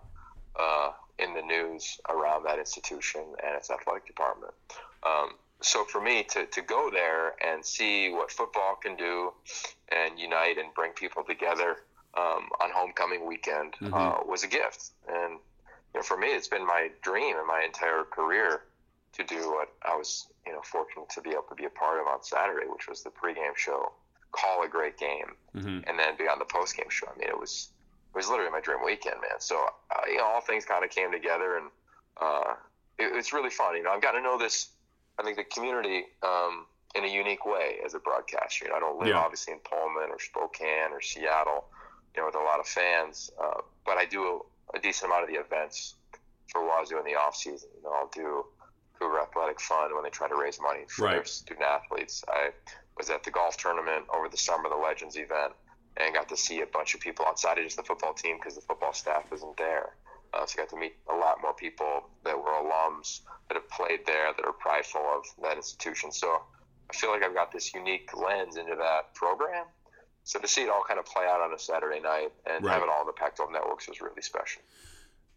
uh, 0.60 0.92
in 1.20 1.34
the 1.34 1.42
news 1.42 2.00
around 2.10 2.44
that 2.46 2.60
institution 2.60 3.22
and 3.44 3.56
its 3.56 3.70
athletic 3.70 4.06
department. 4.06 4.54
Um, 5.04 5.36
so 5.62 5.84
for 5.86 6.02
me 6.02 6.24
to, 6.24 6.46
to 6.46 6.62
go 6.62 6.90
there 6.92 7.34
and 7.44 7.66
see 7.66 8.10
what 8.12 8.32
football 8.32 8.78
can 8.82 8.96
do 8.96 9.34
and 9.90 10.20
unite 10.20 10.58
and 10.58 10.74
bring 10.76 10.92
people 10.92 11.24
together 11.24 11.78
um, 12.16 12.50
on 12.62 12.70
homecoming 12.74 13.26
weekend 13.26 13.74
uh, 13.94 14.18
was 14.26 14.44
a 14.44 14.48
gift. 14.48 14.92
And 15.08 15.34
you 15.94 16.00
know, 16.00 16.02
for 16.04 16.18
me, 16.18 16.28
it's 16.28 16.48
been 16.48 16.66
my 16.66 16.90
dream 17.02 17.36
in 17.38 17.48
my 17.48 17.64
entire 17.66 18.04
career 18.04 18.62
to 19.14 19.24
do 19.24 19.50
what 19.50 19.70
I 19.84 19.96
was 19.96 20.28
you 20.46 20.54
know 20.54 20.62
fortunate 20.62 21.10
to 21.10 21.22
be 21.22 21.32
able 21.32 21.46
to 21.50 21.56
be 21.56 21.66
a 21.66 21.70
part 21.70 22.00
of 22.00 22.08
on 22.08 22.24
Saturday, 22.24 22.68
which 22.68 22.88
was 22.88 23.04
the 23.04 23.10
pregame 23.10 23.56
show, 23.56 23.92
call 24.32 24.64
a 24.64 24.68
great 24.68 24.98
game, 24.98 25.36
Mhm. 25.56 25.84
and 25.88 25.98
then 26.00 26.16
be 26.18 26.28
on 26.28 26.40
the 26.40 26.46
post 26.46 26.76
game 26.76 26.90
show. 26.90 27.08
I 27.14 27.18
mean, 27.18 27.30
it 27.30 27.38
was 27.40 27.70
it 28.14 28.16
was 28.16 28.30
literally 28.30 28.52
my 28.52 28.62
dream 28.62 28.84
weekend, 28.84 29.22
man. 29.22 29.40
So 29.40 29.56
uh, 29.92 30.02
you 30.08 30.18
know, 30.18 30.26
all 30.26 30.42
things 30.42 30.66
kind 30.66 30.84
of 30.84 30.90
came 30.92 31.12
together, 31.12 31.58
and 31.58 31.70
uh, 32.20 32.56
it, 32.98 33.16
it's 33.16 33.34
really 33.34 33.50
fun. 33.50 33.76
You 33.76 33.84
know, 33.84 33.92
I've 33.92 34.02
gotten 34.02 34.22
to 34.24 34.28
know 34.28 34.38
this. 34.38 34.70
I 35.20 35.24
think 35.24 35.38
the 35.38 35.44
community 35.46 36.06
um, 36.24 36.66
in 36.96 37.04
a 37.04 37.08
unique 37.08 37.46
way 37.46 37.78
as 37.86 37.94
a 37.94 38.00
broadcaster. 38.00 38.66
You 38.66 38.72
know, 38.72 38.78
I 38.78 38.80
don't 38.80 38.98
live 39.00 39.10
Yeah. 39.10 39.18
obviously 39.20 39.54
in 39.54 39.60
Pullman 39.60 40.10
or 40.10 40.20
Spokane 40.20 40.92
or 40.92 41.02
Seattle, 41.02 41.66
you 42.16 42.22
know, 42.22 42.28
with 42.28 42.36
a 42.36 42.40
lot 42.44 42.60
of 42.60 42.68
fans, 42.68 43.30
uh, 43.42 43.62
but 43.86 43.98
I 43.98 44.06
do 44.06 44.42
a, 44.74 44.78
a 44.78 44.80
decent 44.80 45.12
amount 45.12 45.24
of 45.24 45.30
the 45.30 45.40
events 45.40 45.96
for 46.52 46.62
Wazoo 46.66 46.98
in 47.00 47.06
the 47.06 47.16
off 47.16 47.36
season. 47.36 47.70
You 47.76 47.84
know, 47.84 47.94
I'll 47.94 48.08
do 48.14 48.46
Cougar 49.00 49.20
Athletic 49.20 49.60
Fund 49.62 49.94
when 49.94 50.04
they 50.04 50.10
try 50.10 50.28
to 50.28 50.36
raise 50.36 50.60
money 50.62 50.86
for 50.88 51.08
their 51.16 51.26
student 51.26 51.66
athletes. 51.66 52.24
I 52.28 52.52
was 52.98 53.10
at 53.10 53.24
the 53.24 53.32
golf 53.32 53.58
tournament 53.58 54.06
over 54.16 54.28
the 54.30 54.38
summer, 54.38 54.70
the 54.70 54.76
Legends 54.76 55.16
event, 55.18 55.54
and 55.98 56.14
got 56.14 56.30
to 56.30 56.38
see 56.38 56.62
a 56.62 56.66
bunch 56.66 56.94
of 56.96 57.00
people 57.00 57.26
outside 57.26 57.58
of 57.58 57.64
just 57.64 57.78
the 57.78 57.84
football 57.84 58.14
team 58.14 58.38
because 58.38 58.56
the 58.56 58.62
football 58.62 58.94
staff 58.94 59.24
isn't 59.34 59.58
there. 59.58 59.96
Uh, 60.34 60.46
so 60.46 60.60
I 60.60 60.64
got 60.66 60.70
to 60.70 60.78
meet 60.78 60.96
a 61.12 61.16
lot 61.16 61.38
more 61.42 61.54
people 61.54 62.04
that 62.24 62.38
were 62.38 62.52
alums 62.52 63.22
that 63.48 63.56
have 63.56 63.70
played 63.70 64.02
there 64.06 64.34
that 64.36 64.46
are 64.46 64.52
prideful 64.54 65.02
of 65.02 65.24
that 65.44 65.56
institution. 65.56 66.12
So 66.12 66.28
I 66.90 66.94
feel 66.96 67.12
like 67.12 67.24
I've 67.24 67.34
got 67.34 67.52
this 67.52 67.74
unique 67.74 68.10
lens 68.16 68.58
into 68.58 68.76
that 68.76 69.14
program. 69.16 69.66
So 70.24 70.40
to 70.40 70.48
see 70.48 70.64
it 70.64 70.70
all 70.70 70.84
kind 70.86 71.00
of 71.00 71.06
play 71.06 71.24
out 71.26 71.40
on 71.40 71.54
a 71.54 71.60
Saturday 71.60 72.02
night 72.02 72.34
and 72.46 72.64
Right. 72.64 72.74
have 72.74 72.84
it 72.84 72.90
all 72.90 73.00
on 73.02 73.06
the 73.08 73.14
Pac-12 73.14 73.52
networks 73.54 73.88
was 73.88 74.02
really 74.02 74.22
special. 74.22 74.62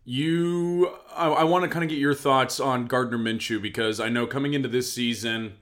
You, 0.05 0.93
I, 1.15 1.29
I 1.29 1.45
want 1.45 1.63
to 1.65 1.69
kind 1.71 1.85
of 1.85 1.91
get 1.91 1.99
your 1.99 2.15
thoughts 2.15 2.59
on 2.59 2.87
Gardner 2.87 3.19
Minshew 3.19 3.63
because 3.63 4.01
I 4.01 4.09
know 4.09 4.27
coming 4.27 4.55
into 4.55 4.69
this 4.69 4.93
season, 4.93 5.59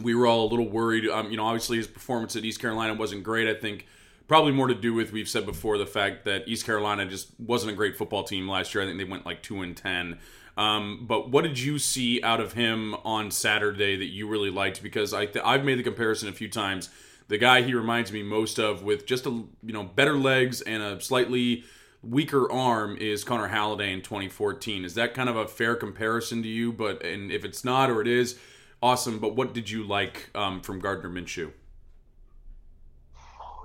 we 0.00 0.14
were 0.14 0.26
all 0.26 0.46
a 0.46 0.48
little 0.48 0.68
worried. 0.68 1.08
Um, 1.08 1.30
you 1.30 1.36
know, 1.36 1.46
obviously 1.46 1.76
his 1.76 1.86
performance 1.86 2.36
at 2.36 2.44
East 2.44 2.60
Carolina 2.60 2.94
wasn't 2.94 3.22
great. 3.22 3.48
I 3.48 3.58
think 3.58 3.86
probably 4.26 4.52
more 4.52 4.68
to 4.68 4.74
do 4.74 4.94
with 4.94 5.12
we've 5.12 5.28
said 5.28 5.46
before 5.46 5.78
the 5.78 5.86
fact 5.86 6.24
that 6.24 6.48
East 6.48 6.64
Carolina 6.64 7.06
just 7.06 7.28
wasn't 7.38 7.72
a 7.72 7.74
great 7.74 7.96
football 7.96 8.24
team 8.24 8.48
last 8.48 8.74
year. 8.74 8.82
I 8.82 8.86
think 8.86 8.98
they 8.98 9.04
went 9.04 9.26
like 9.26 9.42
two 9.42 9.62
and 9.62 9.76
ten. 9.76 10.18
Um, 10.56 11.04
but 11.08 11.30
what 11.30 11.42
did 11.42 11.58
you 11.58 11.78
see 11.78 12.22
out 12.22 12.40
of 12.40 12.52
him 12.52 12.94
on 13.04 13.30
Saturday 13.30 13.96
that 13.96 14.06
you 14.06 14.28
really 14.28 14.50
liked? 14.50 14.82
Because 14.82 15.12
I 15.12 15.26
th- 15.26 15.44
I've 15.44 15.64
made 15.64 15.78
the 15.78 15.82
comparison 15.82 16.28
a 16.28 16.32
few 16.32 16.48
times. 16.48 16.90
The 17.26 17.38
guy 17.38 17.62
he 17.62 17.74
reminds 17.74 18.12
me 18.12 18.22
most 18.22 18.58
of 18.58 18.82
with 18.82 19.06
just 19.06 19.26
a 19.26 19.30
you 19.30 19.72
know 19.72 19.82
better 19.82 20.16
legs 20.16 20.60
and 20.60 20.82
a 20.82 21.00
slightly 21.00 21.64
weaker 22.02 22.50
arm 22.52 22.96
is 22.98 23.24
Connor 23.24 23.48
Halliday 23.48 23.92
in 23.92 24.02
2014. 24.02 24.84
Is 24.84 24.94
that 24.94 25.14
kind 25.14 25.28
of 25.28 25.36
a 25.36 25.48
fair 25.48 25.74
comparison 25.74 26.42
to 26.42 26.48
you? 26.48 26.72
But 26.72 27.04
and 27.04 27.32
if 27.32 27.44
it's 27.44 27.64
not 27.64 27.90
or 27.90 28.00
it 28.00 28.08
is, 28.08 28.38
awesome. 28.84 29.18
But 29.18 29.34
what 29.34 29.54
did 29.54 29.68
you 29.70 29.82
like 29.84 30.30
um, 30.34 30.60
from 30.60 30.78
Gardner 30.78 31.08
Minshew? 31.08 31.50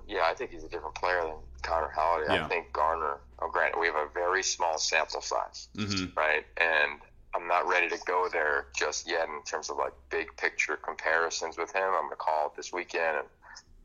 Yeah, 0.08 0.24
I 0.26 0.34
think 0.34 0.50
he's 0.52 0.64
a 0.64 0.70
different 0.70 0.96
player 0.96 1.22
than 1.22 1.36
Connor 1.62 1.90
Halliday. 1.90 2.34
Yeah. 2.34 2.46
I 2.46 2.48
think 2.48 2.74
Garner. 2.74 3.18
Oh, 3.42 3.50
granted, 3.52 3.80
we 3.80 3.86
have 3.88 3.96
a 3.96 4.08
very 4.14 4.42
small 4.42 4.78
sample 4.80 5.22
size, 5.22 5.70
Mhm. 5.76 6.16
right? 6.18 6.46
And 6.58 7.00
I'm 7.36 7.48
not 7.48 7.68
ready 7.68 7.88
to 7.90 7.98
go 8.06 8.28
there 8.28 8.68
just 8.76 9.08
yet 9.08 9.30
in 9.30 9.44
terms 9.44 9.70
of 9.70 9.78
like 9.78 9.94
big 10.10 10.36
picture 10.38 10.78
comparisons 10.78 11.58
with 11.58 11.72
him. 11.72 11.84
I'm 11.94 12.06
gonna 12.06 12.16
call 12.16 12.48
it 12.48 12.56
this 12.56 12.74
weekend, 12.74 13.18
and 13.20 13.28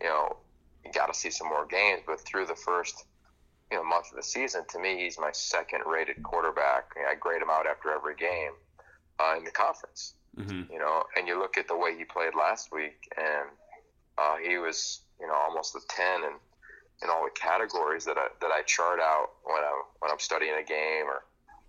you 0.01 0.07
know, 0.07 0.38
you 0.85 0.92
got 0.92 1.07
to 1.07 1.14
see 1.14 1.31
some 1.31 1.49
more 1.49 1.66
games. 1.66 2.03
But 2.07 2.20
through 2.20 2.47
the 2.47 2.57
first 2.57 3.05
you 3.70 3.77
know 3.77 3.85
month 3.85 4.11
of 4.11 4.16
the 4.16 4.23
season, 4.23 4.64
to 4.70 4.79
me, 4.79 4.97
he's 5.05 5.18
my 5.18 5.31
second 5.33 5.83
rated 5.87 6.23
quarterback. 6.23 6.94
I 7.07 7.14
grade 7.16 7.42
him 7.42 7.51
out 7.51 7.66
after 7.66 7.92
every 7.92 8.14
game 8.16 8.53
uh, 9.20 9.35
in 9.37 9.44
the 9.44 9.51
conference 9.51 10.14
Mm-hmm. 10.38 10.73
you 10.73 10.79
know, 10.79 11.05
and 11.16 11.29
you 11.29 11.38
look 11.38 11.57
at 11.57 11.68
the 11.68 11.77
way 11.77 11.97
he 11.97 12.05
played 12.05 12.35
last 12.35 12.73
week, 12.73 13.09
and 13.16 13.49
uh, 14.18 14.37
he 14.37 14.59
was, 14.59 15.01
you 15.20 15.27
know, 15.27 15.35
almost 15.35 15.75
a 15.77 15.81
ten 15.88 16.25
in, 16.25 16.33
in 17.03 17.11
all 17.11 17.25
the 17.25 17.31
categories 17.38 18.05
that 18.05 18.16
I 18.18 18.29
that 18.40 18.51
I 18.51 18.62
chart 18.62 18.99
out 19.01 19.31
when 19.44 19.62
I'm 19.62 19.83
when 20.01 20.11
I'm 20.11 20.18
studying 20.18 20.55
a 20.61 20.64
game 20.64 21.07
or, 21.07 21.23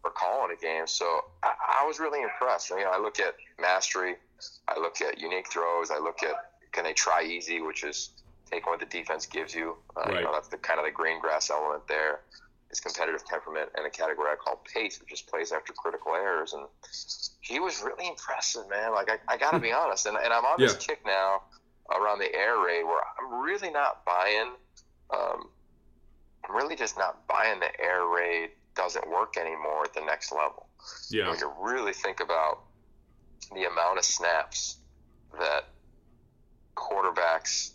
or 0.03 0.11
calling 0.11 0.55
a 0.55 0.59
game. 0.59 0.87
So 0.87 1.05
I, 1.43 1.53
I 1.81 1.85
was 1.85 1.99
really 1.99 2.21
impressed. 2.21 2.69
You 2.71 2.77
know, 2.77 2.91
I 2.91 2.99
look 2.99 3.19
at 3.19 3.35
mastery, 3.59 4.15
I 4.67 4.79
look 4.79 4.99
at 5.01 5.19
unique 5.19 5.51
throws, 5.51 5.91
I 5.91 5.99
look 5.99 6.23
at 6.23 6.35
can 6.71 6.83
they 6.83 6.93
try 6.93 7.23
easy, 7.23 7.61
which 7.61 7.83
is 7.83 8.09
taking 8.49 8.69
what 8.69 8.79
the 8.79 8.85
defense 8.85 9.25
gives 9.25 9.53
you. 9.53 9.75
Uh, 9.95 10.01
Right. 10.09 10.19
You 10.19 10.23
know, 10.25 10.33
that's 10.33 10.49
the 10.49 10.57
kind 10.57 10.79
of 10.79 10.85
the 10.85 10.91
green 10.91 11.19
grass 11.21 11.49
element 11.49 11.87
there. 11.87 12.21
His 12.69 12.79
competitive 12.79 13.23
temperament 13.25 13.69
and 13.75 13.85
a 13.85 13.89
category 13.89 14.27
I 14.31 14.35
call 14.35 14.61
pace, 14.73 14.99
which 14.99 15.09
just 15.09 15.27
plays 15.27 15.51
after 15.51 15.71
critical 15.73 16.13
errors. 16.15 16.53
And 16.53 16.65
he 17.41 17.59
was 17.59 17.81
really 17.83 18.07
impressive, 18.07 18.67
man. 18.69 18.91
Like 18.93 19.09
I, 19.09 19.33
I 19.33 19.37
got 19.37 19.51
to 19.51 19.59
be 19.59 19.71
honest, 19.71 20.05
and, 20.07 20.17
and 20.17 20.33
I'm 20.33 20.45
on 20.45 20.59
this 20.59 20.75
kick 20.75 21.01
now 21.05 21.43
around 21.91 22.19
the 22.19 22.33
air 22.33 22.57
raid 22.57 22.83
where 22.83 23.01
I'm 23.19 23.41
really 23.41 23.69
not 23.69 24.03
buying. 24.05 24.51
Um, 25.11 25.49
I'm 26.47 26.55
really 26.55 26.75
just 26.75 26.97
not 26.97 27.27
buying 27.27 27.59
the 27.59 27.79
air 27.79 28.05
raid 28.07 28.49
doesn't 28.75 29.09
work 29.09 29.37
anymore 29.37 29.83
at 29.85 29.93
the 29.93 30.01
next 30.01 30.31
level. 30.31 30.67
Yeah. 31.09 31.29
When 31.29 31.39
you 31.39 31.51
really 31.61 31.93
think 31.93 32.19
about 32.19 32.59
the 33.53 33.65
amount 33.65 33.97
of 33.97 34.05
snaps 34.05 34.77
that 35.39 35.65
quarterbacks 36.75 37.71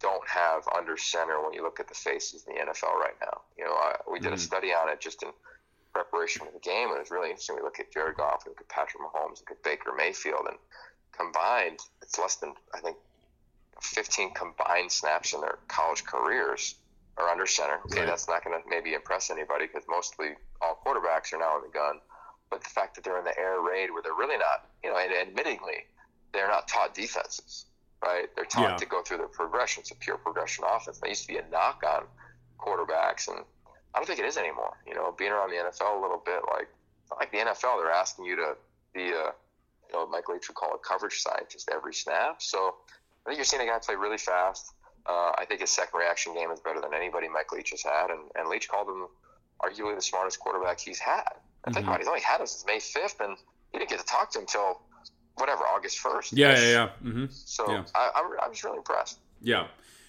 don't 0.00 0.26
have 0.28 0.62
under 0.76 0.96
center 0.96 1.42
when 1.42 1.52
you 1.52 1.62
look 1.62 1.80
at 1.80 1.88
the 1.88 1.94
faces 1.94 2.44
in 2.46 2.54
the 2.54 2.60
NFL 2.60 2.94
right 2.94 3.16
now. 3.20 3.42
You 3.56 3.64
know, 3.64 3.72
I, 3.74 3.96
we 4.10 4.20
did 4.20 4.32
a 4.32 4.36
Mhm. 4.36 4.40
study 4.40 4.74
on 4.74 4.88
it 4.88 5.00
just 5.00 5.22
in 5.22 5.32
preparation 5.94 6.46
for 6.46 6.52
the 6.52 6.60
game, 6.60 6.88
and 6.88 6.96
it 6.96 7.00
was 7.00 7.10
really 7.10 7.30
interesting. 7.30 7.56
We 7.56 7.62
look 7.62 7.80
at 7.80 7.90
Jared 7.92 8.16
Goff, 8.16 8.44
we 8.44 8.50
look 8.50 8.60
at 8.60 8.68
Patrick 8.68 9.02
Mahomes, 9.02 9.40
look 9.40 9.50
at 9.52 9.62
Baker 9.62 9.92
Mayfield, 9.92 10.46
and 10.48 10.58
combined, 11.12 11.80
it's 12.02 12.18
less 12.18 12.36
than 12.36 12.54
I 12.74 12.80
think 12.80 12.98
15 13.82 14.34
combined 14.34 14.92
snaps 14.92 15.32
in 15.32 15.40
their 15.40 15.58
college 15.68 16.04
careers 16.04 16.76
are 17.16 17.28
under 17.28 17.46
center. 17.46 17.80
Okay, 17.84 18.00
Right. 18.00 18.06
that's 18.08 18.28
not 18.28 18.44
going 18.44 18.60
to 18.60 18.68
maybe 18.68 18.92
impress 18.94 19.30
anybody 19.30 19.66
because 19.66 19.84
mostly 19.88 20.36
all 20.60 20.76
quarterbacks 20.84 21.32
are 21.32 21.38
now 21.38 21.56
in 21.56 21.62
the 21.62 21.68
gun. 21.68 22.00
But 22.50 22.62
the 22.62 22.70
fact 22.70 22.94
that 22.94 23.04
they're 23.04 23.18
in 23.18 23.24
the 23.24 23.36
air 23.38 23.60
raid 23.60 23.90
where 23.90 24.02
they're 24.02 24.14
really 24.14 24.36
not, 24.36 24.70
you 24.84 24.90
know, 24.90 24.96
and 24.98 25.12
admittingly, 25.12 25.80
they're 26.32 26.48
not 26.48 26.68
taught 26.68 26.94
defenses, 26.94 27.66
right? 28.02 28.28
They're 28.34 28.44
taught 28.44 28.70
Yeah. 28.70 28.76
to 28.76 28.86
go 28.86 29.02
through 29.02 29.18
the 29.18 29.28
progression. 29.28 29.80
It's 29.80 29.90
a 29.90 29.96
pure 29.96 30.18
progression 30.18 30.64
offense. 30.64 30.98
There 30.98 31.08
used 31.08 31.22
to 31.22 31.28
be 31.28 31.38
a 31.38 31.46
knock 31.48 31.82
on 31.86 32.06
quarterbacks, 32.58 33.28
and 33.28 33.44
I 33.94 33.98
don't 33.98 34.06
think 34.06 34.18
it 34.18 34.24
is 34.26 34.36
anymore. 34.36 34.76
You 34.86 34.94
know, 34.94 35.12
being 35.12 35.32
around 35.32 35.50
the 35.50 35.56
NFL 35.56 35.98
a 35.98 36.00
little 36.00 36.18
bit, 36.24 36.40
like 36.52 36.68
like 37.20 37.30
the 37.30 37.38
NFL, 37.38 37.78
they're 37.80 37.90
asking 37.92 38.24
you 38.24 38.34
to 38.36 38.56
be 38.92 39.10
a, 39.12 39.26
you 39.26 39.92
know, 39.92 40.06
Mike 40.08 40.28
Leach 40.28 40.48
would 40.48 40.56
call 40.56 40.74
a 40.74 40.78
coverage 40.78 41.20
scientist 41.20 41.68
every 41.72 41.94
snap. 41.94 42.42
So 42.42 42.74
I 43.24 43.30
think 43.30 43.38
you're 43.38 43.44
seeing 43.44 43.62
a 43.62 43.66
guy 43.66 43.78
play 43.78 43.94
really 43.94 44.18
fast. 44.18 44.72
Uh, 45.06 45.30
I 45.38 45.44
think 45.46 45.60
his 45.60 45.70
second 45.70 45.96
reaction 46.00 46.34
game 46.34 46.50
is 46.50 46.58
better 46.58 46.80
than 46.80 46.92
anybody 46.92 47.28
Mike 47.28 47.52
Leach 47.52 47.70
has 47.70 47.82
had, 47.84 48.10
and, 48.10 48.28
and 48.34 48.48
Leach 48.48 48.68
called 48.68 48.88
him 48.88 49.06
arguably 49.62 49.94
the 49.94 50.02
smartest 50.02 50.40
quarterback 50.40 50.80
he's 50.80 50.98
had. 50.98 51.30
I 51.64 51.70
think 51.70 51.86
Mhm. 51.86 51.90
about 51.90 51.94
it, 51.94 51.98
he's 52.00 52.08
only 52.08 52.20
had 52.22 52.40
him 52.40 52.46
since 52.48 52.66
May 52.66 52.78
5th, 52.80 53.20
and 53.20 53.38
he 53.70 53.78
didn't 53.78 53.90
get 53.90 54.00
to 54.00 54.04
talk 54.04 54.30
to 54.32 54.38
him 54.38 54.42
until 54.42 54.82
whatever 55.36 55.62
August 55.64 56.02
1st. 56.02 56.30
Yeah, 56.32 56.58
yeah, 56.58 56.70
yeah. 56.70 56.88
Mm-hmm. 57.04 57.26
So 57.30 57.70
Yeah. 57.70 57.84
I, 57.94 58.10
I'm, 58.16 58.26
I'm 58.42 58.52
just 58.52 58.64
really 58.64 58.78
impressed. 58.78 59.18
Yeah. 59.40 59.66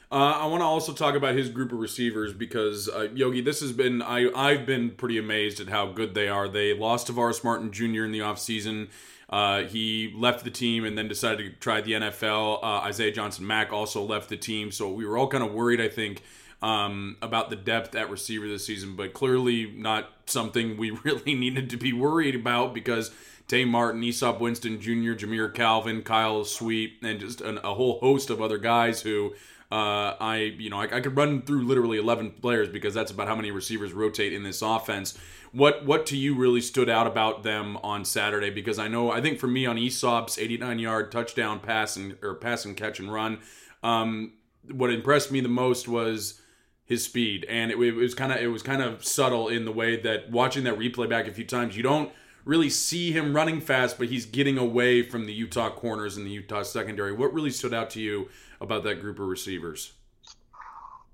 Uh, 0.09 0.15
I 0.15 0.45
want 0.45 0.61
to 0.61 0.65
also 0.65 0.93
talk 0.93 1.15
about 1.15 1.35
his 1.35 1.49
group 1.49 1.73
of 1.73 1.79
receivers 1.79 2.31
because 2.31 2.87
uh, 2.87 3.09
Yogi, 3.13 3.41
this 3.41 3.59
has 3.59 3.73
been 3.73 4.01
I 4.01 4.29
I've 4.33 4.65
been 4.65 4.91
pretty 4.91 5.17
amazed 5.17 5.59
at 5.59 5.67
how 5.67 5.87
good 5.87 6.13
they 6.15 6.29
are. 6.29 6.47
They 6.47 6.73
lost 6.73 7.07
Tavares 7.07 7.43
Martin 7.43 7.73
Jr. 7.73 8.05
in 8.05 8.13
the 8.13 8.19
offseason. 8.19 8.87
Uh, 9.29 9.63
he 9.63 10.13
left 10.15 10.45
the 10.45 10.49
team 10.49 10.85
and 10.85 10.97
then 10.97 11.09
decided 11.09 11.43
to 11.43 11.59
try 11.59 11.81
the 11.81 11.91
NFL. 11.91 12.63
Uh, 12.63 12.83
Isaiah 12.85 13.11
Johnson 13.11 13.45
Mack 13.45 13.73
also 13.73 14.01
left 14.01 14.29
the 14.29 14.37
team, 14.37 14.71
so 14.71 14.89
we 14.89 15.05
were 15.05 15.17
all 15.17 15.27
kind 15.27 15.43
of 15.43 15.51
worried. 15.51 15.81
I 15.81 15.89
think 15.89 16.21
um, 16.61 17.17
about 17.21 17.49
the 17.49 17.57
depth 17.57 17.93
at 17.93 18.09
receiver 18.09 18.47
this 18.47 18.65
season, 18.65 18.95
but 18.95 19.13
clearly 19.13 19.69
not 19.75 20.09
something 20.25 20.77
we 20.77 20.91
really 21.03 21.35
needed 21.35 21.69
to 21.71 21.77
be 21.77 21.91
worried 21.91 22.35
about 22.35 22.73
because 22.73 23.11
Tay 23.47 23.63
Martin, 23.65 24.01
Easop 24.01 24.39
Winston 24.39 24.81
Jr., 24.81 25.13
Jamire 25.13 25.53
Calvin, 25.53 26.01
Kyle 26.01 26.43
Sweet, 26.43 26.97
and 27.01 27.19
just 27.19 27.41
an, 27.41 27.60
a 27.60 27.73
whole 27.73 27.99
host 27.99 28.29
of 28.29 28.41
other 28.41 28.57
guys 28.57 29.01
who 29.01 29.33
uh, 29.71 30.15
I, 30.19 30.55
you 30.57 30.69
know, 30.69 30.79
I, 30.79 30.97
I 30.97 31.01
could 31.01 31.17
run 31.17 31.41
through 31.41 31.63
literally 31.63 31.97
11 31.97 32.31
players 32.41 32.69
because 32.69 32.93
that's 32.93 33.12
about 33.12 33.27
how 33.27 33.36
many 33.36 33.51
receivers 33.51 33.91
rotate 33.91 34.31
in 34.31 34.43
this 34.43 34.62
offense. 34.62 35.17
What 35.51 35.86
what 35.86 36.05
to 36.07 36.17
you 36.17 36.36
really 36.36 36.62
stood 36.62 36.89
out 36.89 37.07
about 37.07 37.43
them 37.43 37.77
on 37.77 38.05
Saturday? 38.05 38.49
Because 38.49 38.79
I 38.79 38.88
know 38.88 39.12
I 39.12 39.21
think 39.21 39.39
for 39.39 39.47
me 39.47 39.65
on 39.65 39.77
Easop's 39.77 40.38
89 40.38 40.79
yard 40.79 41.12
touchdown 41.12 41.60
pass 41.60 41.95
and 41.95 42.17
or 42.21 42.36
pass 42.36 42.65
and 42.65 42.75
catch 42.75 42.99
and 42.99 43.12
run, 43.12 43.39
um, 43.81 44.33
what 44.71 44.91
impressed 44.91 45.31
me 45.31 45.39
the 45.39 45.49
most 45.49 45.88
was 45.88 46.41
his 46.86 47.03
speed, 47.03 47.45
and 47.49 47.71
it, 47.71 47.77
it 47.77 47.93
was 47.93 48.13
kind 48.13 48.31
of 48.31 48.39
it 48.39 48.47
was 48.47 48.62
kind 48.62 48.81
of 48.81 49.03
subtle 49.03 49.47
in 49.47 49.65
the 49.65 49.71
way 49.71 49.99
that 50.01 50.31
watching 50.31 50.63
that 50.65 50.77
replay 50.77 51.10
back 51.10 51.27
a 51.27 51.33
few 51.33 51.45
times, 51.45 51.75
you 51.75 51.83
don't 51.83 52.12
really 52.47 52.69
see 52.69 53.12
him 53.12 53.36
running 53.36 53.60
fast, 53.62 53.97
but 53.97 54.07
he's 54.07 54.25
getting 54.25 54.57
away 54.57 55.03
from 55.03 55.25
the 55.25 55.33
Utah 55.33 55.69
corners 55.69 56.17
and 56.17 56.25
the 56.25 56.31
Utah 56.31 56.63
secondary. 56.63 57.12
What 57.12 57.33
really 57.33 57.51
stood 57.51 57.73
out 57.73 57.89
to 57.91 58.01
you 58.01 58.29
about 58.62 58.83
that 58.83 59.01
group 59.01 59.19
of 59.19 59.27
receivers? 59.27 59.93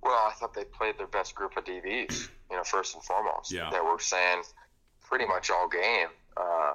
Well, 0.02 0.14
I 0.14 0.34
thought 0.40 0.54
they 0.54 0.66
played 0.66 0.98
their 0.98 1.08
best 1.08 1.34
group 1.34 1.56
of 1.58 1.64
DBs, 1.64 2.30
you 2.52 2.58
know, 2.58 2.64
first 2.64 2.94
and 2.94 3.04
foremost. 3.04 3.52
Yeah. 3.52 3.70
They 3.72 3.80
were 3.80 4.00
saying 4.00 4.44
pretty 5.02 5.26
much 5.26 5.50
all 5.50 5.68
game, 5.68 6.08
uh, 6.38 6.74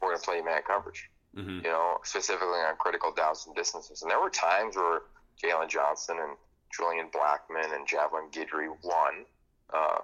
we're 0.00 0.08
going 0.08 0.18
to 0.20 0.24
play 0.24 0.40
man 0.40 0.62
coverage, 0.66 1.08
Mm-hmm. 1.36 1.58
you 1.64 1.70
know, 1.70 1.98
specifically 2.02 2.58
on 2.58 2.74
critical 2.80 3.12
downs 3.16 3.44
and 3.46 3.54
distances. 3.54 4.02
And 4.02 4.10
there 4.10 4.20
were 4.20 4.30
times 4.30 4.74
where 4.74 5.02
Jalen 5.40 5.68
Johnson 5.68 6.16
and 6.20 6.36
Julian 6.76 7.06
Blackmon 7.14 7.72
and 7.72 7.86
Javelin 7.86 8.30
Guidry 8.32 8.66
won. 8.82 9.24
Uh, 9.72 9.98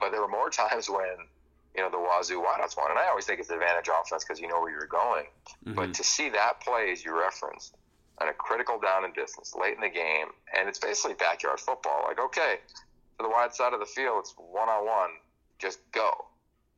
but 0.00 0.10
there 0.10 0.20
were 0.20 0.26
more 0.28 0.50
times 0.64 0.90
when, 0.90 1.16
you 1.76 1.82
know, 1.82 1.90
the 1.90 1.98
Wazoo 1.98 2.40
wideouts 2.42 2.76
one. 2.76 2.90
And 2.90 2.98
I 2.98 3.08
always 3.08 3.24
think 3.24 3.40
it's 3.40 3.50
advantage 3.50 3.88
offense 3.88 4.24
because 4.24 4.40
you 4.40 4.48
know 4.48 4.60
where 4.60 4.70
you're 4.70 4.86
going. 4.86 5.26
Mm-hmm. 5.64 5.74
But 5.74 5.94
to 5.94 6.04
see 6.04 6.28
that 6.30 6.60
play, 6.60 6.92
as 6.92 7.04
you 7.04 7.18
referenced, 7.18 7.74
on 8.18 8.28
a 8.28 8.32
critical 8.32 8.78
down 8.78 9.04
and 9.04 9.14
distance 9.14 9.54
late 9.58 9.74
in 9.74 9.80
the 9.80 9.88
game, 9.88 10.28
and 10.56 10.68
it's 10.68 10.78
basically 10.78 11.14
backyard 11.14 11.58
football. 11.58 12.02
Like, 12.06 12.20
okay, 12.20 12.56
to 13.18 13.22
the 13.22 13.28
wide 13.28 13.54
side 13.54 13.72
of 13.72 13.80
the 13.80 13.86
field, 13.86 14.20
it's 14.20 14.34
one 14.36 14.68
on 14.68 14.86
one, 14.86 15.10
just 15.58 15.78
go. 15.92 16.26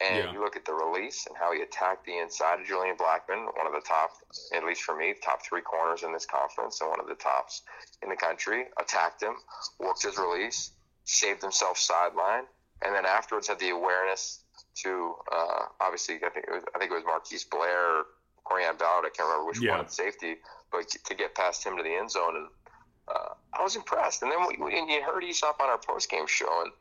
And 0.00 0.24
Yeah. 0.24 0.32
you 0.32 0.40
look 0.40 0.56
at 0.56 0.64
the 0.64 0.74
release 0.74 1.26
and 1.26 1.36
how 1.36 1.52
he 1.52 1.62
attacked 1.62 2.04
the 2.04 2.18
inside 2.18 2.60
of 2.60 2.66
Julian 2.66 2.96
Blackmon, 2.96 3.46
one 3.56 3.66
of 3.66 3.72
the 3.72 3.80
top, 3.80 4.12
at 4.52 4.64
least 4.64 4.82
for 4.82 4.94
me, 4.94 5.14
top 5.14 5.42
three 5.44 5.60
corners 5.60 6.02
in 6.02 6.12
this 6.12 6.26
conference, 6.26 6.80
and 6.80 6.90
one 6.90 7.00
of 7.00 7.06
the 7.06 7.14
tops 7.14 7.62
in 8.02 8.08
the 8.08 8.16
country. 8.16 8.66
Attacked 8.78 9.22
him, 9.22 9.36
worked 9.78 10.02
his 10.02 10.18
release, 10.18 10.72
saved 11.04 11.42
himself 11.42 11.78
sideline, 11.78 12.44
and 12.82 12.94
then 12.94 13.06
afterwards 13.06 13.46
had 13.48 13.58
the 13.60 13.70
awareness 13.70 14.43
to 14.82 15.14
uh, 15.32 15.60
obviously 15.80 16.16
I 16.16 16.30
think 16.30 16.46
it 16.48 16.52
was 16.52 16.64
I 16.74 16.78
think 16.78 16.90
it 16.90 16.94
was 16.94 17.04
Marquise 17.04 17.44
Blair 17.44 18.04
Corrion 18.44 18.76
Ballard. 18.78 19.06
I 19.06 19.10
can't 19.14 19.28
remember 19.28 19.46
which 19.46 19.60
Yeah. 19.60 19.76
one 19.78 19.88
safety, 19.88 20.36
but 20.70 20.88
to 20.88 21.14
get 21.14 21.34
past 21.34 21.64
him 21.64 21.76
to 21.76 21.82
the 21.82 21.94
end 21.94 22.10
zone, 22.10 22.36
and 22.36 22.48
uh, 23.08 23.34
I 23.58 23.62
was 23.62 23.76
impressed. 23.76 24.22
And 24.22 24.30
then 24.30 24.38
we, 24.48 24.56
we, 24.62 24.78
and 24.78 24.88
you 24.90 25.02
heard 25.02 25.22
Easop 25.22 25.60
on 25.60 25.68
our 25.68 25.78
post 25.78 26.10
game 26.10 26.26
show, 26.26 26.62
and 26.62 26.72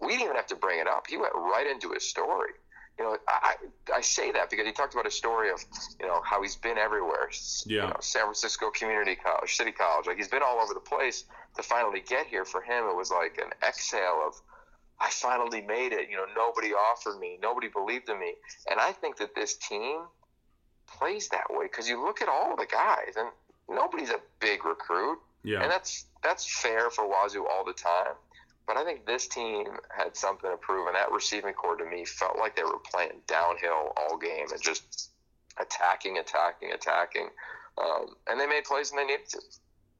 we 0.00 0.08
didn't 0.12 0.24
even 0.24 0.36
have 0.36 0.46
to 0.48 0.56
bring 0.56 0.78
it 0.80 0.86
up. 0.86 1.06
He 1.06 1.16
went 1.16 1.32
right 1.34 1.66
into 1.66 1.92
his 1.92 2.08
story. 2.08 2.50
You 2.98 3.04
know, 3.04 3.18
I, 3.28 3.54
I 3.92 3.96
I 3.96 4.00
say 4.00 4.32
that 4.32 4.48
because 4.48 4.64
he 4.66 4.72
talked 4.72 4.94
about 4.94 5.06
a 5.06 5.10
story 5.10 5.50
of, 5.50 5.62
you 6.00 6.06
know, 6.06 6.22
how 6.24 6.42
he's 6.42 6.56
been 6.56 6.78
everywhere. 6.78 7.28
Yeah. 7.66 7.82
You 7.82 7.88
know, 7.88 7.96
San 8.00 8.22
Francisco 8.22 8.70
Community 8.70 9.16
College, 9.16 9.54
City 9.54 9.70
College, 9.72 10.06
like 10.06 10.16
he's 10.16 10.28
been 10.28 10.42
all 10.42 10.58
over 10.60 10.72
the 10.74 10.80
place. 10.80 11.24
To 11.56 11.62
finally 11.62 12.00
get 12.06 12.26
here 12.26 12.44
for 12.44 12.60
him, 12.60 12.84
it 12.86 12.96
was 12.96 13.10
like 13.10 13.38
an 13.38 13.50
exhale 13.66 14.22
of, 14.26 14.34
I 15.00 15.10
finally 15.10 15.60
made 15.60 15.92
it. 15.92 16.08
You 16.10 16.16
know, 16.16 16.26
nobody 16.34 16.72
offered 16.72 17.18
me, 17.18 17.38
nobody 17.42 17.68
believed 17.68 18.08
in 18.08 18.18
me, 18.18 18.34
and 18.70 18.80
I 18.80 18.92
think 18.92 19.18
that 19.18 19.34
this 19.34 19.54
team 19.56 20.00
plays 20.86 21.28
that 21.28 21.44
way 21.50 21.66
because 21.66 21.88
you 21.88 22.02
look 22.02 22.22
at 22.22 22.28
all 22.28 22.56
the 22.56 22.66
guys, 22.66 23.14
and 23.16 23.28
nobody's 23.68 24.10
a 24.10 24.20
big 24.40 24.64
recruit. 24.64 25.18
Yeah. 25.42 25.62
And 25.62 25.70
that's 25.70 26.06
that's 26.22 26.60
fair 26.60 26.90
for 26.90 27.08
Wazoo 27.08 27.46
all 27.46 27.64
the 27.64 27.72
time. 27.72 28.14
But 28.66 28.76
I 28.76 28.84
think 28.84 29.06
this 29.06 29.28
team 29.28 29.64
had 29.96 30.16
something 30.16 30.50
to 30.50 30.56
prove, 30.56 30.88
and 30.88 30.96
that 30.96 31.12
receiving 31.12 31.54
corps 31.54 31.76
to 31.76 31.84
me 31.84 32.04
felt 32.04 32.36
like 32.36 32.56
they 32.56 32.64
were 32.64 32.80
playing 32.92 33.12
downhill 33.28 33.92
all 33.96 34.18
game 34.18 34.46
and 34.50 34.60
just 34.60 35.10
attacking, 35.58 36.18
attacking, 36.18 36.72
attacking. 36.72 37.28
Um, 37.78 38.16
and 38.26 38.40
they 38.40 38.46
made 38.46 38.64
plays 38.64 38.92
when 38.92 39.06
they 39.06 39.12
needed 39.12 39.28
to. 39.30 39.40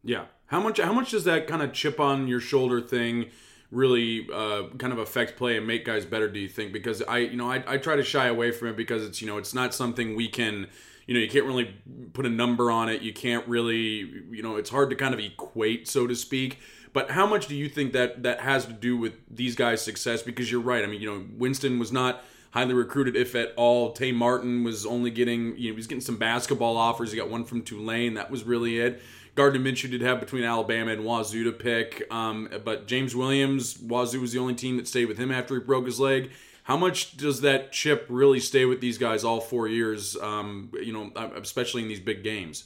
Yeah. 0.03 0.25
How 0.47 0.61
much 0.61 0.81
how 0.81 0.93
much 0.93 1.11
does 1.11 1.25
that 1.25 1.47
kind 1.47 1.63
of 1.63 1.73
chip 1.73 2.01
on 2.01 2.29
your 2.29 2.41
shoulder 2.41 2.81
thing 2.81 3.27
really 3.71 4.29
uh, 4.33 4.65
kind 4.79 4.93
of 4.93 4.99
affect 4.99 5.37
play 5.37 5.57
and 5.57 5.67
make 5.67 5.85
guys 5.85 6.05
better, 6.05 6.29
do 6.29 6.39
you 6.39 6.49
think? 6.49 6.73
Because 6.73 7.03
I 7.03 7.19
you 7.19 7.37
know, 7.37 7.51
I, 7.51 7.63
I 7.67 7.77
try 7.79 7.97
to 7.97 8.05
shy 8.05 8.27
away 8.27 8.51
from 8.51 8.69
it 8.69 8.77
because 8.77 9.05
it's 9.05 9.21
you 9.21 9.27
know, 9.27 9.39
it's 9.39 9.55
not 9.55 9.75
something 9.75 10.15
we 10.15 10.29
can 10.29 10.69
you 11.07 11.15
know, 11.15 11.21
you 11.21 11.31
can't 11.31 11.47
really 11.47 11.73
put 12.15 12.27
a 12.27 12.31
number 12.31 12.71
on 12.71 12.89
it. 12.89 13.03
You 13.03 13.13
can't 13.13 13.47
really 13.47 14.25
you 14.31 14.43
know, 14.43 14.57
it's 14.57 14.71
hard 14.71 14.91
to 14.91 14.97
kind 14.97 15.15
of 15.15 15.21
equate, 15.21 15.89
so 15.89 16.07
to 16.07 16.15
speak. 16.15 16.59
But 16.93 17.11
how 17.11 17.27
much 17.27 17.47
do 17.47 17.55
you 17.55 17.69
think 17.69 17.93
that 17.93 18.23
that 18.23 18.41
has 18.41 18.65
to 18.67 18.73
do 18.73 18.97
with 18.97 19.15
these 19.31 19.55
guys' 19.55 19.83
success? 19.83 20.23
Because 20.23 20.51
you're 20.51 20.63
right. 20.63 20.83
I 20.83 20.87
mean, 20.87 21.01
you 21.01 21.11
know, 21.11 21.27
Winston 21.37 21.79
was 21.79 21.93
not 21.93 22.25
highly 22.53 22.73
recruited, 22.73 23.17
if 23.17 23.35
at 23.35 23.53
all. 23.57 23.93
Tay 23.93 24.13
Martin 24.13 24.65
was 24.65 24.87
only 24.87 25.11
getting, 25.11 25.49
you 25.49 25.51
know, 25.51 25.57
he 25.59 25.73
was 25.73 25.87
getting 25.87 26.01
some 26.01 26.17
basketball 26.17 26.79
offers. 26.79 27.13
He 27.13 27.19
got 27.19 27.29
one 27.29 27.45
from 27.45 27.61
Tulane. 27.61 28.15
That 28.15 28.31
was 28.31 28.45
really 28.45 28.79
it. 28.79 29.03
Gardner 29.37 29.61
Minshew 29.61 29.91
did 29.91 30.01
have 30.01 30.19
between 30.19 30.43
Alabama 30.43 30.91
and 30.93 31.05
Wazoo 31.05 31.45
to 31.45 31.53
pick, 31.53 32.03
um, 32.11 32.49
but 32.65 32.87
James 32.87 33.15
Williams, 33.15 33.79
Wazoo 33.79 34.21
was 34.21 34.33
the 34.33 34.39
only 34.41 34.55
team 34.55 34.77
that 34.79 34.89
stayed 34.89 35.05
with 35.05 35.19
him 35.19 35.31
after 35.31 35.55
he 35.55 35.61
broke 35.61 35.87
his 35.87 36.01
leg. 36.01 36.31
How 36.65 36.77
much 36.77 37.17
does 37.17 37.43
that 37.43 37.71
chip 37.71 38.07
really 38.09 38.41
stay 38.41 38.65
with 38.65 38.81
these 38.81 38.99
guys 38.99 39.23
all 39.23 39.41
four 39.41 39.69
years? 39.69 40.17
Um, 40.17 40.73
you 40.83 40.93
know, 40.93 41.13
especially 41.37 41.83
in 41.83 41.89
these 41.89 42.01
big 42.01 42.25
games. 42.25 42.65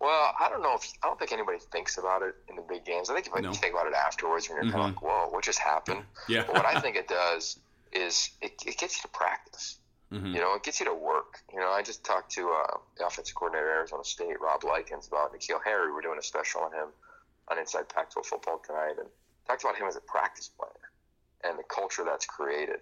Well, 0.00 0.32
I 0.38 0.48
don't 0.48 0.62
know 0.62 0.74
if 0.76 0.92
I 1.02 1.08
don't 1.08 1.18
think 1.18 1.32
anybody 1.32 1.58
thinks 1.72 1.98
about 1.98 2.22
it 2.22 2.36
in 2.48 2.54
the 2.54 2.62
big 2.62 2.84
games. 2.84 3.10
I 3.10 3.14
think 3.14 3.26
if 3.26 3.34
No. 3.42 3.48
you 3.48 3.54
think 3.56 3.74
about 3.74 3.88
it 3.88 3.94
afterwards, 3.94 4.48
when 4.48 4.62
you're 4.62 4.72
kind 4.72 4.94
of 4.94 4.94
like, 4.94 5.02
"Whoa, 5.02 5.28
what 5.30 5.42
just 5.42 5.58
happened?" 5.58 6.04
Yeah. 6.28 6.44
But 6.46 6.54
what 6.54 6.66
I 6.66 6.78
think 6.80 6.94
it 6.94 7.08
does 7.08 7.58
is 7.92 8.30
it, 8.40 8.62
it 8.64 8.78
gets 8.78 8.96
you 8.98 9.02
to 9.02 9.08
practice. 9.08 9.77
Mhm. 10.12 10.32
You 10.34 10.40
know, 10.40 10.54
it 10.54 10.62
gets 10.62 10.80
you 10.80 10.86
to 10.86 10.94
work. 10.94 11.40
You 11.52 11.60
know, 11.60 11.70
I 11.70 11.82
just 11.82 12.02
talked 12.04 12.32
to 12.32 12.50
uh, 12.50 12.78
the 12.96 13.06
offensive 13.06 13.34
coordinator 13.34 13.70
at 13.70 13.76
Arizona 13.78 14.04
State, 14.04 14.40
Rob 14.40 14.64
Likens, 14.64 15.06
about 15.06 15.34
N'Keal 15.34 15.62
Harry. 15.64 15.92
We're 15.92 16.00
doing 16.00 16.18
a 16.18 16.22
special 16.22 16.62
on 16.62 16.72
him 16.72 16.88
on 17.48 17.58
Inside 17.58 17.88
Pac-12 17.90 18.24
Football 18.26 18.60
tonight, 18.66 18.94
and 18.98 19.08
talked 19.46 19.64
about 19.64 19.76
him 19.76 19.86
as 19.86 19.96
a 19.96 20.00
practice 20.00 20.48
player 20.48 20.90
and 21.44 21.58
the 21.58 21.62
culture 21.64 22.04
that's 22.04 22.26
created. 22.26 22.80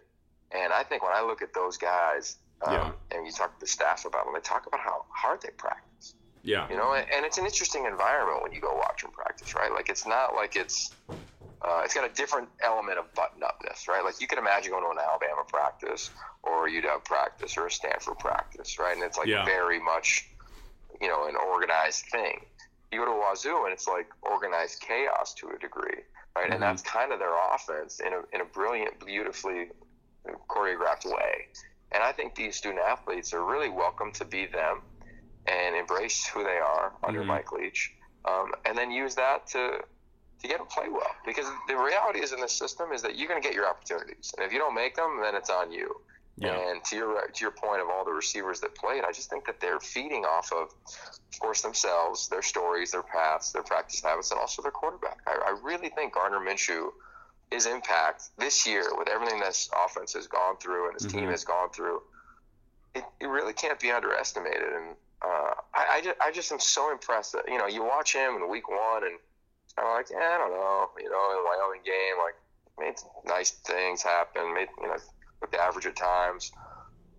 And 0.53 0.73
I 0.73 0.83
think 0.85 1.03
when 1.03 1.13
I 1.13 1.21
look 1.21 1.43
at 1.43 1.53
those 1.53 1.77
guys, 1.77 2.39
um, 2.63 2.73
Yeah. 2.75 2.93
and 3.11 3.27
you 3.27 3.33
talk 3.33 3.55
to 3.55 3.61
the 3.61 3.67
staff 3.67 4.05
about 4.05 4.25
them, 4.25 4.35
they 4.35 4.41
talk 4.41 4.67
about 4.67 4.81
how 4.81 5.05
hard 5.11 5.43
they 5.43 5.51
practice. 5.51 6.15
Yeah. 6.43 6.69
You 6.69 6.77
know, 6.77 6.93
and 6.95 7.11
and 7.11 7.27
it's 7.27 7.39
an 7.39 7.45
interesting 7.45 7.87
environment 7.87 8.43
when 8.43 8.53
you 8.53 8.61
go 8.61 8.73
watch 8.75 9.03
them 9.03 9.11
practice, 9.11 9.55
right? 9.55 9.73
Like 9.73 9.89
it's 9.89 10.07
not 10.07 10.35
like 10.37 10.55
it's 10.55 10.93
uh, 11.63 11.83
it's 11.85 11.95
got 11.95 12.09
a 12.09 12.13
different 12.15 12.49
element 12.63 12.99
of 12.99 13.13
button 13.15 13.43
upness, 13.43 13.89
right? 13.89 14.05
Like 14.05 14.21
you 14.21 14.27
can 14.27 14.39
imagine 14.39 14.73
going 14.73 14.85
to 14.85 14.91
an 14.91 14.99
Alabama 14.99 15.45
practice 15.49 16.11
or 16.43 16.69
UW 16.69 17.05
practice 17.05 17.57
or 17.57 17.67
a 17.67 17.71
Stanford 17.71 18.19
practice, 18.19 18.79
right? 18.79 18.95
And 18.95 19.03
it's 19.03 19.19
like 19.19 19.27
Yeah. 19.29 19.45
very 19.45 19.81
much, 19.81 20.29
you 21.01 21.09
know, 21.09 21.27
an 21.27 21.37
organized 21.37 22.05
thing. 22.13 22.41
You 22.93 23.01
go 23.01 23.07
to 23.07 23.13
Wazoo 23.19 23.65
and 23.65 23.73
it's 23.73 23.89
like 23.89 24.09
organized 24.23 24.81
chaos 24.81 25.35
to 25.35 25.49
a 25.49 25.59
degree, 25.59 26.03
right? 26.37 26.51
Mhm. 26.51 26.55
And 26.55 26.63
that's 26.63 26.83
kind 26.83 27.13
of 27.13 27.19
their 27.19 27.35
offense 27.55 28.01
in 28.01 28.13
a 28.13 28.23
in 28.33 28.41
a 28.43 28.45
brilliant, 28.45 29.05
beautifully 29.05 29.71
choreographed 30.49 31.05
way. 31.05 31.47
And 31.93 32.03
I 32.03 32.13
think 32.13 32.35
these 32.35 32.57
student 32.57 32.81
athletes 32.85 33.33
are 33.33 33.45
really 33.45 33.69
welcome 33.71 34.13
to 34.13 34.25
be 34.25 34.47
them 34.47 34.83
and 35.47 35.77
embrace 35.77 36.27
who 36.27 36.43
they 36.43 36.59
are 36.59 36.93
under 37.03 37.23
Mhm. 37.23 37.27
Mike 37.27 37.53
Leach, 37.53 37.95
um, 38.25 38.53
and 38.65 38.77
then 38.77 38.91
use 38.91 39.15
that 39.15 39.47
to 39.49 39.85
to 40.43 40.49
get 40.49 40.59
them 40.59 40.67
play 40.67 40.89
well. 40.89 41.15
Because 41.25 41.47
the 41.69 41.77
reality 41.77 42.21
is 42.21 42.33
in 42.33 42.41
this 42.41 42.53
system 42.53 42.93
is 42.93 43.03
that 43.03 43.17
you're 43.17 43.29
going 43.29 43.41
to 43.41 43.47
get 43.47 43.55
your 43.55 43.67
opportunities, 43.69 44.35
and 44.37 44.47
if 44.47 44.53
you 44.53 44.59
don't 44.59 44.75
make 44.75 44.95
them, 44.97 45.21
then 45.23 45.35
it's 45.35 45.51
on 45.51 45.73
you. 45.73 46.01
Yeah. 46.39 46.53
And 46.55 46.85
to 46.85 46.97
your 46.97 47.27
to 47.29 47.41
your 47.41 47.51
point 47.51 47.81
of 47.81 47.89
all 47.89 48.05
the 48.05 48.13
receivers 48.13 48.61
that 48.61 48.75
played, 48.75 49.05
I 49.05 49.13
just 49.13 49.31
think 49.31 49.47
that 49.47 49.59
they're 49.59 49.81
feeding 49.81 50.25
off 50.27 50.53
of, 50.53 50.69
of 50.69 51.41
course, 51.41 51.63
themselves, 51.63 52.29
their 52.29 52.43
stories, 52.43 52.91
their 52.91 53.03
paths, 53.03 53.53
their 53.53 53.63
practice 53.63 54.03
habits, 54.03 54.31
and 54.33 54.39
also 54.39 54.61
their 54.61 54.71
quarterback. 54.71 55.19
I, 55.27 55.33
I 55.33 55.59
really 55.63 55.89
think 55.89 56.13
Gardner 56.13 56.39
Minshew, 56.41 56.91
his 57.51 57.65
impact 57.65 58.25
this 58.37 58.67
year 58.67 58.85
with 58.99 59.09
everything 59.09 59.41
this 59.41 59.71
offense 59.83 60.13
has 60.13 60.27
gone 60.27 60.59
through 60.59 60.91
and 60.91 61.01
his 61.01 61.11
team 61.11 61.23
Mhm. 61.25 61.31
has 61.31 61.45
gone 61.45 61.71
through, 61.71 62.03
it, 62.95 63.05
it 63.19 63.29
really 63.29 63.55
can't 63.55 63.81
be 63.81 63.91
underestimated. 63.91 64.75
And 64.75 64.95
uh, 65.23 65.55
I, 65.73 65.87
I, 65.93 66.01
just, 66.03 66.21
I 66.21 66.31
just 66.33 66.53
am 66.53 66.61
so 66.61 66.93
impressed 66.93 67.33
that 67.33 67.49
you 67.49 67.57
know 67.57 67.67
you 67.67 67.83
watch 67.83 68.13
him 68.15 68.37
in 68.37 68.47
week 68.51 68.69
one 68.69 69.05
and 69.05 69.19
I'm 69.79 69.95
like, 69.95 70.09
yeah, 70.11 70.19
I 70.35 70.39
don't 70.39 70.53
know, 70.53 70.89
you 70.99 71.11
know, 71.11 71.31
in 71.31 71.37
the 71.37 71.45
Wyoming 71.45 71.85
game, 71.85 72.17
like 72.23 72.35
made 72.79 72.97
nice 73.25 73.51
things 73.51 74.03
happen, 74.03 74.55
made 74.55 74.69
you 74.81 74.89
know 74.89 74.97
with 75.41 75.51
the 75.51 75.61
average 75.61 75.87
at 75.87 75.97
times. 75.97 76.51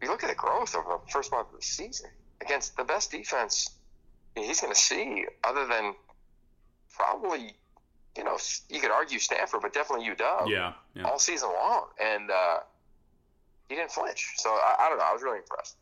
You 0.02 0.10
look 0.10 0.24
at 0.24 0.30
the 0.30 0.36
growth 0.36 0.76
over 0.76 0.90
the 0.90 1.12
first 1.12 1.32
month 1.32 1.48
of 1.54 1.60
the 1.60 1.66
season 1.66 2.10
against 2.42 2.78
the 2.78 2.84
best 2.84 3.12
defense 3.12 3.70
he's 4.36 4.62
going 4.62 4.74
to 4.74 4.80
see, 4.80 5.26
other 5.44 5.66
than 5.68 5.96
probably, 6.96 7.56
you 8.16 8.24
know, 8.24 8.38
you 8.70 8.80
could 8.80 8.92
argue 8.92 9.20
Stanford, 9.20 9.62
but 9.62 9.74
definitely 9.74 10.06
UW 10.06 10.50
Yeah. 10.50 10.74
Yeah. 10.96 11.04
all 11.04 11.20
season 11.20 11.50
long, 11.50 11.88
and 12.00 12.30
uh, 12.32 12.60
he 13.70 13.76
didn't 13.76 13.92
flinch. 13.92 14.34
So 14.38 14.50
I, 14.50 14.76
I 14.80 14.90
don't 14.90 14.98
know, 14.98 15.06
I 15.06 15.14
was 15.14 15.24
really 15.24 15.40
impressed. 15.40 15.78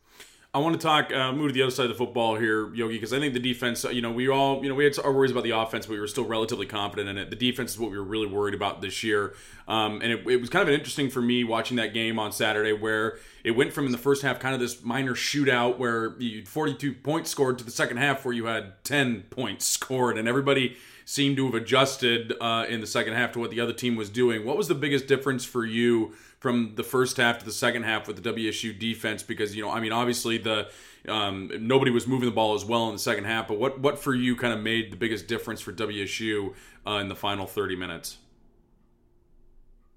I 0.56 0.58
want 0.58 0.74
to 0.74 0.80
talk, 0.80 1.12
uh, 1.12 1.32
move 1.32 1.48
to 1.48 1.52
the 1.52 1.60
other 1.60 1.70
side 1.70 1.82
of 1.82 1.90
the 1.90 1.96
football 1.96 2.36
here, 2.36 2.72
Yogi, 2.72 2.94
because 2.94 3.12
I 3.12 3.18
think 3.18 3.34
the 3.34 3.40
defense, 3.40 3.84
you 3.84 4.00
know, 4.00 4.10
we 4.10 4.30
all, 4.30 4.62
you 4.62 4.70
know, 4.70 4.74
we 4.74 4.84
had 4.84 4.98
our 5.00 5.12
worries 5.12 5.30
about 5.30 5.44
the 5.44 5.50
offense, 5.50 5.84
but 5.84 5.92
we 5.92 6.00
were 6.00 6.06
still 6.06 6.24
relatively 6.24 6.64
confident 6.64 7.10
in 7.10 7.18
it. 7.18 7.28
The 7.28 7.36
defense 7.36 7.72
is 7.72 7.78
what 7.78 7.90
we 7.90 7.98
were 7.98 8.04
really 8.04 8.26
worried 8.26 8.54
about 8.54 8.80
this 8.80 9.02
year. 9.02 9.34
Um, 9.68 10.00
and 10.00 10.10
it, 10.10 10.26
it 10.26 10.40
was 10.40 10.48
kind 10.48 10.62
of 10.62 10.68
an 10.68 10.74
interesting 10.74 11.10
for 11.10 11.20
me 11.20 11.44
watching 11.44 11.76
that 11.76 11.92
game 11.92 12.18
on 12.18 12.32
Saturday 12.32 12.72
where 12.72 13.18
it 13.44 13.50
went 13.50 13.74
from 13.74 13.84
in 13.84 13.92
the 13.92 13.98
first 13.98 14.22
half 14.22 14.40
kind 14.40 14.54
of 14.54 14.60
this 14.62 14.82
minor 14.82 15.12
shootout 15.12 15.76
where 15.76 16.18
you 16.18 16.46
42 16.46 16.94
points 16.94 17.28
scored 17.28 17.58
to 17.58 17.64
the 17.64 17.70
second 17.70 17.98
half 17.98 18.24
where 18.24 18.32
you 18.32 18.46
had 18.46 18.82
10 18.82 19.24
points 19.24 19.66
scored 19.66 20.16
and 20.16 20.26
everybody 20.26 20.78
seemed 21.04 21.36
to 21.36 21.44
have 21.44 21.54
adjusted 21.54 22.32
uh, 22.40 22.64
in 22.66 22.80
the 22.80 22.86
second 22.86 23.12
half 23.12 23.30
to 23.32 23.38
what 23.38 23.50
the 23.50 23.60
other 23.60 23.74
team 23.74 23.94
was 23.94 24.08
doing. 24.08 24.46
What 24.46 24.56
was 24.56 24.68
the 24.68 24.74
biggest 24.74 25.06
difference 25.06 25.44
for 25.44 25.66
you 25.66 26.14
from 26.46 26.76
the 26.76 26.84
first 26.84 27.16
half 27.16 27.40
to 27.40 27.44
the 27.44 27.50
second 27.50 27.82
half 27.82 28.06
with 28.06 28.22
the 28.22 28.32
WSU 28.32 28.78
defense? 28.78 29.24
Because 29.24 29.56
you 29.56 29.62
know, 29.62 29.70
I 29.72 29.80
mean, 29.80 29.90
obviously 29.90 30.38
the 30.38 30.68
um, 31.08 31.50
nobody 31.58 31.90
was 31.90 32.06
moving 32.06 32.28
the 32.28 32.34
ball 32.34 32.54
as 32.54 32.64
well 32.64 32.86
in 32.86 32.92
the 32.92 33.00
second 33.00 33.24
half. 33.24 33.48
But 33.48 33.58
what 33.58 33.80
what 33.80 33.98
for 33.98 34.14
you 34.14 34.36
kind 34.36 34.54
of 34.54 34.60
made 34.60 34.92
the 34.92 34.96
biggest 34.96 35.26
difference 35.26 35.60
for 35.60 35.72
WSU 35.72 36.54
uh, 36.86 36.98
in 36.98 37.08
the 37.08 37.16
final 37.16 37.46
thirty 37.46 37.74
minutes? 37.74 38.18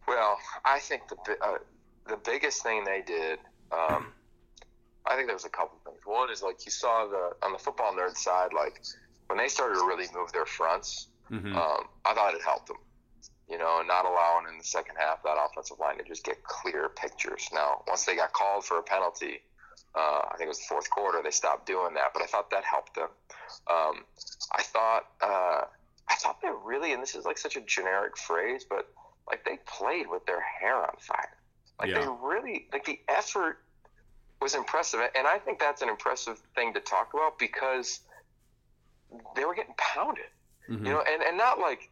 Well, 0.07 0.39
I 0.65 0.79
think 0.79 1.03
the 1.07 1.37
uh, 1.39 1.59
the 2.07 2.17
biggest 2.17 2.63
thing 2.63 2.83
they 2.83 3.03
did, 3.05 3.37
um, 3.71 4.07
I 5.05 5.15
think 5.15 5.27
there 5.27 5.35
was 5.35 5.45
a 5.45 5.49
couple 5.49 5.77
things. 5.85 5.99
One 6.03 6.31
is 6.31 6.41
like 6.41 6.65
you 6.65 6.71
saw 6.71 7.05
the 7.05 7.45
on 7.45 7.51
the 7.51 7.59
football 7.59 7.93
nerd 7.93 8.17
side, 8.17 8.53
like 8.55 8.81
when 9.27 9.37
they 9.37 9.49
started 9.49 9.75
to 9.75 9.81
really 9.85 10.07
move 10.15 10.31
their 10.31 10.47
fronts, 10.47 11.09
Mhm. 11.29 11.55
um, 11.55 11.89
I 12.05 12.15
thought 12.15 12.33
it 12.33 12.41
helped 12.41 12.69
them. 12.69 12.77
You 13.49 13.57
know, 13.57 13.81
not 13.81 14.05
allowing 14.05 14.47
in 14.51 14.59
the 14.59 14.63
second 14.63 14.95
half 14.99 15.23
that 15.23 15.37
offensive 15.43 15.79
line 15.79 15.97
to 15.97 16.03
just 16.03 16.23
get 16.23 16.43
clear 16.43 16.89
pictures. 16.89 17.49
Now, 17.51 17.83
once 17.87 18.05
they 18.05 18.15
got 18.15 18.31
called 18.31 18.63
for 18.63 18.77
a 18.77 18.83
penalty, 18.83 19.41
uh, 19.95 20.21
I 20.29 20.35
think 20.37 20.45
it 20.45 20.49
was 20.49 20.59
the 20.59 20.65
fourth 20.69 20.89
quarter, 20.89 21.19
they 21.23 21.31
stopped 21.31 21.65
doing 21.65 21.95
that. 21.95 22.11
But 22.13 22.21
I 22.21 22.27
thought 22.27 22.51
that 22.51 22.63
helped 22.63 22.93
them. 22.93 23.09
Um, 23.67 24.03
I 24.55 24.61
thought, 24.61 25.07
uh, 25.21 25.61
I 26.09 26.15
thought 26.19 26.41
they 26.41 26.49
really, 26.63 26.93
and 26.93 27.01
this 27.01 27.15
is 27.15 27.25
like 27.25 27.39
such 27.39 27.55
a 27.55 27.61
generic 27.61 28.17
phrase, 28.17 28.65
but 28.69 28.87
like 29.27 29.43
they 29.45 29.57
played 29.65 30.07
with 30.07 30.25
their 30.27 30.41
hair 30.41 30.75
on 30.77 30.95
fire. 30.99 31.35
Like 31.79 31.93
they 31.93 32.07
really, 32.21 32.67
like 32.73 32.85
the 32.85 32.99
effort 33.07 33.59
was 34.41 34.53
impressive, 34.53 34.99
and 35.15 35.25
I 35.25 35.39
think 35.39 35.59
that's 35.59 35.81
an 35.81 35.89
impressive 35.89 36.39
thing 36.55 36.73
to 36.73 36.79
talk 36.81 37.13
about 37.13 37.39
because 37.39 38.01
they 39.35 39.45
were 39.45 39.55
getting 39.55 39.75
pounded. 39.77 40.25
Mhm. 40.69 40.85
You 40.85 40.91
know, 40.93 41.01
and, 41.01 41.23
and 41.23 41.37
not 41.37 41.59
like 41.59 41.88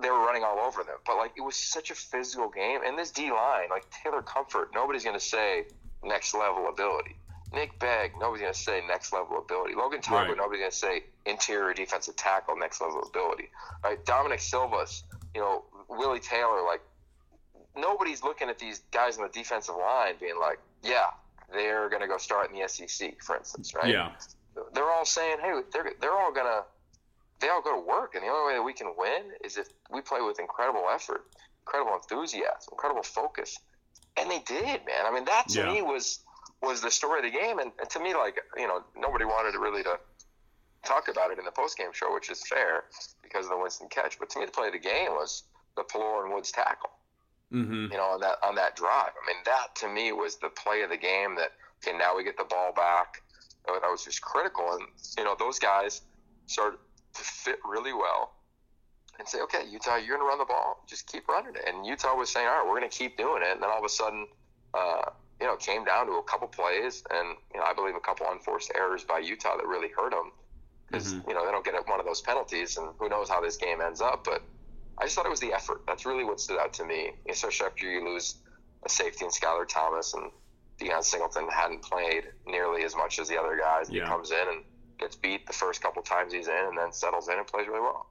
they 0.00 0.10
were 0.10 0.20
running 0.24 0.42
all 0.44 0.58
over 0.58 0.82
them, 0.82 0.96
but 1.06 1.16
like 1.16 1.32
it 1.36 1.42
was 1.42 1.56
such 1.56 1.90
a 1.90 1.94
physical 1.94 2.48
game. 2.48 2.80
And 2.86 2.98
this 2.98 3.10
D 3.10 3.30
line, 3.30 3.68
like 3.70 3.84
Taylor 3.90 4.22
Comfort, 4.22 4.70
nobody's 4.74 5.04
going 5.04 5.18
to 5.18 5.24
say 5.24 5.64
next 6.02 6.34
level 6.34 6.68
ability. 6.68 7.16
Nick 7.52 7.78
Begg, 7.78 8.12
nobody's 8.18 8.40
going 8.40 8.54
to 8.54 8.58
say 8.58 8.80
next 8.88 9.12
level 9.12 9.36
ability. 9.38 9.74
Logan 9.74 10.00
Tagler, 10.00 10.28
Right. 10.28 10.36
nobody's 10.38 10.60
going 10.60 10.70
to 10.70 10.76
say 10.76 11.04
interior 11.26 11.74
defensive 11.74 12.16
tackle, 12.16 12.56
next 12.56 12.80
level 12.80 13.02
ability. 13.02 13.50
Right? 13.84 14.02
Dominic 14.06 14.40
Silvas, 14.40 15.02
you 15.34 15.42
know, 15.42 15.64
Willie 15.90 16.20
Taylor, 16.20 16.62
like 16.64 16.80
nobody's 17.76 18.22
looking 18.22 18.48
at 18.48 18.58
these 18.58 18.80
guys 18.90 19.18
on 19.18 19.24
the 19.24 19.28
defensive 19.32 19.74
line 19.76 20.14
being 20.20 20.38
like, 20.40 20.58
yeah, 20.82 21.10
they're 21.52 21.88
going 21.90 22.02
to 22.02 22.08
go 22.08 22.16
start 22.18 22.50
in 22.50 22.58
the 22.58 22.66
SEC, 22.68 23.22
for 23.22 23.36
instance, 23.36 23.74
right? 23.74 23.88
Yeah. 23.88 24.12
They're 24.74 24.90
all 24.90 25.04
saying, 25.04 25.38
hey, 25.40 25.60
they're 25.72 25.92
they're 26.00 26.12
all 26.12 26.30
gonna 26.32 26.62
they 27.42 27.48
all 27.50 27.60
go 27.62 27.74
to 27.74 27.86
work, 27.86 28.14
and 28.14 28.24
the 28.24 28.28
only 28.28 28.52
way 28.54 28.58
that 28.58 28.62
we 28.64 28.72
can 28.72 28.94
win 28.96 29.32
is 29.44 29.58
if 29.58 29.68
we 29.90 30.00
play 30.00 30.22
with 30.22 30.40
incredible 30.40 30.84
effort, 30.90 31.22
incredible 31.66 31.94
enthusiasm, 31.96 32.70
incredible 32.72 33.02
focus, 33.02 33.58
and 34.16 34.30
they 34.30 34.40
did, 34.40 34.86
man. 34.86 35.04
I 35.06 35.12
mean, 35.12 35.26
that 35.26 35.48
to 35.50 35.60
Yeah. 35.60 35.72
me 35.72 35.82
was 35.82 36.20
was 36.62 36.80
the 36.80 36.90
story 36.90 37.18
of 37.18 37.24
the 37.32 37.38
game, 37.38 37.58
and, 37.58 37.72
and 37.80 37.90
to 37.90 38.00
me, 38.00 38.14
like 38.14 38.40
you 38.56 38.68
know, 38.68 38.84
nobody 38.96 39.26
wanted 39.26 39.52
to 39.52 39.58
really 39.60 39.82
to 39.82 39.98
talk 40.84 41.08
about 41.08 41.30
it 41.30 41.38
in 41.38 41.44
the 41.44 41.52
post 41.52 41.76
game 41.78 41.92
show, 41.92 42.14
which 42.14 42.30
is 42.30 42.46
fair 42.48 42.84
because 43.22 43.46
of 43.46 43.50
the 43.52 43.58
Winston 43.58 43.88
catch. 43.90 44.18
But 44.18 44.30
to 44.30 44.40
me, 44.40 44.46
the 44.46 44.52
play 44.52 44.68
of 44.68 44.72
the 44.72 44.78
game 44.78 45.10
was 45.12 45.44
the 45.76 45.84
Pelluer 45.84 46.24
and 46.24 46.34
Woods 46.34 46.52
tackle 46.52 46.90
Mm-hmm. 47.52 47.92
you 47.92 47.98
know, 47.98 48.04
on 48.16 48.20
that 48.20 48.38
on 48.42 48.54
that 48.54 48.76
drive. 48.76 49.12
I 49.12 49.26
mean, 49.26 49.42
that 49.44 49.74
to 49.76 49.88
me 49.88 50.12
was 50.12 50.36
the 50.38 50.48
play 50.48 50.82
of 50.82 50.90
the 50.90 50.96
game. 50.96 51.36
That 51.36 51.50
okay, 51.86 51.96
now 51.96 52.16
we 52.16 52.24
get 52.24 52.38
the 52.38 52.44
ball 52.48 52.72
back. 52.74 53.20
That 53.66 53.90
was 53.90 54.04
just 54.04 54.22
critical, 54.22 54.72
and 54.72 54.82
you 55.18 55.24
know, 55.24 55.36
those 55.38 55.58
guys 55.58 56.00
started 56.46 56.78
to 57.14 57.22
fit 57.22 57.58
really 57.68 57.92
well. 57.92 58.34
And 59.18 59.28
say, 59.28 59.40
okay, 59.42 59.64
Utah, 59.70 59.96
you're 59.96 60.16
going 60.16 60.20
to 60.20 60.28
run 60.28 60.38
the 60.38 60.46
ball. 60.46 60.82
Just 60.88 61.06
keep 61.06 61.28
running 61.28 61.54
it. 61.54 61.62
And 61.68 61.84
Utah 61.84 62.16
was 62.16 62.30
saying, 62.30 62.46
all 62.46 62.60
right, 62.60 62.66
we're 62.66 62.78
going 62.78 62.90
to 62.90 62.96
keep 62.96 63.18
doing 63.18 63.42
it. 63.42 63.52
And 63.52 63.62
then 63.62 63.68
all 63.68 63.78
of 63.78 63.84
a 63.84 63.88
sudden, 63.88 64.26
uh, 64.72 65.10
you 65.42 65.46
know, 65.46 65.54
it 65.54 65.60
came 65.60 65.84
down 65.84 66.06
to 66.06 66.12
a 66.12 66.22
couple 66.22 66.46
plays, 66.46 67.02
and 67.10 67.36
you 67.52 67.58
know, 67.58 67.66
I 67.66 67.74
believe 67.74 67.96
a 67.96 68.00
couple 68.00 68.26
unforced 68.30 68.70
errors 68.76 69.02
by 69.02 69.18
Utah 69.18 69.56
that 69.56 69.66
really 69.66 69.88
hurt 69.88 70.12
them 70.12 70.30
because 70.86 71.12
you 71.12 71.34
know 71.34 71.44
they 71.44 71.50
don't 71.50 71.64
get 71.64 71.74
one 71.88 71.98
of 71.98 72.06
those 72.06 72.20
penalties, 72.20 72.76
and 72.76 72.90
who 72.98 73.08
knows 73.08 73.28
how 73.28 73.40
this 73.40 73.56
game 73.56 73.80
ends 73.80 74.00
up. 74.00 74.22
But 74.24 74.42
I 74.98 75.04
just 75.04 75.16
thought 75.16 75.26
it 75.26 75.30
was 75.30 75.40
the 75.40 75.52
effort. 75.52 75.82
That's 75.86 76.06
really 76.06 76.22
what 76.22 76.38
stood 76.38 76.60
out 76.60 76.72
to 76.74 76.84
me, 76.84 77.12
especially 77.28 77.66
after 77.66 77.90
you 77.90 78.04
lose 78.04 78.36
a 78.84 78.88
safety 78.88 79.24
in 79.24 79.32
Skylar 79.32 79.66
Thomas 79.66 80.14
and 80.14 80.30
Deion 80.80 81.02
Singleton 81.02 81.48
hadn't 81.48 81.82
played 81.82 82.24
nearly 82.46 82.84
as 82.84 82.94
much 82.94 83.18
as 83.18 83.28
the 83.28 83.38
other 83.38 83.56
guys. 83.56 83.90
Yeah. 83.90 84.04
He 84.04 84.08
comes 84.08 84.30
in 84.30 84.48
and 84.48 84.64
gets 85.02 85.16
beat 85.16 85.46
the 85.46 85.52
first 85.52 85.82
couple 85.82 86.00
times 86.02 86.32
he's 86.32 86.48
in, 86.48 86.64
and 86.68 86.78
then 86.78 86.92
settles 86.92 87.28
in 87.28 87.36
and 87.36 87.46
plays 87.46 87.66
really 87.66 87.80
well. 87.80 88.06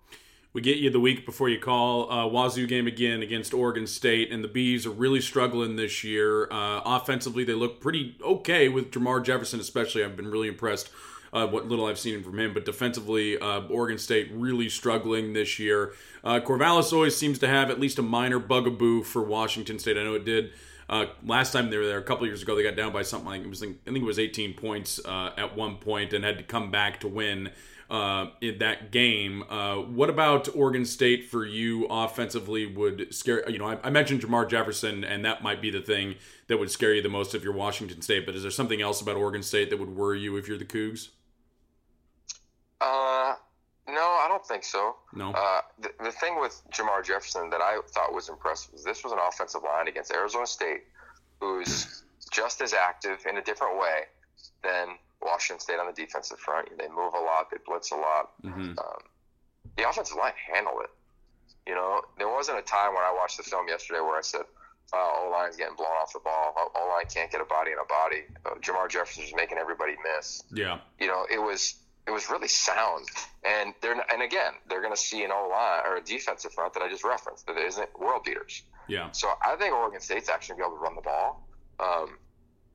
We 0.53 0.61
get 0.61 0.77
you 0.77 0.89
the 0.89 0.99
week 0.99 1.25
before 1.25 1.47
you 1.47 1.57
call. 1.59 2.11
Uh, 2.11 2.27
Wazoo 2.27 2.67
game 2.67 2.85
again 2.85 3.21
against 3.21 3.53
Oregon 3.53 3.87
State, 3.87 4.33
and 4.33 4.43
the 4.43 4.49
Bees 4.49 4.85
are 4.85 4.91
really 4.91 5.21
struggling 5.21 5.77
this 5.77 6.03
year. 6.03 6.51
Uh, 6.51 6.81
offensively, 6.83 7.45
they 7.45 7.53
look 7.53 7.79
pretty 7.79 8.17
okay 8.21 8.67
with 8.67 8.91
Jermar 8.91 9.23
Jefferson, 9.23 9.61
especially. 9.61 10.03
I've 10.03 10.17
been 10.17 10.29
really 10.29 10.49
impressed 10.49 10.89
uh, 11.31 11.47
what 11.47 11.67
little 11.67 11.85
I've 11.85 11.99
seen 11.99 12.21
from 12.21 12.37
him. 12.37 12.53
But 12.53 12.65
defensively, 12.65 13.37
uh, 13.39 13.61
Oregon 13.69 13.97
State 13.97 14.29
really 14.33 14.67
struggling 14.67 15.31
this 15.31 15.57
year. 15.57 15.93
Uh, 16.21 16.41
Corvallis 16.41 16.91
always 16.91 17.15
seems 17.15 17.39
to 17.39 17.47
have 17.47 17.69
at 17.69 17.79
least 17.79 17.97
a 17.97 18.01
minor 18.01 18.39
bugaboo 18.39 19.03
for 19.03 19.21
Washington 19.21 19.79
State. 19.79 19.97
I 19.97 20.03
know 20.03 20.15
it 20.15 20.25
did. 20.25 20.51
Uh, 20.91 21.05
last 21.25 21.53
time 21.53 21.69
they 21.69 21.77
were 21.77 21.87
there 21.87 21.97
a 21.97 22.03
couple 22.03 22.27
years 22.27 22.41
ago, 22.41 22.53
they 22.53 22.63
got 22.63 22.75
down 22.75 22.91
by 22.91 23.01
something 23.01 23.29
like 23.29 23.41
it 23.41 23.49
was. 23.49 23.63
I 23.63 23.67
think 23.85 23.97
it 23.97 24.03
was 24.03 24.19
18 24.19 24.55
points 24.55 24.99
uh, 25.05 25.31
at 25.37 25.55
one 25.55 25.77
point, 25.77 26.11
and 26.11 26.25
had 26.25 26.37
to 26.37 26.43
come 26.43 26.69
back 26.69 26.99
to 26.99 27.07
win 27.07 27.49
uh, 27.89 28.27
in 28.41 28.57
that 28.59 28.91
game. 28.91 29.43
Uh, 29.49 29.77
what 29.77 30.09
about 30.09 30.53
Oregon 30.53 30.83
State 30.83 31.29
for 31.29 31.45
you 31.45 31.85
offensively? 31.85 32.65
Would 32.65 33.13
scare 33.15 33.49
you 33.49 33.57
know? 33.57 33.67
I, 33.67 33.77
I 33.85 33.89
mentioned 33.89 34.21
Jermar 34.21 34.49
Jefferson, 34.49 35.05
and 35.05 35.23
that 35.23 35.41
might 35.41 35.61
be 35.61 35.71
the 35.71 35.81
thing 35.81 36.15
that 36.47 36.57
would 36.57 36.69
scare 36.69 36.93
you 36.93 37.01
the 37.01 37.07
most 37.09 37.33
if 37.33 37.41
you're 37.41 37.53
Washington 37.53 38.01
State. 38.01 38.25
But 38.25 38.35
is 38.35 38.41
there 38.41 38.51
something 38.51 38.81
else 38.81 38.99
about 38.99 39.15
Oregon 39.15 39.43
State 39.43 39.69
that 39.69 39.79
would 39.79 39.95
worry 39.95 40.19
you 40.19 40.35
if 40.35 40.49
you're 40.49 40.57
the 40.57 40.65
Cougs? 40.65 41.07
Uh, 42.81 43.35
don't 44.41 44.47
think 44.47 44.63
so. 44.63 44.95
No. 45.13 45.31
Uh, 45.31 45.61
the, 45.79 45.91
the 46.03 46.11
thing 46.11 46.39
with 46.39 46.61
Jermar 46.71 47.03
Jefferson 47.03 47.49
that 47.51 47.61
I 47.61 47.79
thought 47.93 48.13
was 48.13 48.29
impressive 48.29 48.73
was 48.73 48.83
this 48.83 49.03
was 49.03 49.13
an 49.13 49.19
offensive 49.27 49.61
line 49.63 49.87
against 49.87 50.11
Arizona 50.11 50.47
State, 50.47 50.83
who's 51.39 52.03
just 52.31 52.61
as 52.61 52.73
active 52.73 53.19
in 53.29 53.37
a 53.37 53.41
different 53.43 53.79
way 53.79 54.03
than 54.63 54.89
Washington 55.21 55.59
State 55.59 55.79
on 55.79 55.87
the 55.87 55.93
defensive 55.93 56.39
front. 56.39 56.69
They 56.77 56.87
move 56.87 57.13
a 57.13 57.19
lot, 57.19 57.49
they 57.51 57.57
blitz 57.65 57.91
a 57.91 57.95
lot. 57.95 58.31
Mhm. 58.43 58.77
Um, 58.77 59.01
the 59.77 59.87
offensive 59.87 60.17
line 60.17 60.33
handled 60.51 60.81
it. 60.83 60.89
You 61.67 61.75
know, 61.75 62.01
there 62.17 62.27
wasn't 62.29 62.57
a 62.57 62.63
time 62.63 62.93
when 62.95 63.03
I 63.03 63.13
watched 63.13 63.37
the 63.37 63.43
film 63.43 63.67
yesterday 63.67 63.99
where 63.99 64.17
I 64.17 64.21
said, 64.21 64.41
"Oh, 64.93 65.25
O 65.27 65.29
line's 65.31 65.55
getting 65.55 65.75
blown 65.75 65.89
off 66.01 66.11
the 66.13 66.19
ball. 66.19 66.71
O 66.75 66.87
line 66.87 67.05
can't 67.13 67.31
get 67.31 67.39
a 67.39 67.45
body 67.45 67.71
in 67.71 67.77
a 67.77 67.85
body." 67.85 68.23
Uh, 68.45 68.55
Jermar 68.55 68.89
Jefferson's 68.89 69.31
making 69.35 69.59
everybody 69.59 69.95
miss 70.03 70.43
Yeah. 70.51 70.79
you 70.99 71.07
know, 71.07 71.27
it 71.29 71.37
was 71.39 71.75
it 72.07 72.11
was 72.11 72.29
really 72.29 72.47
sound. 72.47 73.05
And 73.43 73.73
they're 73.81 73.93
and 74.11 74.21
again, 74.21 74.53
they're 74.69 74.81
going 74.81 74.93
to 74.93 74.99
see 74.99 75.23
an 75.23 75.31
O 75.31 75.49
line 75.49 75.81
or 75.85 75.97
a 75.97 76.01
defensive 76.03 76.53
front 76.53 76.73
that 76.73 76.83
I 76.83 76.89
just 76.89 77.03
referenced 77.03 77.47
that 77.47 77.57
isn't 77.57 77.89
world 77.99 78.23
beaters. 78.23 78.63
Yeah. 78.87 79.11
So 79.11 79.29
I 79.43 79.55
think 79.55 79.73
Oregon 79.73 80.01
State's 80.01 80.29
actually 80.29 80.57
going 80.57 80.71
to 80.71 80.75
be 80.75 80.75
able 80.75 80.77
to 80.77 80.83
run 80.83 80.95
the 80.95 81.01
ball. 81.01 81.47
Um, 81.79 82.17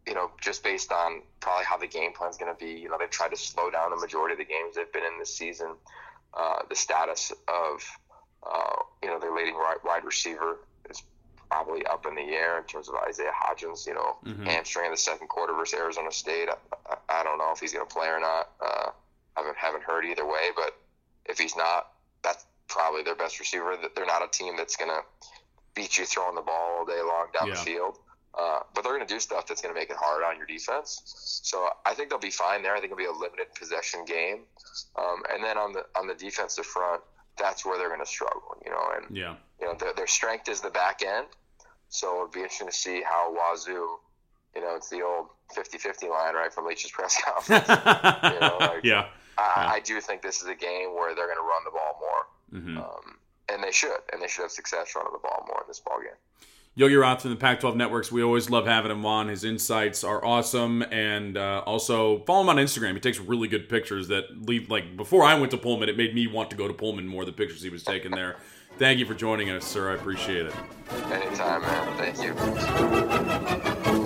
you 0.06 0.14
know, 0.14 0.30
just 0.40 0.62
based 0.62 0.92
on 0.92 1.22
probably 1.40 1.64
how 1.64 1.76
the 1.76 1.86
game 1.88 2.12
plan 2.12 2.30
is 2.30 2.36
going 2.36 2.54
to 2.54 2.58
be. 2.64 2.80
You 2.80 2.88
know, 2.88 2.96
they've 2.98 3.10
tried 3.10 3.30
to 3.32 3.36
slow 3.36 3.70
down 3.70 3.90
the 3.90 3.96
majority 3.96 4.32
of 4.34 4.38
the 4.38 4.44
games 4.44 4.76
they've 4.76 4.92
been 4.92 5.02
in 5.04 5.18
this 5.18 5.36
season. 5.36 5.74
Uh, 6.32 6.60
the 6.68 6.76
status 6.76 7.32
of 7.48 7.82
uh, 8.48 8.76
you 9.02 9.08
know 9.08 9.18
their 9.18 9.32
leading 9.34 9.54
wide, 9.54 9.78
wide 9.84 10.04
receiver 10.04 10.58
is 10.88 11.02
probably 11.50 11.84
up 11.86 12.06
in 12.06 12.14
the 12.14 12.22
air 12.22 12.58
in 12.58 12.64
terms 12.64 12.88
of 12.88 12.94
Isaiah 13.08 13.32
Hodgins. 13.34 13.86
You 13.86 13.94
know, 13.94 14.16
Mhm. 14.24 14.46
hamstring 14.46 14.86
in 14.86 14.90
the 14.92 14.96
second 14.96 15.28
quarter 15.28 15.52
versus 15.54 15.78
Arizona 15.78 16.12
State. 16.12 16.48
I, 16.48 16.54
I, 16.88 17.20
I 17.20 17.22
don't 17.24 17.38
know 17.38 17.50
if 17.52 17.58
he's 17.60 17.72
going 17.72 17.86
to 17.86 17.92
play 17.92 18.06
or 18.08 18.20
not. 18.20 18.50
Uh, 18.60 18.90
haven't 19.37 19.57
haven't 19.57 19.83
heard 19.85 20.05
either 20.05 20.25
way, 20.27 20.51
but 20.57 20.72
if 21.27 21.38
he's 21.38 21.57
not, 21.57 21.88
that's 22.22 22.46
probably 22.68 23.03
their 23.03 23.14
best 23.14 23.38
receiver. 23.38 23.77
They're 23.94 24.07
not 24.07 24.25
a 24.25 24.29
team 24.29 24.57
that's 24.57 24.77
going 24.77 24.90
to 24.90 25.01
beat 25.75 25.99
you 25.99 26.05
throwing 26.07 26.35
the 26.35 26.40
ball 26.42 26.79
all 26.79 26.85
day 26.85 27.01
long 27.01 27.27
down 27.38 27.49
Yeah. 27.49 27.55
the 27.55 27.61
field. 27.61 27.99
Uh, 28.38 28.61
but 28.75 28.83
they're 28.85 28.92
going 28.94 29.07
to 29.07 29.12
do 29.14 29.18
stuff 29.18 29.46
that's 29.46 29.62
going 29.62 29.75
to 29.75 29.81
make 29.81 29.88
it 29.88 29.96
hard 29.99 30.22
on 30.22 30.37
your 30.37 30.46
defense. 30.46 31.01
So 31.42 31.68
I 31.87 31.94
think 31.94 32.11
they'll 32.11 32.18
be 32.18 32.31
fine 32.31 32.62
there. 32.62 32.72
I 32.75 32.81
think 32.81 32.92
it'll 32.92 32.99
be 32.99 33.07
a 33.07 33.12
limited 33.12 33.46
possession 33.59 34.05
game. 34.05 34.40
Um, 34.99 35.22
and 35.33 35.42
then 35.42 35.57
on 35.57 35.72
the 35.72 35.87
on 35.96 36.07
the 36.07 36.14
defensive 36.14 36.66
front, 36.66 37.01
that's 37.38 37.64
where 37.64 37.79
they're 37.79 37.88
going 37.88 38.01
to 38.01 38.07
struggle. 38.07 38.57
You 38.64 38.72
know, 38.72 38.88
and 38.96 39.16
Yeah. 39.16 39.37
you 39.61 39.66
know 39.66 39.75
their, 39.75 39.94
their 39.94 40.07
strength 40.07 40.49
is 40.51 40.61
the 40.61 40.70
back 40.70 41.03
end. 41.03 41.27
So 41.88 42.14
it'll 42.16 42.29
be 42.29 42.40
interesting 42.40 42.66
to 42.68 42.75
see 42.75 43.01
how 43.03 43.33
Wazoo, 43.35 43.70
you 44.55 44.61
know, 44.61 44.75
it's 44.77 44.90
the 44.90 45.01
old 45.03 45.29
50-50 45.57 46.11
line, 46.11 46.35
right, 46.35 46.53
from 46.53 46.66
Leach's 46.66 46.90
press 46.90 47.16
conference. 47.22 47.68
you 48.35 48.40
know, 48.40 48.57
like, 48.61 48.85
yeah. 48.85 49.07
I, 49.38 49.75
I 49.75 49.81
do 49.81 50.01
think 50.01 50.22
this 50.22 50.40
is 50.42 50.49
a 50.49 50.55
game 50.55 50.94
where 50.94 51.14
they're 51.14 51.27
going 51.27 51.37
to 51.37 51.42
run 51.42 51.62
the 51.64 51.70
ball 51.70 52.01
more, 52.01 52.61
hmm 52.61 52.79
um, 52.79 53.16
and 53.49 53.62
they 53.62 53.70
should, 53.70 53.99
and 54.12 54.20
they 54.20 54.29
should 54.29 54.42
have 54.42 54.51
success 54.51 54.94
running 54.96 55.12
the 55.12 55.18
ball 55.18 55.44
more 55.46 55.61
in 55.61 55.68
this 55.68 55.81
ball 55.81 56.01
game. 56.01 56.11
Yogi 56.79 56.94
Roth 56.94 57.22
from 57.22 57.31
the 57.31 57.37
Pac-12 57.37 57.75
Networks. 57.75 58.12
We 58.12 58.22
always 58.22 58.51
love 58.51 58.66
having 58.66 58.90
him 58.90 59.07
on. 59.07 59.29
His 59.29 59.44
insights 59.44 60.05
are 60.05 60.22
awesome, 60.22 60.83
and 60.83 61.38
uh, 61.38 61.62
also 61.64 62.22
follow 62.25 62.42
him 62.42 62.51
on 62.51 62.57
Instagram. 62.57 62.92
He 62.92 63.01
takes 63.01 63.18
really 63.18 63.49
good 63.49 63.70
pictures 63.70 64.09
that 64.09 64.46
leave. 64.46 64.68
Like 64.68 64.94
before 64.94 65.25
I 65.25 65.38
went 65.38 65.51
to 65.53 65.57
Pullman, 65.57 65.88
it 65.88 65.96
made 65.96 66.14
me 66.14 66.27
want 66.27 66.51
to 66.51 66.57
go 66.57 66.68
to 66.68 66.75
Pullman 66.75 67.09
more. 67.09 67.25
The 67.25 67.33
pictures 67.33 67.62
he 67.62 67.70
was 67.70 67.83
taking 67.83 68.11
there. 68.11 68.37
Thank 68.79 68.99
you 68.99 69.07
for 69.07 69.14
joining 69.14 69.49
us, 69.51 69.64
sir. 69.64 69.90
I 69.90 69.94
appreciate 69.94 70.44
it. 70.46 70.55
Anytime, 71.11 71.62
man. 71.62 71.96
Thank 71.96 72.22
you. 74.03 74.05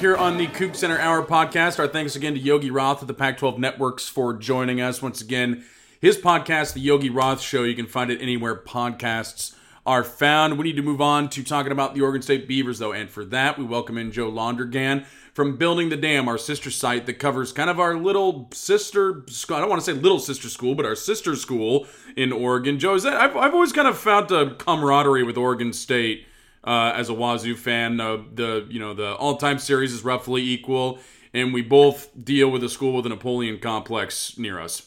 Here 0.00 0.16
on 0.16 0.38
the 0.38 0.46
CougCenter 0.46 0.98
Hour 0.98 1.22
podcast, 1.26 1.78
our 1.78 1.86
thanks 1.86 2.16
again 2.16 2.32
to 2.32 2.40
Yogi 2.40 2.70
Roth 2.70 3.02
of 3.02 3.06
the 3.06 3.12
Pac 3.12 3.36
12 3.36 3.58
Networks 3.58 4.08
for 4.08 4.32
joining 4.32 4.80
us. 4.80 5.02
Once 5.02 5.20
again, 5.20 5.62
his 6.00 6.16
podcast, 6.16 6.72
The 6.72 6.80
Yogi 6.80 7.10
Roth 7.10 7.42
Show, 7.42 7.64
you 7.64 7.74
can 7.74 7.84
find 7.84 8.10
it 8.10 8.22
anywhere 8.22 8.56
podcasts 8.56 9.54
are 9.84 10.02
found. 10.02 10.56
We 10.56 10.64
need 10.64 10.76
to 10.76 10.82
move 10.82 11.02
on 11.02 11.28
to 11.28 11.44
talking 11.44 11.70
about 11.70 11.94
the 11.94 12.00
Oregon 12.00 12.22
State 12.22 12.48
Beavers, 12.48 12.78
though, 12.78 12.92
and 12.94 13.10
for 13.10 13.26
that, 13.26 13.58
we 13.58 13.64
welcome 13.66 13.98
in 13.98 14.10
Joe 14.10 14.32
Londergan 14.32 15.04
from 15.34 15.58
Building 15.58 15.90
the 15.90 15.98
Dam, 15.98 16.28
our 16.28 16.38
sister 16.38 16.70
site 16.70 17.04
that 17.04 17.18
covers 17.18 17.52
kind 17.52 17.68
of 17.68 17.78
our 17.78 17.94
little 17.94 18.48
sister. 18.54 19.22
I 19.50 19.60
don't 19.60 19.68
want 19.68 19.82
to 19.82 19.84
say 19.84 19.92
little 19.92 20.18
sister 20.18 20.48
school, 20.48 20.74
but 20.74 20.86
our 20.86 20.96
sister 20.96 21.36
school 21.36 21.86
in 22.16 22.32
Oregon. 22.32 22.78
Joe, 22.78 22.94
is 22.94 23.02
that 23.02 23.20
I've, 23.20 23.36
I've 23.36 23.52
always 23.52 23.72
kind 23.72 23.86
of 23.86 23.98
found 23.98 24.30
a 24.30 24.54
camaraderie 24.54 25.24
with 25.24 25.36
Oregon 25.36 25.74
State 25.74 26.26
uh, 26.64 26.92
as 26.94 27.08
a 27.08 27.14
Wazoo 27.14 27.56
fan. 27.56 28.00
Uh, 28.00 28.18
the 28.34 28.66
you 28.68 28.78
know 28.78 28.94
the 28.94 29.14
all 29.14 29.36
time 29.36 29.58
series 29.58 29.92
is 29.92 30.04
roughly 30.04 30.42
equal, 30.42 30.98
and 31.32 31.52
we 31.52 31.62
both 31.62 32.10
deal 32.22 32.50
with 32.50 32.62
a 32.64 32.68
school 32.68 32.94
with 32.94 33.06
a 33.06 33.08
Napoleon 33.08 33.58
complex 33.58 34.38
near 34.38 34.60
us. 34.60 34.86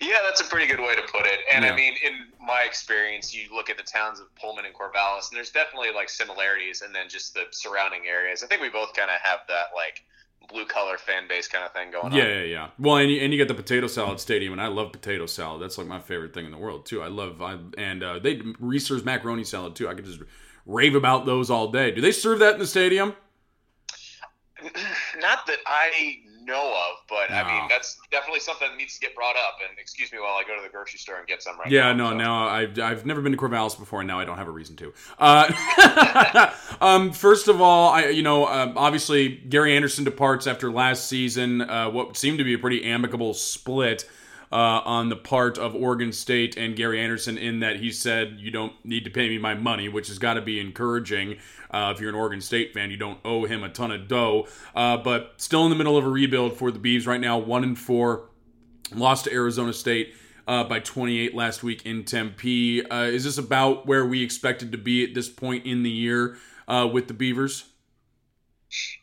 Yeah, 0.00 0.18
that's 0.22 0.40
a 0.40 0.44
pretty 0.44 0.66
good 0.66 0.80
way 0.80 0.94
to 0.94 1.02
put 1.02 1.26
it. 1.26 1.40
And 1.52 1.64
yeah. 1.64 1.72
I 1.72 1.76
mean, 1.76 1.94
in 2.04 2.26
my 2.44 2.62
experience, 2.66 3.34
you 3.34 3.48
look 3.54 3.70
at 3.70 3.76
the 3.76 3.82
towns 3.82 4.20
of 4.20 4.32
Pullman 4.36 4.66
and 4.66 4.74
Corvallis, 4.74 5.30
and 5.30 5.36
there's 5.36 5.50
definitely 5.50 5.92
like 5.92 6.08
similarities, 6.08 6.82
and 6.82 6.94
then 6.94 7.08
just 7.08 7.34
the 7.34 7.44
surrounding 7.50 8.02
areas. 8.06 8.42
I 8.42 8.46
think 8.46 8.60
we 8.60 8.68
both 8.68 8.92
kind 8.94 9.10
of 9.10 9.16
have 9.22 9.40
that 9.48 9.66
like 9.74 10.04
blue 10.50 10.66
collar 10.66 10.98
fan 10.98 11.28
base 11.28 11.48
kind 11.48 11.64
of 11.64 11.72
thing 11.72 11.90
going 11.90 12.12
yeah, 12.12 12.22
on. 12.22 12.28
Yeah, 12.28 12.42
yeah, 12.42 12.68
Well, 12.78 12.96
and 12.96 13.10
you, 13.10 13.20
and 13.20 13.32
you 13.32 13.38
get 13.38 13.48
the 13.48 13.54
potato 13.54 13.86
salad 13.86 14.20
stadium, 14.20 14.52
and 14.52 14.60
I 14.60 14.66
love 14.68 14.92
potato 14.92 15.26
salad. 15.26 15.62
That's 15.62 15.78
like 15.78 15.86
my 15.86 16.00
favorite 16.00 16.34
thing 16.34 16.44
in 16.44 16.50
the 16.50 16.58
world 16.58 16.86
too. 16.86 17.02
I 17.02 17.08
love 17.08 17.40
I, 17.40 17.58
and 17.78 18.02
uh, 18.02 18.18
they 18.18 18.42
Reser's 18.58 19.04
macaroni 19.04 19.44
salad 19.44 19.74
too. 19.76 19.88
I 19.88 19.94
could 19.94 20.04
just 20.04 20.20
rave 20.66 20.94
about 20.94 21.26
those 21.26 21.50
all 21.50 21.70
day. 21.70 21.90
Do 21.90 22.00
they 22.00 22.12
serve 22.12 22.38
that 22.40 22.54
in 22.54 22.60
the 22.60 22.66
stadium? 22.66 23.14
Not 25.20 25.46
that 25.46 25.58
I 25.66 26.18
know 26.50 26.68
of, 26.68 26.96
but 27.08 27.30
no. 27.30 27.36
I 27.36 27.60
mean 27.60 27.68
that's 27.68 27.98
definitely 28.10 28.40
something 28.40 28.68
that 28.68 28.76
needs 28.76 28.94
to 28.94 29.00
get 29.00 29.14
brought 29.14 29.36
up. 29.36 29.58
And 29.66 29.78
excuse 29.78 30.12
me 30.12 30.18
while 30.18 30.34
I 30.34 30.42
go 30.46 30.56
to 30.56 30.62
the 30.62 30.68
grocery 30.68 30.98
store 30.98 31.16
and 31.18 31.26
get 31.26 31.42
some 31.42 31.58
right 31.58 31.70
yeah, 31.70 31.82
now. 31.82 31.88
Yeah, 31.88 31.94
no, 31.94 32.10
so. 32.10 32.16
now 32.16 32.48
I've 32.48 32.78
I've 32.78 33.06
never 33.06 33.22
been 33.22 33.32
to 33.32 33.38
Corvallis 33.38 33.78
before, 33.78 34.00
and 34.00 34.08
now 34.08 34.20
I 34.20 34.24
don't 34.24 34.38
have 34.38 34.48
a 34.48 34.52
reason 34.52 34.76
to. 34.76 34.92
Uh, 35.18 36.52
um, 36.80 37.12
first 37.12 37.48
of 37.48 37.60
all, 37.60 37.90
I 37.90 38.06
you 38.06 38.22
know 38.22 38.46
um, 38.46 38.76
obviously 38.76 39.28
Gary 39.28 39.74
Anderson 39.76 40.04
departs 40.04 40.46
after 40.46 40.70
last 40.70 41.06
season, 41.06 41.62
uh, 41.62 41.88
what 41.90 42.16
seemed 42.16 42.38
to 42.38 42.44
be 42.44 42.54
a 42.54 42.58
pretty 42.58 42.84
amicable 42.84 43.34
split. 43.34 44.08
Uh, 44.52 44.82
on 44.84 45.10
the 45.10 45.16
part 45.16 45.58
of 45.58 45.76
Oregon 45.76 46.12
State 46.12 46.56
and 46.56 46.74
Gary 46.74 47.00
Anderson, 47.00 47.38
in 47.38 47.60
that 47.60 47.76
he 47.76 47.92
said, 47.92 48.36
You 48.40 48.50
don't 48.50 48.72
need 48.84 49.04
to 49.04 49.10
pay 49.10 49.28
me 49.28 49.38
my 49.38 49.54
money, 49.54 49.88
which 49.88 50.08
has 50.08 50.18
got 50.18 50.34
to 50.34 50.40
be 50.40 50.58
encouraging. 50.58 51.36
Uh, 51.70 51.92
if 51.94 52.00
you're 52.00 52.08
an 52.08 52.16
Oregon 52.16 52.40
State 52.40 52.74
fan, 52.74 52.90
you 52.90 52.96
don't 52.96 53.20
owe 53.24 53.44
him 53.44 53.62
a 53.62 53.68
ton 53.68 53.92
of 53.92 54.08
dough. 54.08 54.48
Uh, 54.74 54.96
but 54.96 55.34
still 55.36 55.64
in 55.64 55.70
the 55.70 55.76
middle 55.76 55.96
of 55.96 56.04
a 56.04 56.08
rebuild 56.08 56.56
for 56.56 56.72
the 56.72 56.80
Beavs 56.80 57.06
right 57.06 57.20
now, 57.20 57.38
one 57.38 57.62
and 57.62 57.78
four, 57.78 58.28
lost 58.92 59.26
to 59.26 59.32
Arizona 59.32 59.72
State. 59.72 60.14
Uh, 60.48 60.64
by 60.64 60.80
28 60.80 61.32
last 61.32 61.62
week 61.62 61.86
in 61.86 62.02
Tempe. 62.02 62.84
Uh, 62.90 63.02
is 63.02 63.22
this 63.22 63.38
about 63.38 63.86
where 63.86 64.04
we 64.04 64.24
expected 64.24 64.72
to 64.72 64.78
be 64.78 65.04
at 65.04 65.14
this 65.14 65.28
point 65.28 65.64
in 65.64 65.84
the 65.84 65.90
year 65.90 66.38
uh, 66.66 66.88
with 66.92 67.06
the 67.06 67.14
Beavers? 67.14 67.69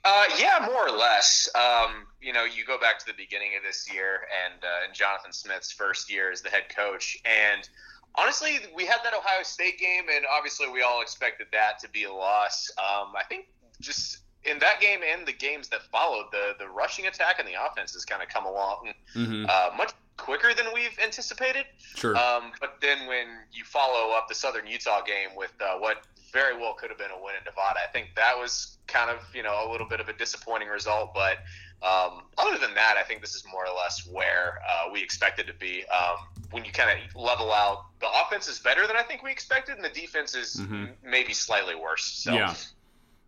Uh, 0.03 0.26
yeah, 0.39 0.65
more 0.65 0.88
or 0.88 0.97
less. 0.97 1.49
Um, 1.55 2.07
you 2.22 2.34
know, 2.34 2.45
you 2.45 2.65
go 2.65 2.80
back 2.80 2.99
to 2.99 3.05
the 3.05 3.13
beginning 3.13 3.51
of 3.57 3.63
this 3.63 3.91
year 3.93 4.22
and, 4.45 4.63
uh, 4.63 4.86
and 4.86 4.93
Jonathan 4.93 5.34
Smith's 5.34 5.72
first 5.72 6.11
year 6.11 6.32
as 6.32 6.41
the 6.41 6.49
head 6.49 6.74
coach, 6.76 7.18
and 7.26 7.68
honestly, 8.15 8.59
we 8.76 8.86
had 8.86 8.99
that 9.03 9.13
Ohio 9.13 9.43
State 9.43 9.80
game, 9.80 10.05
and 10.13 10.26
obviously 10.26 10.68
we 10.70 10.82
all 10.82 11.01
expected 11.01 11.47
that 11.51 11.80
to 11.80 11.89
be 11.89 12.03
a 12.03 12.13
loss. 12.13 12.70
Um, 12.78 13.13
I 13.15 13.24
think 13.30 13.47
just 13.80 14.20
in 14.43 14.59
that 14.59 14.80
game 14.80 14.99
and 15.07 15.28
the 15.28 15.34
games 15.34 15.68
that 15.70 15.84
followed, 15.84 16.26
the 16.32 16.53
the 16.59 16.68
rushing 16.68 17.07
attack 17.07 17.39
and 17.39 17.47
the 17.47 17.53
offense 17.53 17.93
has 17.93 18.05
kind 18.05 18.22
of 18.22 18.30
come 18.30 18.45
along 18.45 18.93
mm-hmm. 19.15 19.45
uh, 19.47 19.76
much 19.78 19.91
quicker 20.18 20.53
than 20.53 20.65
we've 20.74 20.97
anticipated. 21.03 21.65
Sure. 21.95 22.15
Um, 22.18 22.51
but 22.59 22.78
then 22.82 23.07
when 23.07 23.28
you 23.51 23.63
follow 23.63 24.15
up 24.15 24.28
the 24.28 24.36
Southern 24.36 24.68
Utah 24.68 25.01
game 25.03 25.36
with 25.36 25.53
uh, 25.61 25.78
what 25.78 26.03
very 26.38 26.56
well 26.56 26.74
could 26.74 26.90
have 26.90 27.00
been 27.00 27.10
a 27.10 27.24
win 27.24 27.34
in 27.36 27.44
Nevada, 27.46 27.80
I 27.84 27.92
think 27.92 28.10
that 28.16 28.38
was 28.38 28.78
kind 28.86 29.10
of 29.10 29.18
you 29.34 29.42
know 29.42 29.68
a 29.68 29.72
little 29.72 29.88
bit 29.88 30.00
of 30.00 30.08
a 30.08 30.14
disappointing 30.14 30.68
result. 30.68 31.16
But 31.16 31.38
um, 31.82 32.24
other 32.38 32.60
than 32.60 32.76
that, 32.76 32.96
I 32.98 33.04
think 33.04 33.22
this 33.22 33.34
is 33.34 33.44
more 33.52 33.66
or 33.66 33.76
less 33.76 34.08
where 34.08 34.60
uh, 34.70 34.92
we 34.92 35.02
expected 35.02 35.48
to 35.48 35.54
be. 35.54 35.84
Um, 35.86 36.18
when 36.52 36.64
you 36.64 36.72
kind 36.72 36.92
of 36.92 37.16
level 37.16 37.52
out, 37.52 37.86
the 38.00 38.08
offense 38.24 38.48
is 38.48 38.60
better 38.60 38.86
than 38.86 38.96
I 38.96 39.02
think 39.02 39.24
we 39.24 39.32
expected, 39.32 39.76
and 39.76 39.84
the 39.84 39.90
defense 39.90 40.36
is 40.36 40.58
mm-hmm. 40.58 40.86
maybe 41.04 41.34
slightly 41.34 41.76
worse. 41.76 42.04
So. 42.04 42.34
Yeah. 42.34 42.54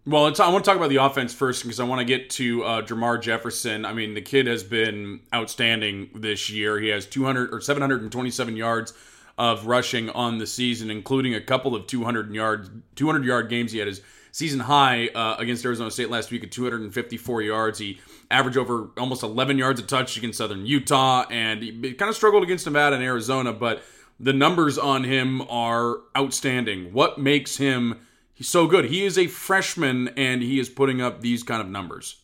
Well, 0.05 0.23
I 0.25 0.49
want 0.49 0.63
to 0.63 0.69
talk 0.69 0.77
about 0.77 0.89
the 0.89 1.03
offense 1.03 1.33
first 1.33 1.63
because 1.63 1.79
I 1.79 1.83
want 1.83 1.99
to 1.99 2.05
get 2.05 2.29
to 2.31 2.63
uh, 2.63 2.81
Jermar 2.81 3.21
Jefferson. 3.21 3.85
I 3.85 3.93
mean, 3.93 4.13
the 4.13 4.21
kid 4.21 4.47
has 4.47 4.63
been 4.63 5.19
outstanding 5.33 6.09
this 6.15 6.49
year. 6.49 6.79
He 6.79 6.87
has 6.87 7.05
200 7.05 7.53
or 7.53 7.61
727 7.61 8.55
yards 8.55 8.93
of 9.39 9.65
rushing 9.65 10.09
on 10.09 10.37
the 10.37 10.45
season, 10.45 10.91
including 10.91 11.33
a 11.33 11.39
couple 11.39 11.73
of 11.73 11.87
200 11.87 12.35
yards, 12.35 12.69
200 12.95 13.23
yard 13.23 13.49
games. 13.49 13.71
He 13.71 13.79
had 13.79 13.87
his 13.87 14.01
season 14.33 14.59
high 14.59 15.07
uh, 15.07 15.37
against 15.39 15.63
Arizona 15.63 15.89
State 15.89 16.09
last 16.09 16.29
week 16.29 16.43
at 16.43 16.51
254 16.51 17.41
yards. 17.41 17.79
He 17.79 18.01
averaged 18.29 18.57
over 18.57 18.89
almost 18.97 19.23
11 19.23 19.57
yards 19.57 19.79
a 19.79 19.83
touch 19.83 20.17
against 20.17 20.37
Southern 20.37 20.65
Utah, 20.65 21.25
and 21.31 21.63
he 21.63 21.93
kind 21.93 22.09
of 22.09 22.15
struggled 22.17 22.43
against 22.43 22.65
Nevada 22.65 22.97
and 22.97 23.03
Arizona, 23.03 23.53
but 23.53 23.81
the 24.19 24.33
numbers 24.33 24.77
on 24.77 25.05
him 25.05 25.41
are 25.49 25.99
outstanding. 26.17 26.91
What 26.91 27.17
makes 27.17 27.55
him 27.55 28.01
so 28.41 28.67
good? 28.67 28.85
He 28.85 29.05
is 29.05 29.17
a 29.17 29.27
freshman, 29.27 30.09
and 30.09 30.41
he 30.41 30.59
is 30.59 30.67
putting 30.67 31.01
up 31.01 31.21
these 31.21 31.43
kind 31.43 31.61
of 31.61 31.69
numbers. 31.69 32.17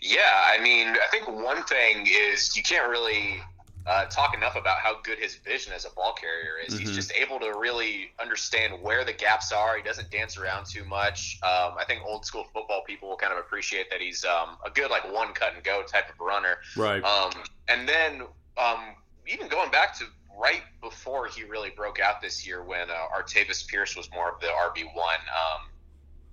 Yeah, 0.00 0.20
I 0.46 0.62
mean, 0.62 0.88
I 0.88 1.08
think 1.10 1.28
one 1.28 1.64
thing 1.64 2.06
is 2.08 2.56
you 2.56 2.62
can't 2.62 2.88
really 2.88 3.42
uh, 3.88 4.04
talk 4.06 4.36
enough 4.36 4.54
about 4.54 4.78
how 4.78 5.00
good 5.02 5.18
his 5.18 5.36
vision 5.36 5.72
as 5.72 5.86
a 5.86 5.90
ball 5.90 6.12
carrier 6.12 6.58
is. 6.64 6.74
Mm-hmm. 6.74 6.86
He's 6.86 6.94
just 6.94 7.12
able 7.14 7.40
to 7.40 7.58
really 7.58 8.10
understand 8.20 8.82
where 8.82 9.02
the 9.02 9.14
gaps 9.14 9.50
are. 9.50 9.76
He 9.78 9.82
doesn't 9.82 10.10
dance 10.10 10.36
around 10.36 10.66
too 10.66 10.84
much. 10.84 11.38
Um, 11.42 11.72
I 11.78 11.84
think 11.86 12.02
old 12.04 12.26
school 12.26 12.44
football 12.52 12.82
people 12.86 13.08
will 13.08 13.16
kind 13.16 13.32
of 13.32 13.38
appreciate 13.38 13.90
that 13.90 14.00
he's 14.00 14.26
um, 14.26 14.58
a 14.64 14.70
good 14.70 14.90
like 14.90 15.10
one 15.10 15.32
cut 15.32 15.54
and 15.54 15.64
go 15.64 15.82
type 15.82 16.10
of 16.10 16.20
runner. 16.20 16.58
Right. 16.76 17.02
Um, 17.02 17.32
and 17.68 17.88
then 17.88 18.22
um, 18.58 18.80
even 19.26 19.48
going 19.48 19.70
back 19.70 19.98
to 19.98 20.04
right 20.38 20.62
before 20.82 21.26
he 21.26 21.44
really 21.44 21.70
broke 21.70 21.98
out 21.98 22.20
this 22.20 22.46
year, 22.46 22.62
when 22.62 22.90
uh, 22.90 22.94
Artavis 23.16 23.66
Pierce 23.66 23.96
was 23.96 24.10
more 24.12 24.30
of 24.30 24.40
the 24.40 24.48
RB 24.48 24.84
one 24.94 25.20
um, 25.32 25.62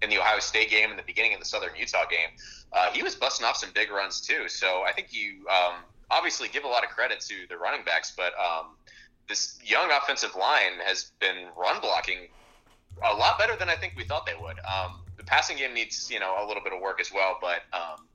in 0.01 0.10
the 0.10 0.18
Ohio 0.18 0.39
State 0.39 0.70
game 0.70 0.91
in 0.91 0.97
the 0.97 1.03
beginning 1.03 1.34
of 1.34 1.39
the 1.39 1.45
Southern 1.45 1.76
Utah 1.78 2.06
game. 2.10 2.30
Uh, 2.74 2.91
he 2.91 3.01
was 3.01 3.16
busting 3.16 3.45
off 3.45 3.56
some 3.56 3.72
big 3.74 3.91
runs 3.91 4.20
too. 4.20 4.49
So 4.49 4.84
I 4.86 4.91
think 4.91 5.14
you 5.14 5.47
um, 5.47 5.76
obviously 6.10 6.47
give 6.47 6.64
a 6.64 6.68
lot 6.68 6.84
of 6.84 6.89
credit 6.89 7.20
to 7.22 7.36
the 7.49 7.58
running 7.58 7.86
backs, 7.86 8.14
but 8.16 8.34
um, 8.39 8.76
this 9.28 9.58
young 9.64 9.89
offensive 9.91 10.36
line 10.36 10.80
has 10.86 11.12
been 11.20 11.47
run 11.58 11.82
blocking 11.82 12.28
a 13.03 13.14
lot 13.14 13.38
better 13.38 13.56
than 13.56 13.70
I 13.70 13.76
think 13.76 13.93
we 13.97 14.03
thought 14.06 14.26
they 14.26 14.36
would. 14.39 14.58
Um, 14.60 15.01
the 15.18 15.24
passing 15.24 15.58
game 15.58 15.74
needs 15.74 16.10
you 16.12 16.20
know 16.20 16.36
a 16.39 16.45
little 16.47 16.64
bit 16.64 16.74
of 16.74 16.82
work 16.82 16.99
as 17.01 17.12
well, 17.12 17.38
but 17.41 17.64
um, 17.74 18.08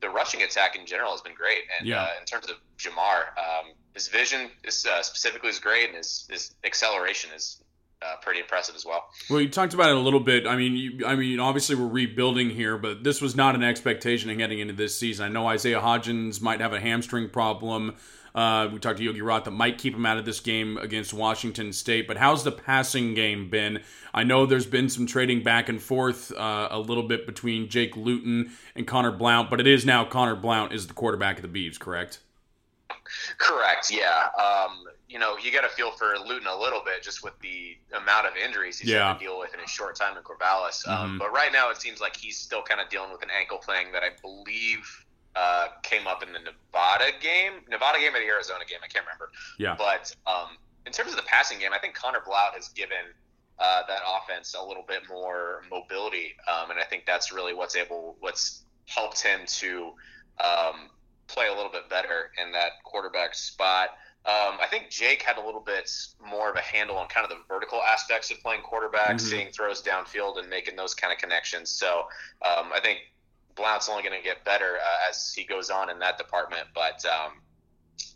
the 0.00 0.08
rushing 0.08 0.42
attack 0.42 0.76
in 0.76 0.86
general 0.86 1.12
has 1.12 1.20
been 1.20 1.34
great. 1.34 1.62
And 1.78 1.88
yeah. 1.88 2.02
uh, 2.02 2.08
in 2.20 2.26
terms 2.26 2.48
of 2.48 2.56
Jermar, 2.78 3.36
um, 3.38 3.72
his 3.94 4.08
vision 4.08 4.50
is 4.64 4.84
uh, 4.86 5.02
specifically 5.02 5.50
is 5.50 5.58
great, 5.58 5.88
and 5.88 5.96
his, 5.96 6.26
his 6.30 6.54
acceleration 6.64 7.30
is 7.34 7.62
uh, 8.06 8.16
pretty 8.22 8.40
impressive 8.40 8.74
as 8.74 8.84
well. 8.84 9.06
Well, 9.30 9.40
you 9.40 9.48
talked 9.48 9.74
about 9.74 9.90
it 9.90 9.96
a 9.96 10.00
little 10.00 10.20
bit. 10.20 10.46
I 10.46 10.56
mean, 10.56 10.76
you, 10.76 11.06
I 11.06 11.16
mean, 11.16 11.40
obviously 11.40 11.76
we're 11.76 11.86
rebuilding 11.86 12.50
here, 12.50 12.78
but 12.78 13.04
this 13.04 13.20
was 13.20 13.34
not 13.34 13.54
an 13.54 13.62
expectation 13.62 14.38
heading 14.38 14.58
into 14.58 14.74
this 14.74 14.98
season. 14.98 15.26
I 15.26 15.28
know 15.28 15.46
Isaiah 15.46 15.80
Hodgins 15.80 16.40
might 16.40 16.60
have 16.60 16.72
a 16.72 16.80
hamstring 16.80 17.28
problem. 17.28 17.96
Uh, 18.34 18.68
we 18.70 18.78
talked 18.78 18.98
to 18.98 19.04
Yogi 19.04 19.22
Roth 19.22 19.44
that 19.44 19.52
might 19.52 19.78
keep 19.78 19.94
him 19.94 20.04
out 20.04 20.18
of 20.18 20.26
this 20.26 20.40
game 20.40 20.76
against 20.76 21.14
Washington 21.14 21.72
State. 21.72 22.06
But 22.06 22.18
how's 22.18 22.44
the 22.44 22.52
passing 22.52 23.14
game 23.14 23.48
been? 23.48 23.82
I 24.12 24.24
know 24.24 24.44
there's 24.44 24.66
been 24.66 24.90
some 24.90 25.06
trading 25.06 25.42
back 25.42 25.70
and 25.70 25.80
forth 25.80 26.32
uh, 26.32 26.68
a 26.70 26.78
little 26.78 27.04
bit 27.04 27.24
between 27.24 27.70
Jake 27.70 27.96
Luton 27.96 28.52
and 28.74 28.86
Conor 28.86 29.12
Blount, 29.12 29.48
but 29.48 29.58
it 29.58 29.66
is 29.66 29.86
now 29.86 30.04
Conor 30.04 30.36
Blount 30.36 30.74
is 30.74 30.86
the 30.86 30.92
quarterback 30.92 31.42
of 31.42 31.50
the 31.50 31.66
Beavs, 31.68 31.78
correct? 31.78 32.20
Correct. 33.38 33.90
Yeah. 33.90 34.28
Um, 34.38 34.84
you 35.16 35.20
know, 35.20 35.38
you 35.42 35.50
got 35.50 35.62
to 35.62 35.70
feel 35.70 35.92
for 35.92 36.14
Luton 36.26 36.46
a 36.46 36.54
little 36.54 36.82
bit 36.84 37.02
just 37.02 37.24
with 37.24 37.32
the 37.40 37.74
amount 37.96 38.26
of 38.26 38.36
injuries 38.36 38.78
he's 38.78 38.90
yeah. 38.90 39.08
had 39.08 39.14
to 39.14 39.24
deal 39.24 39.38
with 39.38 39.54
in 39.54 39.60
a 39.60 39.66
short 39.66 39.96
time 39.96 40.14
in 40.14 40.22
Corvallis. 40.22 40.86
Um, 40.86 41.12
mm-hmm. 41.12 41.18
but 41.18 41.32
right 41.32 41.50
now, 41.50 41.70
it 41.70 41.80
seems 41.80 42.02
like 42.02 42.14
he's 42.14 42.36
still 42.36 42.60
kind 42.60 42.82
of 42.82 42.90
dealing 42.90 43.10
with 43.10 43.22
an 43.22 43.30
ankle 43.34 43.56
thing 43.56 43.92
that 43.92 44.02
I 44.02 44.10
believe 44.20 45.06
uh, 45.34 45.68
came 45.82 46.06
up 46.06 46.22
in 46.22 46.34
the 46.34 46.40
Nevada 46.40 47.12
game, 47.22 47.64
Nevada 47.66 47.98
game 47.98 48.14
or 48.14 48.18
the 48.18 48.26
Arizona 48.26 48.66
game. 48.68 48.80
I 48.84 48.88
can't 48.88 49.06
remember. 49.06 49.30
Yeah. 49.58 49.74
But 49.78 50.14
um, 50.26 50.58
in 50.84 50.92
terms 50.92 51.12
of 51.12 51.16
the 51.16 51.22
passing 51.22 51.60
game, 51.60 51.70
I 51.72 51.78
think 51.78 51.94
Conor 51.94 52.20
Blount 52.22 52.54
has 52.54 52.68
given 52.68 53.08
uh, 53.58 53.84
that 53.88 54.00
offense 54.06 54.54
a 54.54 54.62
little 54.62 54.84
bit 54.86 55.00
more 55.08 55.62
mobility, 55.70 56.36
um, 56.46 56.70
and 56.70 56.78
I 56.78 56.84
think 56.84 57.06
that's 57.06 57.32
really 57.32 57.54
what's 57.54 57.74
able, 57.74 58.16
what's 58.20 58.64
helped 58.84 59.22
him 59.22 59.40
to 59.46 59.92
um, 60.44 60.90
play 61.26 61.46
a 61.48 61.54
little 61.54 61.72
bit 61.72 61.88
better 61.88 62.32
in 62.36 62.52
that 62.52 62.84
quarterback 62.84 63.34
spot. 63.34 63.96
Um, 64.26 64.58
I 64.60 64.66
think 64.68 64.90
Jake 64.90 65.22
had 65.22 65.38
a 65.38 65.44
little 65.44 65.60
bit 65.60 65.88
more 66.28 66.50
of 66.50 66.56
a 66.56 66.60
handle 66.60 66.96
on 66.96 67.06
kind 67.06 67.24
of 67.24 67.30
the 67.30 67.38
vertical 67.46 67.80
aspects 67.80 68.28
of 68.32 68.40
playing 68.40 68.62
quarterback, 68.62 69.16
mm-hmm. 69.16 69.18
seeing 69.18 69.48
throws 69.52 69.80
downfield 69.80 70.40
and 70.40 70.50
making 70.50 70.74
those 70.74 70.94
kind 70.94 71.12
of 71.12 71.18
connections. 71.20 71.70
So 71.70 72.08
um, 72.42 72.72
I 72.74 72.80
think 72.82 72.98
Blount's 73.54 73.88
only 73.88 74.02
going 74.02 74.18
to 74.18 74.24
get 74.24 74.44
better 74.44 74.78
uh, 74.78 75.08
as 75.08 75.32
he 75.32 75.44
goes 75.44 75.70
on 75.70 75.90
in 75.90 76.00
that 76.00 76.18
department. 76.18 76.66
But 76.74 77.04
um, 77.06 77.34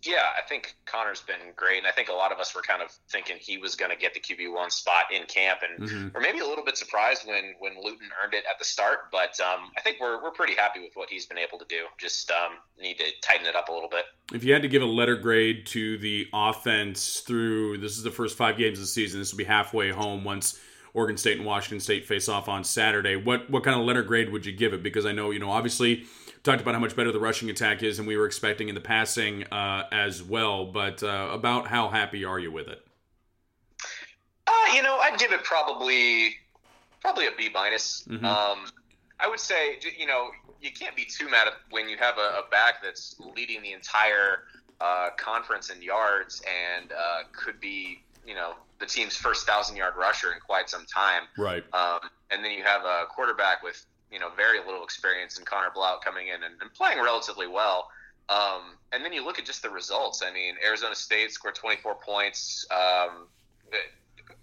Yeah, 0.03 0.25
I 0.37 0.41
think 0.49 0.75
Conor's 0.87 1.21
been 1.21 1.53
great, 1.57 1.79
and 1.79 1.87
I 1.87 1.91
think 1.91 2.09
a 2.09 2.13
lot 2.13 2.33
of 2.33 2.39
us 2.39 2.55
were 2.55 2.63
kind 2.63 2.83
of 2.83 2.91
thinking 3.11 3.37
he 3.39 3.59
was 3.59 3.77
going 3.77 3.91
to 3.91 3.97
get 3.97 4.15
the 4.15 4.21
QB 4.21 4.53
one 4.55 4.71
spot 4.71 5.05
in 5.13 5.25
camp, 5.27 5.61
and 5.63 5.89
Mhm. 5.89 6.15
we're 6.15 6.21
maybe 6.21 6.39
a 6.39 6.47
little 6.47 6.65
bit 6.65 6.77
surprised 6.77 7.27
when 7.27 7.55
when 7.59 7.75
Luton 7.83 8.09
earned 8.23 8.33
it 8.35 8.45
at 8.51 8.59
the 8.59 8.65
start. 8.65 9.11
But 9.13 9.39
um, 9.41 9.71
I 9.77 9.81
think 9.83 9.99
we're 10.01 10.23
we're 10.23 10.31
pretty 10.31 10.55
happy 10.55 10.81
with 10.81 10.93
what 10.95 11.09
he's 11.11 11.27
been 11.27 11.39
able 11.39 11.59
to 11.59 11.67
do. 11.67 11.85
Just 11.99 12.31
um, 12.31 12.53
need 12.81 12.99
to 12.99 13.05
tighten 13.23 13.47
it 13.47 13.55
up 13.57 13.69
a 13.69 13.73
little 13.73 13.89
bit. 13.91 14.05
If 14.33 14.43
you 14.45 14.53
had 14.53 14.63
to 14.63 14.69
give 14.69 14.83
a 14.83 14.87
letter 14.87 15.17
grade 15.17 15.67
to 15.69 15.99
the 15.99 16.29
offense 16.33 17.21
through 17.21 17.79
this 17.79 17.97
is 17.97 18.03
the 18.03 18.11
first 18.11 18.37
five 18.37 18.57
games 18.57 18.79
of 18.79 18.83
the 18.85 18.89
season, 18.89 19.21
this 19.21 19.33
will 19.33 19.39
be 19.39 19.45
halfway 19.45 19.91
home 19.91 20.25
once 20.25 20.59
Oregon 20.95 21.17
State 21.17 21.37
and 21.37 21.47
Washington 21.47 21.79
State 21.81 22.07
face 22.07 22.29
off 22.29 22.49
on 22.49 22.65
Saturday. 22.65 23.17
What 23.17 23.49
what 23.51 23.65
kind 23.65 23.79
of 23.79 23.87
letter 23.87 24.03
grade 24.03 24.31
would 24.31 24.45
you 24.47 24.53
give 24.53 24.73
it? 24.73 24.83
Because 24.83 25.07
I 25.07 25.13
know 25.13 25.31
you 25.31 25.39
know 25.39 25.51
obviously 25.51 26.07
talked 26.43 26.61
about 26.61 26.75
how 26.75 26.81
much 26.81 26.97
better 26.97 27.13
the 27.13 27.21
rushing 27.21 27.51
attack 27.51 27.83
is, 27.83 27.99
and 27.99 28.09
we 28.09 28.17
were 28.17 28.27
expecting 28.27 28.69
in 28.69 28.75
the 28.75 28.81
passing 28.81 29.45
uh, 29.53 29.87
as 29.93 30.23
well. 30.23 30.67
But 30.67 31.03
uh, 31.03 31.29
about 31.33 31.67
how 31.67 31.89
happy 31.89 32.25
are 32.25 32.39
you 32.39 32.51
with 32.51 32.69
it? 32.69 32.85
Uh, 34.47 34.75
you 34.75 34.83
know, 34.83 34.99
I'd 34.99 35.19
give 35.19 35.33
it 35.33 35.45
probably 35.45 36.35
probably 37.01 37.27
a 37.27 37.33
B 37.37 37.49
minus. 37.53 38.05
Mhm. 38.09 38.25
Um, 38.25 38.67
I 39.19 39.29
would 39.29 39.41
say, 39.41 39.79
you 39.99 40.07
know, 40.07 40.31
you 40.61 40.71
can't 40.71 40.97
be 40.97 41.05
too 41.05 41.29
mad 41.29 41.49
when 41.71 41.89
you 41.89 41.97
have 41.99 42.19
a, 42.19 42.41
a 42.41 42.51
back 42.51 42.83
that's 42.83 43.17
leading 43.37 43.63
the 43.63 43.73
entire 43.73 44.45
uh, 44.81 45.11
conference 45.17 45.71
in 45.71 45.83
yards 45.83 46.43
and 46.75 46.93
uh, 46.93 47.23
could 47.33 47.61
be, 47.61 48.03
you 48.27 48.35
know, 48.35 48.55
the 48.79 48.87
team's 48.87 49.17
first 49.17 49.47
thousand 49.47 49.77
yard 49.77 49.95
rusher 49.97 50.33
in 50.33 50.41
quite 50.41 50.71
some 50.71 50.87
time. 50.87 51.25
Right. 51.37 51.65
Um, 51.75 52.01
and 52.31 52.45
then 52.45 52.53
you 52.53 52.63
have 52.63 52.85
a 52.85 53.05
quarterback 53.09 53.63
with 53.63 53.85
you 54.11 54.19
know 54.19 54.29
very 54.37 54.59
little 54.59 54.85
experience 54.85 55.39
in 55.39 55.45
Conor 55.45 55.71
Blount 55.75 56.03
coming 56.05 56.29
in 56.29 56.43
and, 56.43 56.55
and 56.61 56.73
playing 56.75 57.03
relatively 57.03 57.47
well. 57.47 57.89
Um, 58.29 58.77
and 58.93 59.05
then 59.05 59.13
you 59.13 59.25
look 59.25 59.39
at 59.39 59.45
just 59.45 59.63
the 59.63 59.71
results. 59.71 60.23
I 60.25 60.33
mean, 60.33 60.55
Arizona 60.65 60.95
State 60.95 61.33
scored 61.33 61.57
24 61.57 61.97
points. 61.97 62.65
Um, 62.71 63.27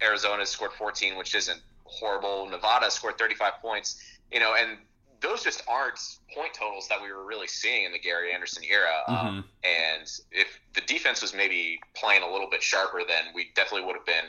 Arizona 0.02 0.44
scored 0.46 0.72
14, 0.72 1.16
which 1.16 1.34
isn't 1.34 1.60
horrible. 1.84 2.46
Nevada 2.50 2.90
scored 2.90 3.18
35 3.18 3.54
points. 3.62 4.02
You 4.30 4.40
know, 4.40 4.54
and 4.58 4.76
those 5.20 5.42
just 5.42 5.62
aren't 5.66 5.98
point 6.34 6.52
totals 6.54 6.86
that 6.88 7.00
we 7.02 7.10
were 7.10 7.24
really 7.24 7.46
seeing 7.48 7.84
in 7.84 7.92
the 7.92 7.98
Gary 7.98 8.32
Anderson 8.32 8.62
era. 8.70 9.02
Um, 9.08 9.44
and 9.64 10.08
if 10.30 10.60
the 10.74 10.82
defense 10.82 11.22
was 11.22 11.34
maybe 11.34 11.80
playing 11.94 12.22
a 12.22 12.30
little 12.30 12.48
bit 12.48 12.62
sharper, 12.62 13.00
then 13.08 13.24
we 13.34 13.50
definitely 13.56 13.86
would 13.86 13.96
have 13.96 14.06
been 14.06 14.26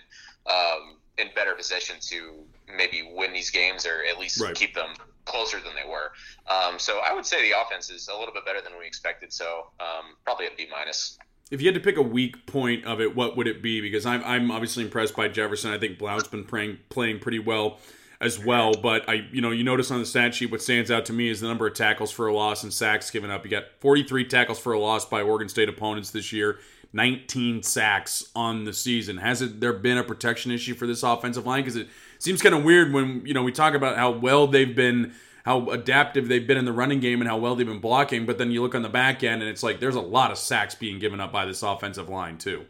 um, 0.47 0.95
in 1.17 1.27
better 1.35 1.53
position 1.53 1.97
to 1.99 2.33
maybe 2.75 3.07
win 3.13 3.33
these 3.33 3.51
games 3.51 3.85
or 3.85 4.03
at 4.09 4.17
least 4.17 4.41
Right. 4.41 4.55
keep 4.55 4.73
them 4.73 4.93
closer 5.29 5.57
than 5.57 5.73
they 5.75 5.89
were. 5.89 6.11
Um, 6.49 6.79
so 6.79 6.99
I 6.99 7.13
would 7.13 7.25
say 7.25 7.49
the 7.49 7.59
offense 7.59 7.89
is 7.89 8.07
a 8.07 8.17
little 8.17 8.33
bit 8.33 8.45
better 8.45 8.61
than 8.61 8.73
we 8.77 8.85
expected. 8.85 9.31
So 9.31 9.67
um, 9.79 10.15
probably 10.25 10.47
a 10.47 10.49
B 10.57 10.67
minus. 10.71 11.17
If 11.51 11.61
you 11.61 11.67
had 11.67 11.75
to 11.75 11.81
pick 11.81 11.97
a 11.97 12.01
weak 12.01 12.45
point 12.45 12.85
of 12.85 13.01
it, 13.01 13.15
what 13.15 13.37
would 13.37 13.47
it 13.47 13.61
be? 13.61 13.81
Because 13.81 14.05
I'm, 14.05 14.23
I'm 14.23 14.51
obviously 14.51 14.83
impressed 14.83 15.15
by 15.15 15.29
Jefferson. 15.29 15.71
I 15.71 15.79
think 15.79 15.97
Blount's 15.97 16.27
been 16.27 16.43
playing 16.43 16.77
playing 16.89 17.19
pretty 17.19 17.39
well 17.39 17.79
as 18.21 18.43
well. 18.43 18.73
But 18.73 19.07
I, 19.07 19.27
you 19.31 19.41
know, 19.41 19.51
you 19.51 19.63
notice 19.63 19.91
on 19.91 19.99
the 19.99 20.05
stat 20.05 20.35
sheet 20.35 20.51
what 20.51 20.61
stands 20.61 20.91
out 20.91 21.05
to 21.05 21.13
me 21.13 21.29
is 21.29 21.41
the 21.41 21.47
number 21.47 21.67
of 21.67 21.73
tackles 21.73 22.11
for 22.11 22.27
a 22.27 22.35
loss 22.35 22.63
and 22.63 22.73
sacks 22.73 23.09
given 23.09 23.31
up. 23.31 23.45
You 23.45 23.51
got 23.51 23.65
43 23.79 24.25
tackles 24.25 24.59
for 24.59 24.73
a 24.73 24.79
loss 24.79 25.05
by 25.05 25.21
Oregon 25.21 25.49
State 25.49 25.69
opponents 25.69 26.11
this 26.11 26.33
year, 26.33 26.59
19 26.93 27.63
sacks 27.63 28.29
on 28.35 28.65
the 28.65 28.73
season. 28.73 29.17
Has 29.17 29.41
it 29.41 29.59
there 29.59 29.73
been 29.73 29.97
a 29.97 30.03
protection 30.03 30.51
issue 30.51 30.75
for 30.75 30.87
this 30.87 31.03
offensive 31.03 31.45
line? 31.45 31.63
Because 31.63 31.77
it 31.77 31.87
seems 32.19 32.41
kind 32.41 32.53
of 32.55 32.63
weird 32.63 32.93
when 32.93 33.25
you 33.25 33.33
know 33.33 33.43
we 33.43 33.51
talk 33.51 33.73
about 33.73 33.97
how 33.97 34.11
well 34.11 34.47
they've 34.47 34.75
been. 34.75 35.13
How 35.45 35.69
adaptive 35.71 36.27
they've 36.27 36.45
been 36.45 36.57
in 36.57 36.65
the 36.65 36.73
running 36.73 36.99
game 36.99 37.21
and 37.21 37.27
how 37.29 37.37
well 37.37 37.55
they've 37.55 37.65
been 37.65 37.79
blocking, 37.79 38.27
but 38.27 38.37
then 38.37 38.51
you 38.51 38.61
look 38.61 38.75
on 38.75 38.83
the 38.83 38.89
back 38.89 39.23
end 39.23 39.41
and 39.41 39.49
it's 39.49 39.63
like 39.63 39.79
there's 39.79 39.95
a 39.95 40.01
lot 40.01 40.29
of 40.31 40.37
sacks 40.37 40.75
being 40.75 40.99
given 40.99 41.19
up 41.19 41.31
by 41.31 41.45
this 41.45 41.63
offensive 41.63 42.07
line 42.07 42.37
too. 42.37 42.65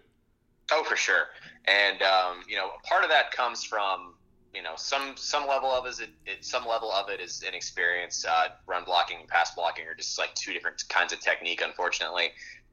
Oh, 0.72 0.84
for 0.86 0.96
sure. 0.96 1.26
And 1.66 2.02
um, 2.04 2.42
you 2.48 2.56
know, 2.56 2.70
part 2.88 3.04
of 3.04 3.10
that 3.10 3.32
comes 3.32 3.66
from 3.66 4.14
you 4.54 4.62
know 4.62 4.74
some 4.78 5.14
some 5.18 5.46
level 5.48 5.70
of 5.70 5.88
it, 5.88 6.10
it 6.26 6.46
some 6.46 6.66
level 6.66 6.90
of 6.92 7.10
it 7.10 7.20
is 7.20 7.44
inexperience. 7.46 8.24
Uh, 8.24 8.50
run 8.66 8.86
blocking, 8.86 9.18
and 9.20 9.28
pass 9.28 9.54
blocking 9.56 9.86
are 9.88 9.96
just 9.96 10.18
like 10.18 10.34
two 10.36 10.54
different 10.54 10.82
kinds 10.88 11.12
of 11.12 11.20
technique, 11.20 11.62
unfortunately. 11.66 12.30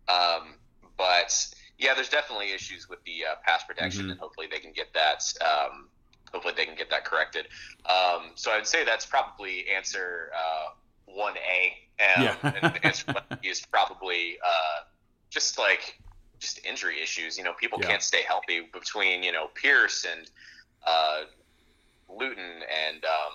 Um, 0.09 0.55
but 0.97 1.47
yeah, 1.79 1.95
there's 1.95 2.11
definitely 2.11 2.53
issues 2.53 2.89
with 2.89 3.03
the 3.05 3.25
uh, 3.25 3.35
pass 3.45 3.65
protection, 3.65 4.07
Mhm. 4.07 4.11
and 4.13 4.21
hopefully 4.21 4.47
they 4.49 4.59
can 4.61 4.73
get 4.73 4.93
that. 4.95 5.25
Um, 5.41 5.89
hopefully 6.33 6.55
they 6.57 6.67
can 6.67 6.75
get 6.77 6.91
that 6.91 7.05
corrected. 7.05 7.47
Um, 7.89 8.33
so 8.35 8.51
I 8.53 8.57
would 8.57 8.67
say 8.67 8.85
that's 8.85 9.07
probably 9.07 9.65
answer 9.75 10.31
uh, 10.37 10.71
one 11.07 11.35
A. 11.37 11.73
Um, 11.99 12.25
Yeah. 12.25 12.53
and 12.63 12.79
answer 12.85 13.05
one 13.13 13.23
is 13.43 13.65
probably 13.71 14.39
uh, 14.45 14.85
just 15.31 15.59
like 15.59 16.01
just 16.39 16.65
injury 16.67 17.01
issues. 17.03 17.39
You 17.39 17.45
know, 17.45 17.55
people 17.55 17.79
Yeah. 17.81 17.89
can't 17.89 18.03
stay 18.03 18.23
healthy 18.23 18.69
between 18.73 19.23
you 19.23 19.33
know 19.33 19.49
Pierce 19.55 20.05
and 20.05 20.29
uh, 20.87 21.23
Luton 22.09 22.63
and 22.87 23.05
um, 23.05 23.33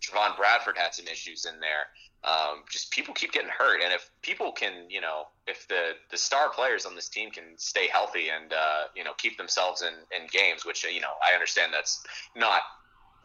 Javon 0.00 0.36
Bradford 0.36 0.76
had 0.76 0.94
some 0.94 1.06
issues 1.06 1.46
in 1.46 1.58
there. 1.60 1.86
Um, 2.24 2.62
just 2.70 2.92
people 2.92 3.14
keep 3.14 3.32
getting 3.32 3.50
hurt, 3.50 3.80
and 3.82 3.92
if 3.92 4.08
people 4.22 4.52
can, 4.52 4.88
you 4.88 5.00
know, 5.00 5.24
if 5.46 5.66
the 5.66 5.92
the 6.10 6.16
star 6.16 6.50
players 6.50 6.86
on 6.86 6.94
this 6.94 7.08
team 7.08 7.30
can 7.30 7.44
stay 7.56 7.88
healthy 7.88 8.28
and 8.28 8.52
uh, 8.52 8.84
you 8.94 9.02
know 9.02 9.12
keep 9.18 9.36
themselves 9.36 9.82
in 9.82 9.92
in 10.16 10.28
games, 10.30 10.64
which 10.64 10.84
you 10.84 11.00
know 11.00 11.14
I 11.28 11.34
understand 11.34 11.72
that's 11.72 12.04
not 12.36 12.62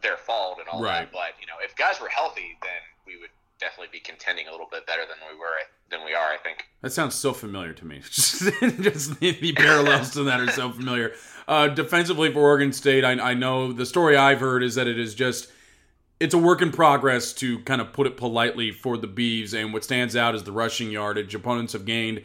their 0.02 0.18
fault 0.18 0.58
and 0.60 0.68
all 0.68 0.82
Right. 0.82 1.02
that, 1.02 1.12
but 1.12 1.40
you 1.40 1.46
know 1.48 1.54
if 1.64 1.76
guys 1.76 2.02
were 2.02 2.10
healthy, 2.10 2.58
then 2.64 2.82
we 3.06 3.18
would 3.20 3.30
definitely 3.60 3.90
be 3.92 4.00
contending 4.00 4.48
a 4.48 4.52
little 4.52 4.68
bit 4.72 4.86
better 4.88 5.02
than 5.02 5.18
we 5.32 5.38
were 5.38 5.54
than 5.92 6.04
we 6.04 6.14
are. 6.14 6.32
I 6.34 6.38
think. 6.38 6.64
That 6.82 6.92
sounds 6.92 7.16
so 7.16 7.34
familiar 7.34 7.74
to 7.74 7.86
me. 7.86 8.02
Just, 8.12 8.42
just 8.82 9.20
the, 9.20 9.32
the 9.32 9.54
parallels 9.54 10.12
to 10.12 10.24
that 10.24 10.40
are 10.40 10.50
so 10.50 10.72
familiar. 10.72 11.14
Uh, 11.48 11.68
defensively 11.68 12.32
for 12.32 12.40
Oregon 12.40 12.72
State, 12.72 13.04
I, 13.04 13.12
I 13.14 13.34
know 13.34 13.74
the 13.74 13.86
story 13.86 14.16
I've 14.16 14.40
heard 14.40 14.64
is 14.64 14.76
that 14.76 14.88
it 14.88 15.00
is 15.00 15.16
just 15.16 15.52
it's 16.20 16.34
a 16.34 16.38
work 16.38 16.62
in 16.62 16.72
progress 16.72 17.34
to 17.34 17.60
kind 17.60 17.80
of 17.82 17.94
put 17.94 18.08
it 18.08 18.18
politely 18.18 18.72
for 18.72 18.98
the 18.98 19.08
Beavs. 19.08 19.54
And 19.54 19.72
what 19.74 19.84
stands 19.84 20.16
out 20.16 20.34
is 20.36 20.44
the 20.44 20.52
rushing 20.52 20.90
yardage. 20.92 21.36
Opponents 21.36 21.74
have 21.74 21.86
gained 21.86 22.24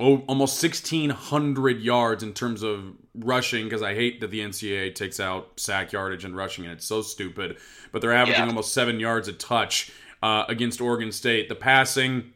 oh, 0.00 0.24
almost 0.26 0.62
1,600 0.62 1.80
yards 1.80 2.22
in 2.22 2.32
terms 2.32 2.62
of 2.62 2.94
rushing 3.14 3.64
because 3.64 3.82
I 3.82 3.94
hate 3.94 4.20
that 4.20 4.30
the 4.30 4.40
NCAA 4.40 4.94
takes 4.94 5.20
out 5.20 5.60
sack 5.60 5.92
yardage 5.92 6.24
and 6.24 6.34
rushing, 6.34 6.64
and 6.64 6.72
it's 6.72 6.86
so 6.86 7.02
stupid. 7.02 7.58
But 7.92 8.00
they're 8.00 8.12
averaging 8.12 8.42
Yeah. 8.44 8.48
almost 8.48 8.72
seven 8.72 8.98
yards 8.98 9.28
a 9.28 9.32
touch 9.32 9.92
uh, 10.22 10.44
against 10.48 10.80
Oregon 10.80 11.12
State. 11.12 11.48
The 11.48 11.54
passing 11.54 12.32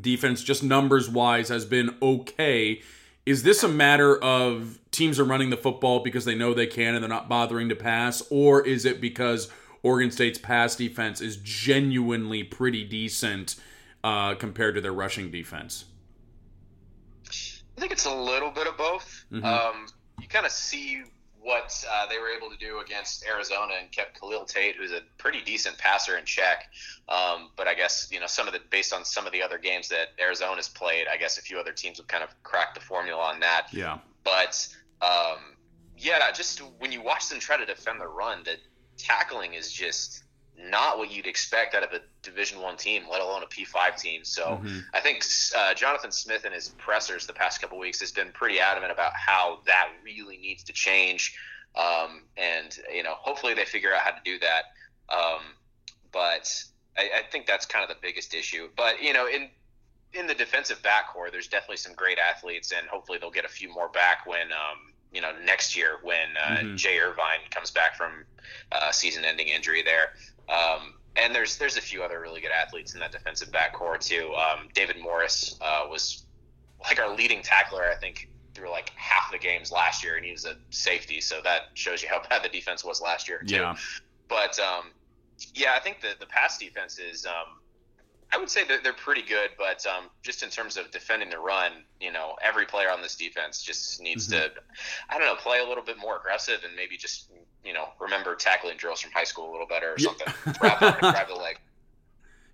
defense, 0.00 0.42
just 0.44 0.62
numbers 0.62 1.08
wise, 1.08 1.48
has 1.48 1.64
been 1.64 1.96
okay. 2.02 2.82
Is 3.26 3.42
this 3.42 3.62
a 3.62 3.68
matter 3.68 4.16
of 4.22 4.78
teams 4.90 5.18
are 5.18 5.24
running 5.24 5.50
the 5.50 5.56
football 5.56 6.00
because 6.00 6.24
they 6.24 6.34
know 6.34 6.54
they 6.54 6.66
can 6.66 6.94
and 6.94 7.02
they're 7.02 7.08
not 7.08 7.28
bothering 7.28 7.68
to 7.70 7.76
pass, 7.76 8.22
or 8.30 8.66
is 8.66 8.84
it 8.84 9.00
because 9.00 9.48
Oregon 9.82 10.10
State's 10.10 10.38
pass 10.38 10.76
defense 10.76 11.20
is 11.20 11.36
genuinely 11.38 12.42
pretty 12.42 12.84
decent 12.84 13.56
uh, 14.04 14.34
compared 14.34 14.74
to 14.74 14.80
their 14.80 14.92
rushing 14.92 15.30
defense? 15.30 15.86
I 17.26 17.80
think 17.80 17.92
it's 17.92 18.04
a 18.06 18.14
little 18.14 18.50
bit 18.50 18.66
of 18.66 18.76
both. 18.76 19.24
Mhm. 19.32 19.44
Um, 19.44 19.86
you 20.20 20.28
kind 20.28 20.44
of 20.44 20.52
see 20.52 21.02
what 21.40 21.82
uh, 21.90 22.06
they 22.08 22.18
were 22.18 22.28
able 22.28 22.50
to 22.50 22.56
do 22.58 22.80
against 22.80 23.24
Arizona 23.26 23.74
and 23.80 23.90
kept 23.90 24.20
Khalil 24.20 24.44
Tate, 24.44 24.76
who's 24.76 24.92
a 24.92 25.00
pretty 25.16 25.40
decent 25.40 25.78
passer, 25.78 26.18
in 26.18 26.24
check. 26.26 26.70
Um, 27.08 27.50
but 27.56 27.66
I 27.66 27.74
guess 27.74 28.08
you 28.12 28.20
know 28.20 28.26
some 28.26 28.46
of 28.46 28.52
the 28.52 28.60
based 28.70 28.92
on 28.92 29.04
some 29.04 29.26
of 29.26 29.32
the 29.32 29.42
other 29.42 29.56
games 29.56 29.88
that 29.88 30.08
Arizona's 30.20 30.68
played, 30.68 31.06
I 31.08 31.16
guess 31.16 31.38
a 31.38 31.42
few 31.42 31.58
other 31.58 31.72
teams 31.72 31.98
would 31.98 32.08
kind 32.08 32.22
of 32.22 32.30
crack 32.42 32.74
the 32.74 32.80
formula 32.80 33.22
on 33.22 33.40
that. 33.40 33.68
Yeah. 33.72 33.98
But 34.24 34.68
um, 35.00 35.56
yeah, 35.96 36.30
just 36.32 36.60
when 36.78 36.92
you 36.92 37.02
watch 37.02 37.28
them 37.28 37.40
try 37.40 37.56
to 37.56 37.66
defend 37.66 38.00
the 38.00 38.08
run, 38.08 38.42
the 38.44 38.56
tackling 39.02 39.54
is 39.54 39.72
just 39.72 40.24
not 40.58 40.98
what 40.98 41.10
you'd 41.10 41.26
expect 41.26 41.74
out 41.74 41.82
of 41.82 41.92
a 41.92 42.00
Division 42.22 42.60
One 42.60 42.76
team, 42.76 43.04
let 43.10 43.22
alone 43.22 43.42
a 43.42 43.46
P 43.46 43.64
five 43.64 43.96
team. 43.96 44.24
So 44.24 44.60
Mhm. 44.62 44.84
I 44.92 45.00
think 45.00 45.24
uh, 45.56 45.72
Jonathan 45.74 46.12
Smith 46.12 46.44
and 46.44 46.54
his 46.54 46.68
pressers 46.70 47.26
the 47.26 47.32
past 47.32 47.60
couple 47.60 47.78
weeks 47.78 48.00
has 48.00 48.12
been 48.12 48.30
pretty 48.32 48.60
adamant 48.60 48.92
about 48.92 49.12
how 49.14 49.60
that 49.66 49.88
really 50.04 50.36
needs 50.36 50.62
to 50.64 50.72
change. 50.72 51.34
Um, 51.74 52.24
and 52.36 52.78
you 52.92 53.02
know, 53.02 53.14
hopefully 53.14 53.54
they 53.54 53.64
figure 53.64 53.94
out 53.94 54.02
how 54.02 54.10
to 54.10 54.20
do 54.24 54.38
that. 54.40 54.64
Um, 55.08 55.54
but 56.12 56.62
I, 56.98 57.10
I 57.20 57.22
think 57.30 57.46
that's 57.46 57.64
kind 57.64 57.82
of 57.82 57.88
the 57.88 58.00
biggest 58.02 58.34
issue. 58.34 58.68
But 58.76 59.00
you 59.02 59.12
know, 59.12 59.26
in 59.26 59.48
in 60.12 60.26
the 60.26 60.34
defensive 60.34 60.82
backcourt, 60.82 61.30
there's 61.32 61.48
definitely 61.48 61.76
some 61.78 61.94
great 61.94 62.18
athletes, 62.18 62.72
and 62.72 62.86
hopefully 62.88 63.18
they'll 63.18 63.30
get 63.30 63.44
a 63.44 63.48
few 63.48 63.72
more 63.72 63.88
back 63.88 64.26
when 64.26 64.52
um, 64.52 64.92
you 65.12 65.20
know 65.20 65.32
next 65.44 65.76
year 65.76 65.98
when 66.02 66.36
uh, 66.36 66.56
Mhm. 66.58 66.76
Jay 66.76 66.98
Irvine 66.98 67.40
comes 67.50 67.70
back 67.70 67.96
from 67.96 68.24
uh, 68.72 68.90
season-ending 68.92 69.48
injury 69.48 69.82
there. 69.82 70.12
Um, 70.48 70.94
and 71.16 71.34
there's 71.34 71.56
there's 71.58 71.76
a 71.76 71.80
few 71.80 72.02
other 72.02 72.20
really 72.20 72.40
good 72.40 72.50
athletes 72.52 72.94
in 72.94 73.00
that 73.00 73.12
defensive 73.12 73.50
backcourt 73.50 74.00
too. 74.00 74.32
Um, 74.34 74.68
David 74.74 74.98
Morris 75.00 75.58
uh, 75.60 75.86
was 75.88 76.24
like 76.82 77.00
our 77.00 77.14
leading 77.14 77.42
tackler, 77.42 77.84
I 77.90 77.96
think, 77.96 78.28
through 78.54 78.70
like 78.70 78.90
half 78.96 79.30
the 79.30 79.38
games 79.38 79.70
last 79.72 80.02
year, 80.04 80.16
and 80.16 80.24
he 80.24 80.32
was 80.32 80.44
a 80.44 80.56
safety, 80.70 81.20
so 81.20 81.40
that 81.42 81.70
shows 81.74 82.02
you 82.02 82.08
how 82.08 82.22
bad 82.30 82.42
the 82.44 82.48
defense 82.48 82.84
was 82.84 83.00
last 83.00 83.28
year 83.28 83.42
too. 83.46 83.56
Yeah. 83.56 83.76
But 84.28 84.58
um, 84.60 84.92
yeah, 85.54 85.72
I 85.76 85.80
think 85.80 86.00
the 86.00 86.14
the 86.18 86.26
pass 86.26 86.58
defense 86.58 86.98
is 86.98 87.26
um, 87.26 87.59
I 88.32 88.38
would 88.38 88.50
say 88.50 88.64
that 88.64 88.84
they're 88.84 88.92
pretty 88.92 89.22
good, 89.22 89.50
but 89.58 89.84
um, 89.86 90.04
just 90.22 90.42
in 90.42 90.50
terms 90.50 90.76
of 90.76 90.90
defending 90.90 91.30
the 91.30 91.38
run, 91.38 91.72
you 92.00 92.12
know, 92.12 92.36
every 92.42 92.64
player 92.64 92.90
on 92.90 93.02
this 93.02 93.16
defense 93.16 93.62
just 93.62 94.00
needs 94.00 94.28
mm-hmm. 94.28 94.54
to, 94.54 94.60
I 95.08 95.18
don't 95.18 95.26
know, 95.26 95.34
play 95.34 95.60
a 95.60 95.68
little 95.68 95.84
bit 95.84 95.98
more 95.98 96.16
aggressive 96.16 96.60
and 96.64 96.74
maybe 96.76 96.96
just, 96.96 97.30
you 97.64 97.72
know, 97.72 97.88
remember 97.98 98.36
tackling 98.36 98.76
drills 98.76 99.00
from 99.00 99.10
high 99.12 99.24
school 99.24 99.50
a 99.50 99.52
little 99.52 99.66
better 99.66 99.94
or 99.94 99.98
something. 99.98 100.32
grab, 100.58 100.78
the, 100.78 100.96
grab 101.00 101.28
the 101.28 101.34
leg. 101.34 101.58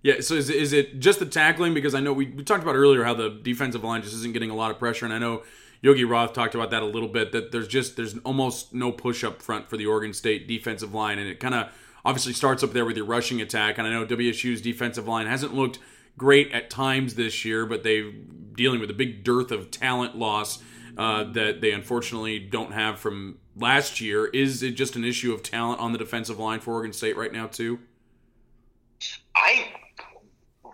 Yeah, 0.03 0.21
so 0.21 0.35
is, 0.35 0.51
is 0.51 0.73
it 0.73 0.99
just 0.99 1.19
the 1.19 1.25
tackling? 1.25 1.73
Because 1.73 1.95
I 1.95 1.99
know 1.99 2.13
we, 2.13 2.27
we 2.27 2.43
talked 2.43 2.61
about 2.61 2.75
earlier 2.75 3.03
how 3.03 3.15
the 3.15 3.29
defensive 3.29 3.83
line 3.83 4.03
just 4.03 4.13
isn't 4.13 4.31
getting 4.31 4.51
a 4.51 4.55
lot 4.55 4.69
of 4.69 4.77
pressure, 4.77 5.05
and 5.05 5.13
I 5.13 5.17
know 5.17 5.41
Yogi 5.81 6.05
Roth 6.05 6.33
talked 6.33 6.55
about 6.55 6.69
that 6.69 6.83
a 6.83 6.85
little 6.85 7.09
bit. 7.09 7.31
That 7.31 7.51
there's 7.51 7.67
just 7.67 7.97
there's 7.97 8.17
almost 8.19 8.73
no 8.73 8.91
push 8.91 9.23
up 9.23 9.41
front 9.41 9.69
for 9.69 9.75
the 9.75 9.87
Oregon 9.87 10.13
State 10.13 10.47
defensive 10.47 10.93
line, 10.93 11.19
and 11.19 11.27
it 11.27 11.39
kind 11.39 11.55
of 11.55 11.69
obviously 12.07 12.31
starts 12.31 12.63
up 12.63 12.71
there 12.71 12.85
with 12.85 12.95
your 12.95 13.05
rushing 13.05 13.41
attack. 13.41 13.77
And 13.77 13.85
I 13.85 13.91
know 13.91 14.05
WSU's 14.05 14.61
defensive 14.61 15.09
line 15.09 15.27
hasn't 15.27 15.53
looked 15.53 15.77
great 16.17 16.49
at 16.53 16.69
times 16.69 17.15
this 17.15 17.43
year, 17.43 17.65
but 17.65 17.83
they're 17.83 18.11
dealing 18.55 18.79
with 18.79 18.89
a 18.89 18.93
big 18.93 19.25
dearth 19.25 19.51
of 19.51 19.71
talent 19.71 20.17
loss 20.17 20.63
uh, 20.97 21.25
that 21.33 21.59
they 21.59 21.73
unfortunately 21.73 22.39
don't 22.39 22.71
have 22.71 22.97
from 22.97 23.39
last 23.57 23.99
year. 23.99 24.27
Is 24.27 24.63
it 24.63 24.71
just 24.71 24.95
an 24.95 25.03
issue 25.03 25.33
of 25.33 25.43
talent 25.43 25.81
on 25.81 25.91
the 25.91 25.97
defensive 25.97 26.39
line 26.39 26.61
for 26.61 26.75
Oregon 26.75 26.93
State 26.93 27.17
right 27.17 27.31
now, 27.31 27.45
too? 27.45 27.77
I 29.35 29.67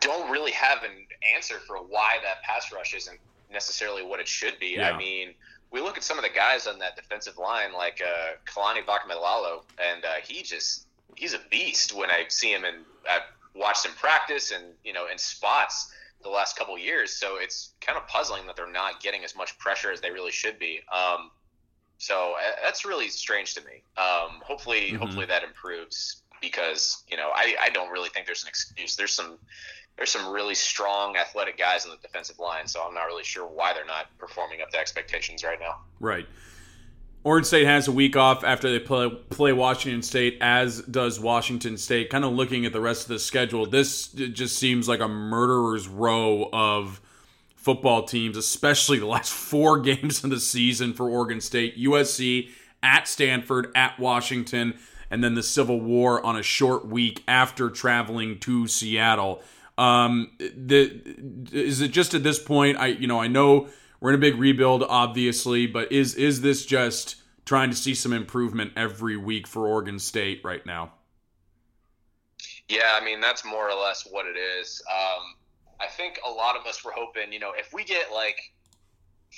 don't 0.01 0.29
really 0.29 0.51
have 0.51 0.84
an 0.84 0.91
answer 1.36 1.55
for 1.65 1.77
why 1.77 2.17
that 2.23 2.43
pass 2.43 2.71
rush 2.71 2.93
isn't 2.93 3.19
necessarily 3.51 4.03
what 4.03 4.19
it 4.19 4.27
should 4.27 4.59
be. 4.59 4.75
Yeah. 4.77 4.91
I 4.91 4.97
mean, 4.97 5.34
we 5.71 5.81
look 5.81 5.97
at 5.97 6.03
some 6.03 6.19
of 6.19 6.23
the 6.23 6.29
guys 6.29 6.67
on 6.67 6.77
that 6.77 6.95
defensive 6.95 7.39
line, 7.39 7.73
like 7.73 8.03
uh, 8.05 8.34
Kalani 8.45 8.86
Vakameilalo, 8.86 9.63
and 9.81 10.05
uh, 10.05 10.13
he 10.23 10.43
just 10.43 10.86
he's 11.15 11.33
a 11.33 11.39
beast 11.49 11.93
when 11.93 12.09
I 12.09 12.25
see 12.29 12.51
him 12.51 12.63
and 12.63 12.77
I've 13.09 13.21
watched 13.55 13.85
him 13.85 13.91
practice 13.93 14.51
and 14.51 14.63
you 14.83 14.93
know 14.93 15.07
in 15.11 15.17
spots 15.17 15.91
the 16.23 16.29
last 16.29 16.57
couple 16.57 16.77
years. 16.77 17.11
So 17.11 17.37
it's 17.37 17.73
kind 17.81 17.97
of 17.97 18.07
puzzling 18.07 18.47
that 18.47 18.55
they're 18.55 18.71
not 18.71 19.01
getting 19.01 19.23
as 19.23 19.35
much 19.35 19.57
pressure 19.59 19.91
as 19.91 20.01
they 20.01 20.11
really 20.11 20.31
should 20.31 20.57
be. 20.57 20.79
Um, 20.91 21.29
so 21.97 22.35
uh, 22.37 22.51
that's 22.63 22.85
really 22.85 23.09
strange 23.09 23.53
to 23.55 23.61
me. 23.61 23.83
Um, 23.97 24.41
hopefully, 24.43 24.87
mm-hmm. 24.87 24.97
hopefully 24.97 25.25
that 25.27 25.43
improves 25.43 26.21
because 26.41 27.03
you 27.09 27.17
know 27.17 27.31
I, 27.33 27.55
I 27.61 27.69
don't 27.69 27.89
really 27.91 28.09
think 28.09 28.25
there's 28.25 28.43
an 28.43 28.49
excuse. 28.49 28.95
There's 28.95 29.13
some 29.13 29.37
there's 29.97 30.09
some 30.09 30.31
really 30.31 30.55
strong 30.55 31.15
athletic 31.17 31.57
guys 31.57 31.85
in 31.85 31.91
the 31.91 31.97
defensive 31.97 32.39
line, 32.39 32.67
so 32.67 32.83
I'm 32.83 32.93
not 32.93 33.05
really 33.05 33.23
sure 33.23 33.45
why 33.45 33.73
they're 33.73 33.85
not 33.85 34.07
performing 34.17 34.61
up 34.61 34.69
to 34.71 34.79
expectations 34.79 35.43
right 35.43 35.59
now. 35.59 35.77
Right. 35.99 36.27
Oregon 37.24 37.45
State 37.45 37.65
has 37.65 37.88
a 37.88 37.91
week 37.91 38.17
off 38.17 38.43
after 38.43 38.69
they 38.69 38.80
play, 38.80 39.09
play 39.30 39.53
Washington 39.53 40.01
State, 40.01 40.38
as 40.41 40.82
does 40.82 41.19
Washington 41.19 41.78
State. 41.78 42.09
Kind 42.09 42.26
of 42.26 42.34
looking 42.34 42.65
at 42.65 42.74
the 42.74 42.82
rest 42.82 43.03
of 43.03 43.07
the 43.09 43.19
schedule, 43.19 43.65
this 43.65 44.07
just 44.07 44.57
seems 44.57 44.89
like 44.89 44.99
a 44.99 45.07
murderer's 45.07 45.88
row 45.88 46.49
of 46.51 46.99
football 47.55 48.03
teams, 48.03 48.36
especially 48.36 48.99
the 48.99 49.05
last 49.05 49.32
four 49.34 49.80
games 49.80 50.24
of 50.24 50.32
the 50.32 50.39
season 50.39 50.93
for 50.93 51.09
Oregon 51.09 51.39
State. 51.39 51.78
USC 51.78 52.49
at 52.82 53.07
Stanford, 53.07 53.71
at 53.74 53.97
Washington, 53.97 54.74
and 55.09 55.24
then 55.24 55.36
the 55.36 55.43
Civil 55.43 55.80
War 55.80 56.24
on 56.26 56.36
a 56.36 56.43
short 56.43 56.86
week 56.86 57.24
after 57.26 57.69
traveling 57.69 58.38
to 58.39 58.67
Seattle. 58.67 59.41
Um, 59.78 60.32
the 60.39 61.01
is 61.51 61.80
it 61.80 61.91
just 61.91 62.13
at 62.13 62.24
this 62.24 62.38
point? 62.38 62.78
I 62.78 62.88
you 62.88 63.07
know 63.07 63.19
I 63.19 63.28
know 63.28 63.69
we're 64.03 64.09
in 64.09 64.15
a 64.15 64.19
big 64.19 64.37
rebuild, 64.37 64.83
obviously, 64.83 65.65
but 65.65 65.89
is 65.89 66.15
is 66.15 66.41
this 66.41 66.65
just 66.65 67.15
trying 67.45 67.69
to 67.69 67.75
see 67.75 67.95
some 67.95 68.11
improvement 68.11 68.73
every 68.75 69.15
week 69.15 69.47
for 69.47 69.65
Oregon 69.65 69.97
State 69.97 70.41
right 70.43 70.63
now? 70.65 70.91
Yeah, 72.67 72.99
I 73.01 73.05
mean 73.05 73.21
that's 73.21 73.45
more 73.45 73.69
or 73.69 73.81
less 73.81 74.05
what 74.11 74.25
it 74.25 74.37
is. 74.37 74.83
Um, 74.91 75.35
I 75.79 75.87
think 75.87 76.19
a 76.27 76.29
lot 76.29 76.57
of 76.57 76.65
us 76.65 76.83
were 76.83 76.91
hoping, 76.93 77.31
you 77.31 77.39
know, 77.39 77.53
if 77.57 77.73
we 77.73 77.85
get 77.85 78.11
like 78.13 78.35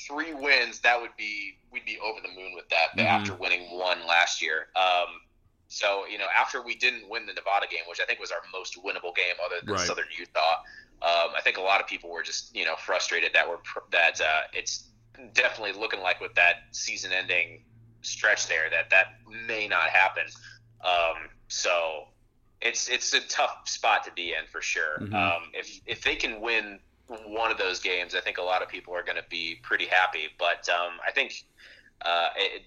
three 0.07 0.33
wins, 0.33 0.79
that 0.79 0.99
would 0.99 1.15
be 1.15 1.59
we'd 1.71 1.85
be 1.85 1.99
over 2.03 2.19
the 2.19 2.29
moon 2.29 2.53
with 2.55 2.67
that 2.69 2.97
mm-hmm. 2.97 3.01
after 3.01 3.35
winning 3.35 3.77
one 3.77 3.99
last 4.07 4.41
year. 4.41 4.69
Um, 4.75 5.21
so, 5.67 6.07
you 6.11 6.17
know, 6.17 6.27
after 6.35 6.63
we 6.63 6.73
didn't 6.73 7.07
win 7.07 7.27
the 7.27 7.33
Nevada 7.33 7.67
game, 7.69 7.81
which 7.87 7.99
I 8.01 8.05
think 8.05 8.19
was 8.19 8.31
our 8.31 8.41
most 8.51 8.83
winnable 8.83 9.15
game 9.15 9.35
other 9.45 9.57
than 9.63 9.75
right. 9.75 9.85
Southern 9.85 10.05
Utah, 10.17 10.63
um, 11.01 11.29
I 11.35 11.41
think 11.43 11.57
a 11.57 11.61
lot 11.61 11.81
of 11.81 11.87
people 11.87 12.09
were 12.09 12.23
just, 12.23 12.55
you 12.55 12.65
know, 12.65 12.75
frustrated 12.77 13.31
that 13.33 13.47
we're 13.47 13.57
that 13.91 14.21
uh, 14.21 14.41
it's 14.53 14.89
definitely 15.33 15.79
looking 15.79 16.01
like 16.01 16.19
with 16.19 16.33
that 16.35 16.55
season-ending 16.71 17.63
stretch 18.01 18.47
there 18.47 18.69
that 18.69 18.89
that 18.89 19.07
may 19.47 19.67
not 19.67 19.89
happen. 19.89 20.25
Um, 20.83 21.29
so 21.47 22.05
it's 22.61 22.89
it's 22.89 23.13
a 23.13 23.21
tough 23.27 23.67
spot 23.67 24.03
to 24.05 24.11
be 24.11 24.29
in 24.29 24.47
for 24.51 24.61
sure. 24.61 24.99
Mm-hmm. 24.99 25.15
Um, 25.15 25.51
if 25.53 25.79
if 25.85 26.03
they 26.03 26.15
can 26.15 26.41
win 26.41 26.79
one 27.07 27.51
of 27.51 27.57
those 27.57 27.79
games, 27.79 28.15
I 28.15 28.21
think 28.21 28.37
a 28.37 28.43
lot 28.43 28.63
of 28.63 28.69
people 28.69 28.93
are 28.95 29.03
going 29.03 29.17
to 29.17 29.29
be 29.29 29.59
pretty 29.61 29.85
happy. 29.85 30.27
But 30.39 30.67
um, 30.69 30.93
I 31.05 31.11
think 31.11 31.45
uh, 32.01 32.29
it, 32.35 32.63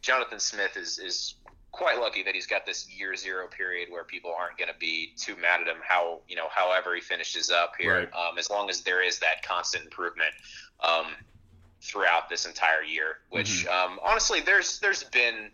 Jonathan 0.00 0.38
Smith 0.38 0.76
is 0.76 0.98
is 0.98 1.34
quite 1.72 1.98
lucky 1.98 2.22
that 2.22 2.34
he's 2.34 2.46
got 2.46 2.66
this 2.66 2.88
year 2.88 3.16
zero 3.16 3.48
period 3.48 3.88
where 3.90 4.04
people 4.04 4.32
aren't 4.38 4.58
going 4.58 4.68
to 4.68 4.78
be 4.78 5.14
too 5.16 5.34
mad 5.36 5.62
at 5.62 5.66
him. 5.66 5.78
How 5.82 6.20
you 6.28 6.36
know, 6.36 6.48
however 6.50 6.94
he 6.94 7.00
finishes 7.00 7.50
up 7.50 7.72
here, 7.78 8.10
right. 8.12 8.12
um, 8.12 8.38
as 8.38 8.50
long 8.50 8.70
as 8.70 8.82
there 8.82 9.02
is 9.02 9.18
that 9.20 9.42
constant 9.42 9.84
improvement 9.84 10.32
um, 10.80 11.06
throughout 11.80 12.28
this 12.28 12.46
entire 12.46 12.82
year. 12.82 13.18
Which 13.30 13.66
mm-hmm. 13.66 13.92
um, 13.92 13.98
honestly, 14.04 14.40
there's 14.40 14.78
there's 14.80 15.04
been 15.04 15.50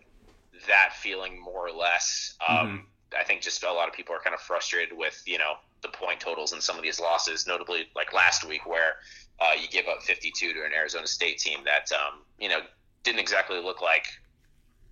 that 0.67 0.93
feeling 0.93 1.41
more 1.41 1.67
or 1.67 1.71
less. 1.71 2.35
Um, 2.47 2.55
mm-hmm. 2.55 2.77
I 3.19 3.23
think 3.23 3.41
just 3.41 3.63
a 3.63 3.71
lot 3.71 3.87
of 3.87 3.93
people 3.93 4.13
are 4.13 4.19
kind 4.19 4.35
of 4.35 4.41
frustrated 4.41 4.95
with 4.95 5.23
you 5.25 5.37
know 5.37 5.53
the 5.81 5.89
point 5.89 6.19
totals 6.19 6.51
in 6.51 6.59
some 6.59 6.75
of 6.75 6.83
these 6.83 6.99
losses, 6.99 7.47
notably 7.47 7.87
like 7.95 8.13
last 8.13 8.47
week 8.47 8.67
where 8.67 8.95
uh, 9.39 9.53
you 9.59 9.69
give 9.69 9.87
up 9.87 10.03
52 10.03 10.53
to 10.53 10.59
an 10.65 10.73
Arizona 10.75 11.07
State 11.07 11.39
team 11.39 11.59
that 11.63 11.89
um, 11.93 12.19
you 12.37 12.49
know 12.49 12.59
didn't 13.03 13.19
exactly 13.19 13.57
look 13.61 13.81
like 13.81 14.05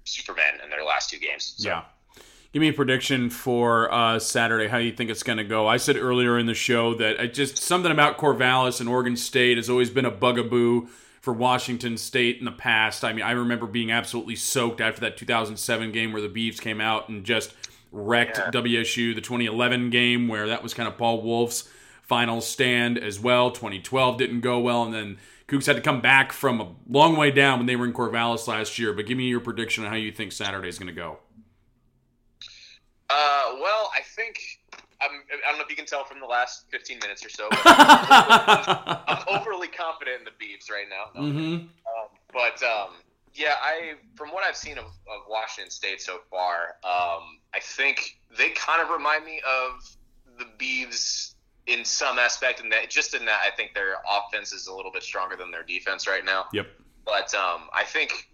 Superman 0.07 0.59
in 0.63 0.69
their 0.69 0.83
last 0.83 1.09
two 1.09 1.19
games. 1.19 1.55
So. 1.57 1.69
Yeah. 1.69 1.83
Give 2.53 2.61
me 2.61 2.69
a 2.69 2.73
prediction 2.73 3.29
for 3.29 3.91
uh, 3.93 4.19
Saturday. 4.19 4.67
How 4.67 4.77
you 4.77 4.91
think 4.91 5.09
it's 5.09 5.23
going 5.23 5.37
to 5.37 5.43
go? 5.43 5.67
I 5.67 5.77
said 5.77 5.97
earlier 5.97 6.39
in 6.39 6.45
the 6.45 6.53
show 6.53 6.93
that 6.95 7.19
I 7.19 7.27
just 7.27 7.57
something 7.57 7.91
about 7.91 8.17
Corvallis 8.17 8.79
and 8.79 8.87
Oregon 8.87 9.17
State 9.17 9.57
has 9.57 9.69
always 9.69 9.89
been 9.89 10.05
a 10.05 10.11
bugaboo 10.11 10.87
for 11.21 11.33
Washington 11.33 11.97
State 11.97 12.39
in 12.39 12.45
the 12.45 12.51
past. 12.51 13.03
I 13.03 13.11
mean, 13.11 13.25
I 13.25 13.31
remember 13.31 13.67
being 13.67 13.91
absolutely 13.91 14.37
soaked 14.37 14.79
after 14.79 15.01
that 15.01 15.17
2007 15.17 15.91
game 15.91 16.13
where 16.13 16.21
the 16.21 16.29
Beavs 16.29 16.59
came 16.59 16.79
out 16.79 17.09
and 17.09 17.25
just 17.25 17.53
wrecked 17.91 18.37
yeah. 18.37 18.49
WSU. 18.49 19.13
The 19.13 19.21
2011 19.21 19.89
game 19.89 20.29
where 20.29 20.47
that 20.47 20.63
was 20.63 20.73
kind 20.73 20.87
of 20.87 20.97
Paul 20.97 21.21
Wulff's 21.21 21.69
final 22.01 22.39
stand 22.39 22.97
as 22.97 23.19
well. 23.19 23.51
2012 23.51 24.17
didn't 24.17 24.39
go 24.39 24.57
well, 24.59 24.83
and 24.83 24.93
then 24.93 25.17
Cougs 25.47 25.65
had 25.65 25.77
to 25.77 25.81
come 25.81 26.01
back 26.01 26.33
from 26.33 26.59
a 26.59 26.75
long 26.89 27.15
way 27.15 27.31
down 27.31 27.59
when 27.59 27.67
they 27.67 27.75
were 27.75 27.85
in 27.85 27.93
Corvallis 27.93 28.47
last 28.47 28.77
year. 28.77 28.91
But 28.93 29.05
give 29.05 29.17
me 29.17 29.25
your 29.27 29.39
prediction 29.39 29.85
on 29.85 29.89
how 29.89 29.95
you 29.95 30.11
think 30.11 30.33
Saturday 30.33 30.67
is 30.67 30.77
going 30.77 30.87
to 30.87 30.93
go. 30.93 31.19
Uh, 33.09 33.55
well, 33.61 33.89
I 33.95 34.01
think 34.15 34.39
I'm, 35.01 35.11
I 35.11 35.49
don't 35.49 35.57
know 35.57 35.63
if 35.63 35.69
you 35.69 35.75
can 35.75 35.85
tell 35.85 36.03
from 36.03 36.19
the 36.19 36.25
last 36.25 36.65
15 36.71 36.99
minutes 37.01 37.25
or 37.25 37.29
so. 37.29 37.47
I'm, 37.51 38.97
I'm, 39.07 39.23
overly 39.27 39.67
confident 39.69 40.19
in 40.19 40.25
the 40.25 40.31
Beavs 40.31 40.69
right 40.69 40.87
now. 40.89 41.21
No, 41.21 41.27
mm-hmm. 41.27 41.53
um, 41.53 41.67
but 42.33 42.61
um, 42.63 42.89
yeah, 43.33 43.53
I 43.61 43.93
from 44.15 44.29
what 44.29 44.43
I've 44.43 44.57
seen 44.57 44.77
of, 44.77 44.85
of 44.85 45.21
Washington 45.29 45.71
State 45.71 46.01
so 46.01 46.19
far, 46.29 46.75
um, 46.83 47.39
I 47.53 47.59
think 47.61 48.19
they 48.37 48.49
kind 48.49 48.81
of 48.81 48.89
remind 48.89 49.23
me 49.23 49.41
of 49.47 49.95
the 50.37 50.45
Beavs 50.57 51.35
in 51.67 51.83
some 51.83 52.17
aspect, 52.17 52.61
and 52.61 52.71
that 52.71 52.89
just 52.89 53.13
in 53.13 53.25
that, 53.25 53.41
I 53.45 53.55
think 53.55 53.73
their 53.73 53.95
offense 54.09 54.53
is 54.53 54.67
a 54.67 54.73
little 54.73 54.91
bit 54.91 55.03
stronger 55.03 55.35
than 55.35 55.51
their 55.51 55.63
defense 55.63 56.07
right 56.07 56.23
now. 56.23 56.45
Yep. 56.53 56.67
But 57.05 57.33
um, 57.35 57.69
I 57.73 57.83
think 57.83 58.29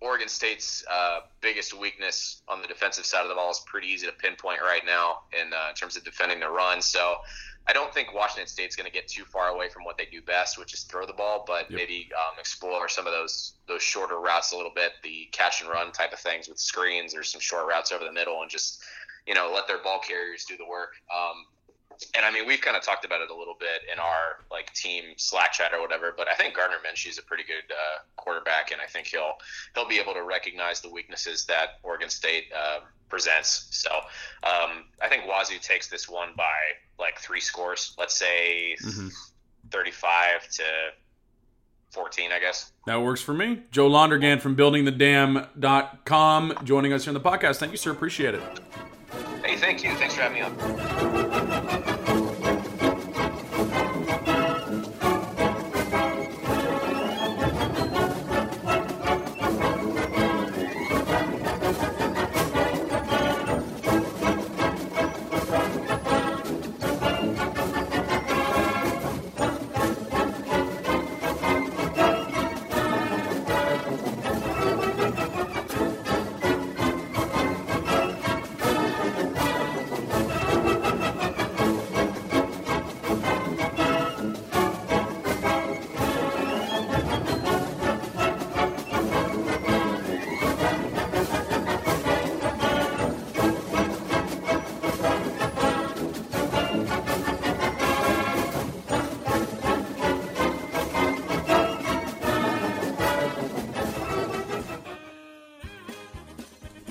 Oregon 0.00 0.28
State's 0.28 0.84
uh, 0.90 1.20
biggest 1.40 1.72
weakness 1.72 2.42
on 2.48 2.60
the 2.60 2.68
defensive 2.68 3.06
side 3.06 3.22
of 3.22 3.28
the 3.28 3.34
ball 3.34 3.50
is 3.50 3.62
pretty 3.66 3.88
easy 3.88 4.06
to 4.06 4.12
pinpoint 4.12 4.60
right 4.60 4.82
now 4.84 5.20
in, 5.32 5.52
uh, 5.52 5.68
in 5.70 5.74
terms 5.74 5.96
of 5.96 6.04
defending 6.04 6.40
the 6.40 6.48
run. 6.48 6.82
So 6.82 7.16
I 7.66 7.72
don't 7.72 7.92
think 7.94 8.12
Washington 8.12 8.46
State's 8.46 8.76
going 8.76 8.86
to 8.86 8.92
get 8.92 9.08
too 9.08 9.24
far 9.24 9.48
away 9.48 9.68
from 9.68 9.84
what 9.84 9.96
they 9.96 10.04
do 10.04 10.20
best, 10.20 10.58
which 10.58 10.74
is 10.74 10.82
throw 10.82 11.06
the 11.06 11.14
ball, 11.14 11.44
but 11.46 11.70
yep. 11.70 11.78
maybe 11.78 12.10
um, 12.14 12.38
explore 12.38 12.88
some 12.88 13.06
of 13.06 13.12
those 13.12 13.54
those 13.66 13.82
shorter 13.82 14.20
routes 14.20 14.52
a 14.52 14.56
little 14.56 14.72
bit, 14.74 14.92
the 15.02 15.28
catch 15.32 15.62
and 15.62 15.70
run 15.70 15.90
type 15.90 16.12
of 16.12 16.18
things 16.18 16.48
with 16.48 16.58
screens 16.58 17.14
or 17.14 17.22
some 17.22 17.40
short 17.40 17.66
routes 17.66 17.90
over 17.90 18.04
the 18.04 18.12
middle, 18.12 18.42
and 18.42 18.50
just 18.50 18.82
you 19.26 19.32
know 19.32 19.50
let 19.54 19.66
their 19.66 19.82
ball 19.82 20.00
carriers 20.06 20.44
do 20.44 20.58
the 20.58 20.66
work. 20.66 20.92
Um, 21.10 21.46
and 22.14 22.24
I 22.24 22.30
mean, 22.30 22.46
we've 22.46 22.60
kind 22.60 22.76
of 22.76 22.82
talked 22.82 23.04
about 23.04 23.20
it 23.20 23.30
a 23.30 23.34
little 23.34 23.56
bit 23.58 23.82
in 23.92 23.98
our 23.98 24.38
like 24.50 24.72
team 24.72 25.04
Slack 25.16 25.52
chat 25.52 25.72
or 25.72 25.80
whatever. 25.80 26.14
But 26.16 26.28
I 26.28 26.34
think 26.34 26.54
Gardner 26.54 26.78
Minshew 26.78 27.10
is 27.10 27.18
a 27.18 27.22
pretty 27.22 27.44
good 27.44 27.70
uh, 27.70 27.98
quarterback, 28.16 28.72
and 28.72 28.80
I 28.80 28.86
think 28.86 29.08
he'll 29.08 29.34
he'll 29.74 29.88
be 29.88 29.98
able 29.98 30.14
to 30.14 30.22
recognize 30.22 30.80
the 30.80 30.90
weaknesses 30.90 31.44
that 31.46 31.80
Oregon 31.82 32.08
State 32.08 32.44
uh, 32.56 32.80
presents. 33.08 33.66
So 33.70 33.90
um, 34.42 34.84
I 35.02 35.08
think 35.08 35.24
Wazoo 35.24 35.58
takes 35.60 35.88
this 35.88 36.08
one 36.08 36.30
by 36.36 36.52
like 36.98 37.18
three 37.18 37.40
scores. 37.40 37.94
Let's 37.98 38.16
say 38.16 38.76
mm-hmm. 38.82 39.08
thirty-five 39.70 40.48
to 40.52 40.64
14, 41.90 42.32
I 42.32 42.40
guess. 42.40 42.72
That 42.86 43.00
works 43.00 43.20
for 43.20 43.32
me. 43.32 43.62
Joe 43.70 43.88
Londergan 43.88 44.40
from 44.40 44.56
buildingthedam.com 44.56 46.58
joining 46.64 46.92
us 46.92 47.04
here 47.04 47.10
on 47.10 47.14
the 47.14 47.20
podcast. 47.20 47.58
Thank 47.58 47.70
you, 47.70 47.78
sir. 47.78 47.92
Appreciate 47.92 48.34
it. 48.34 48.42
Hey, 49.44 49.56
thank 49.56 49.84
you. 49.84 49.94
Thanks 49.94 50.14
for 50.14 50.22
having 50.22 50.38
me 50.38 50.42
on. 50.42 51.43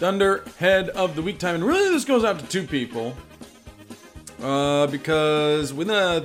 Thunderhead 0.04 0.90
of 0.90 1.16
the 1.16 1.22
week 1.22 1.40
time, 1.40 1.56
and 1.56 1.64
really 1.64 1.90
this 1.90 2.04
goes 2.04 2.26
out 2.26 2.38
to 2.38 2.46
two 2.48 2.68
people. 2.68 3.16
Uh, 4.42 4.86
because 4.88 5.74
within 5.74 5.96
a 5.96 6.20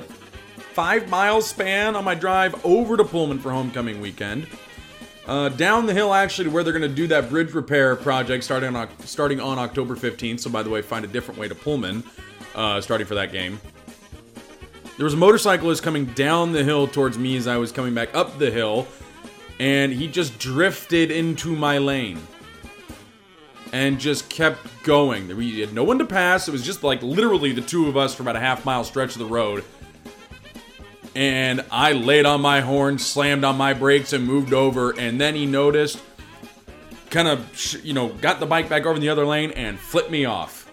five 0.75 1.09
mile 1.09 1.41
span 1.41 1.95
on 1.95 2.03
my 2.03 2.17
drive 2.17 2.67
over 2.67 2.97
to 2.97 3.05
Pullman 3.05 3.39
for 3.39 3.53
homecoming 3.53 4.01
weekend, 4.01 4.49
uh, 5.29 5.51
down 5.51 5.87
the 5.87 5.95
hill 5.95 6.13
actually 6.13 6.47
to 6.47 6.51
where 6.51 6.65
they're 6.65 6.73
going 6.73 6.91
to 6.91 6.97
do 6.97 7.07
that 7.07 7.31
bridge 7.31 7.53
repair 7.53 7.95
project 7.95 8.43
starting 8.43 8.75
on 8.75 8.89
starting 9.05 9.39
on 9.39 9.61
October 9.61 9.95
15th. 9.95 10.41
So 10.41 10.51
by 10.51 10.65
the 10.65 10.71
way, 10.71 10.83
find 10.83 11.05
a 11.05 11.09
different 11.09 11.39
way 11.39 11.47
to 11.47 11.55
Pullman, 11.55 12.03
uh, 12.57 12.81
starting 12.81 13.07
for 13.07 13.15
that 13.15 13.31
game. 13.31 13.61
There 14.97 15.05
was 15.05 15.15
a 15.15 15.19
motorcyclist 15.19 15.85
coming 15.85 16.07
down 16.07 16.51
the 16.51 16.65
hill 16.65 16.89
towards 16.89 17.17
me 17.17 17.37
as 17.37 17.47
I 17.47 17.59
was 17.59 17.71
coming 17.71 17.95
back 17.95 18.13
up 18.13 18.41
the 18.41 18.51
hill, 18.51 18.89
and 19.61 19.93
he 19.93 20.09
just 20.09 20.37
drifted 20.41 21.13
into 21.13 21.55
my 21.55 21.79
lane 21.79 22.19
and 23.73 23.99
just 23.99 24.29
kept 24.29 24.83
going. 24.83 25.35
We 25.37 25.61
had 25.61 25.73
no 25.73 25.85
one 25.85 25.99
to 25.99 26.05
pass. 26.05 26.49
It 26.49 26.53
was 26.53 26.65
just 26.65 26.83
like 26.83 27.03
literally 27.03 27.53
the 27.53 27.61
two 27.61 27.89
of 27.89 27.97
us 27.97 28.15
for 28.15 28.23
about 28.23 28.37
a 28.37 28.41
half 28.41 28.65
mile 28.65 28.85
stretch 28.85 29.13
of 29.13 29.19
the 29.19 29.27
road. 29.27 29.65
And 31.15 31.65
I 31.71 31.93
laid 31.93 32.27
on 32.27 32.41
my 32.41 32.61
horn, 32.61 32.99
slammed 32.99 33.45
on 33.45 33.57
my 33.57 33.75
brakes, 33.75 34.13
and 34.13 34.25
moved 34.25 34.53
over. 34.53 34.91
And 34.99 35.21
then 35.21 35.35
he 35.35 35.47
noticed, 35.47 36.01
kind 37.11 37.29
of, 37.29 37.75
you 37.85 37.93
know, 37.93 38.09
got 38.09 38.41
the 38.41 38.47
bike 38.47 38.69
back 38.69 38.87
over 38.87 38.95
in 38.95 39.01
the 39.01 39.09
other 39.09 39.27
lane 39.27 39.51
and 39.53 39.79
flipped 39.79 40.11
me 40.11 40.25
off. 40.25 40.71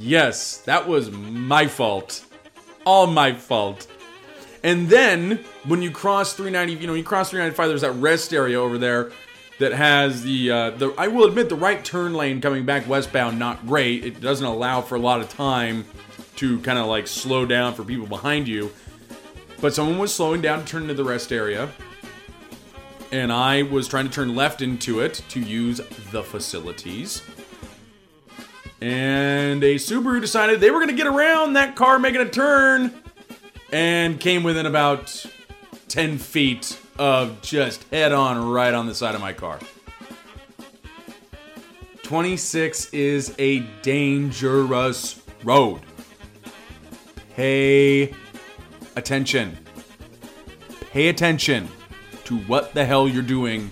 Yes, 0.00 0.58
that 0.58 0.88
was 0.88 1.10
my 1.10 1.66
fault. 1.66 2.24
All 2.84 3.06
my 3.06 3.34
fault. 3.34 3.86
And 4.64 4.88
then 4.88 5.44
when 5.64 5.82
you 5.82 5.90
cross 5.90 6.34
390, 6.34 6.80
you 6.80 6.86
know, 6.86 6.94
you 6.94 7.04
cross 7.04 7.30
395, 7.30 7.68
there's 7.68 7.80
that 7.82 7.92
rest 7.92 8.32
area 8.32 8.60
over 8.60 8.78
there 8.78 9.12
that 9.58 9.72
has 9.72 10.22
the 10.22 10.50
uh, 10.50 10.70
the. 10.70 10.94
I 10.96 11.08
will 11.08 11.24
admit 11.26 11.48
the 11.48 11.56
right 11.56 11.84
turn 11.84 12.14
lane 12.14 12.40
coming 12.40 12.64
back 12.64 12.88
westbound 12.88 13.38
not 13.38 13.66
great. 13.66 14.04
It 14.04 14.20
doesn't 14.20 14.46
allow 14.46 14.80
for 14.80 14.94
a 14.94 15.00
lot 15.00 15.20
of 15.20 15.28
time 15.28 15.84
to 16.36 16.60
kind 16.60 16.78
of 16.78 16.86
like 16.86 17.06
slow 17.06 17.44
down 17.44 17.74
for 17.74 17.84
people 17.84 18.06
behind 18.06 18.48
you. 18.48 18.70
But 19.60 19.74
someone 19.74 19.98
was 19.98 20.14
slowing 20.14 20.40
down 20.40 20.60
to 20.60 20.64
turn 20.64 20.82
into 20.82 20.94
the 20.94 21.04
rest 21.04 21.32
area, 21.32 21.70
and 23.10 23.32
I 23.32 23.62
was 23.62 23.88
trying 23.88 24.06
to 24.06 24.12
turn 24.12 24.36
left 24.36 24.62
into 24.62 25.00
it 25.00 25.22
to 25.30 25.40
use 25.40 25.80
the 26.12 26.22
facilities. 26.22 27.22
And 28.80 29.64
a 29.64 29.74
Subaru 29.74 30.20
decided 30.20 30.60
they 30.60 30.70
were 30.70 30.78
going 30.78 30.90
to 30.90 30.94
get 30.94 31.08
around 31.08 31.54
that 31.54 31.74
car 31.74 31.98
making 31.98 32.20
a 32.20 32.28
turn 32.28 32.94
and 33.72 34.20
came 34.20 34.44
within 34.44 34.66
about 34.66 35.26
10 35.88 36.18
feet 36.18 36.78
of 36.98 37.40
just 37.42 37.84
head 37.84 38.12
on 38.12 38.50
right 38.50 38.74
on 38.74 38.86
the 38.86 38.94
side 38.94 39.14
of 39.14 39.20
my 39.20 39.32
car. 39.32 39.58
26 42.02 42.92
is 42.94 43.34
a 43.38 43.60
dangerous 43.82 45.20
road. 45.44 45.80
Pay 47.36 48.14
attention. 48.96 49.56
Pay 50.90 51.08
attention 51.08 51.68
to 52.24 52.38
what 52.38 52.72
the 52.74 52.84
hell 52.84 53.06
you're 53.06 53.22
doing 53.22 53.70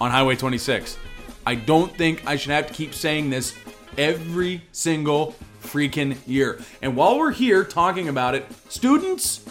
on 0.00 0.10
Highway 0.10 0.36
26. 0.36 0.98
I 1.46 1.54
don't 1.54 1.94
think 1.96 2.26
I 2.26 2.36
should 2.36 2.52
have 2.52 2.66
to 2.66 2.74
keep 2.74 2.94
saying 2.94 3.30
this 3.30 3.54
every 3.96 4.62
single 4.72 5.34
freaking 5.62 6.16
year. 6.26 6.60
And 6.82 6.94
while 6.94 7.18
we're 7.18 7.32
here 7.32 7.64
talking 7.64 8.08
about 8.08 8.34
it, 8.34 8.46
students, 8.68 9.44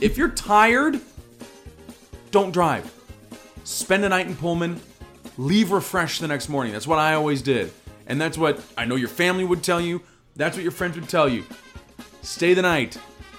if 0.00 0.16
you're 0.16 0.30
tired, 0.30 1.00
don't 2.30 2.52
drive. 2.52 2.92
Spend 3.64 4.04
a 4.04 4.08
night 4.08 4.26
in 4.26 4.36
Pullman, 4.36 4.80
leave 5.36 5.70
refreshed 5.70 6.20
the 6.20 6.28
next 6.28 6.48
morning. 6.48 6.72
That's 6.72 6.86
what 6.86 6.98
I 6.98 7.14
always 7.14 7.42
did. 7.42 7.72
And 8.06 8.20
that's 8.20 8.38
what 8.38 8.60
I 8.76 8.84
know 8.84 8.96
your 8.96 9.08
family 9.08 9.44
would 9.44 9.62
tell 9.62 9.80
you. 9.80 10.02
That's 10.36 10.56
what 10.56 10.62
your 10.62 10.72
friends 10.72 10.96
would 10.96 11.08
tell 11.08 11.28
you. 11.28 11.44
Stay 12.22 12.54
the 12.54 12.62
night. 12.62 12.96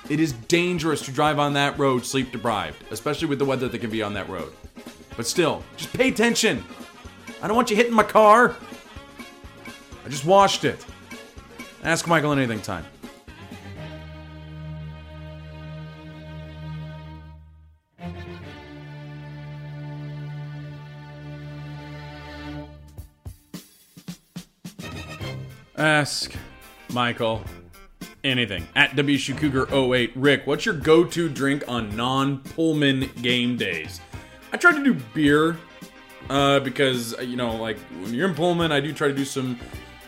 It 0.10 0.20
is 0.20 0.34
dangerous 0.34 1.02
to 1.04 1.12
drive 1.12 1.39
on 1.39 1.54
that 1.54 1.78
road 1.78 2.06
sleep 2.06 2.32
deprived, 2.32 2.84
especially 2.92 3.28
with 3.28 3.39
the 3.39 3.46
weather 3.46 3.68
that 3.68 3.80
can 3.80 3.89
be 3.89 4.02
on 4.02 4.14
that 4.14 4.30
road. 4.30 4.52
But 5.16 5.28
still, 5.28 5.64
just 5.78 5.94
pay 5.94 6.10
attention. 6.10 6.64
I 7.42 7.48
don't 7.48 7.56
want 7.56 7.70
you 7.70 7.76
hitting 7.76 7.94
my 7.94 8.04
car. 8.04 8.56
I 10.06 10.10
just 10.10 10.26
washed 10.26 10.66
it. 10.66 10.84
Ask 11.84 12.08
Michael 12.08 12.32
anything 12.32 12.62
time. 12.62 12.86
Ask 25.78 26.34
Michael 26.92 27.44
anything 28.24 28.68
at 28.76 28.92
WSU 28.92 29.38
Cougar 29.38 29.74
08. 29.74 30.12
Rick, 30.16 30.46
what's 30.46 30.66
your 30.66 30.76
go 30.76 31.04
to 31.06 31.30
drink 31.30 31.64
on 31.68 31.96
non 31.96 32.40
Pullman 32.40 33.10
game 33.22 33.58
days? 33.58 34.02
I 34.52 34.58
try 34.58 34.74
to 34.74 34.84
do 34.84 34.94
beer 35.14 35.58
uh, 36.30 36.60
because, 36.60 37.16
you 37.22 37.36
know, 37.38 37.56
like 37.56 37.78
when 38.02 38.14
you're 38.14 38.28
in 38.28 38.36
Pullman, 38.36 38.72
I 38.72 38.80
do 38.80 38.94
try 38.94 39.08
to 39.08 39.14
do 39.14 39.26
some 39.26 39.58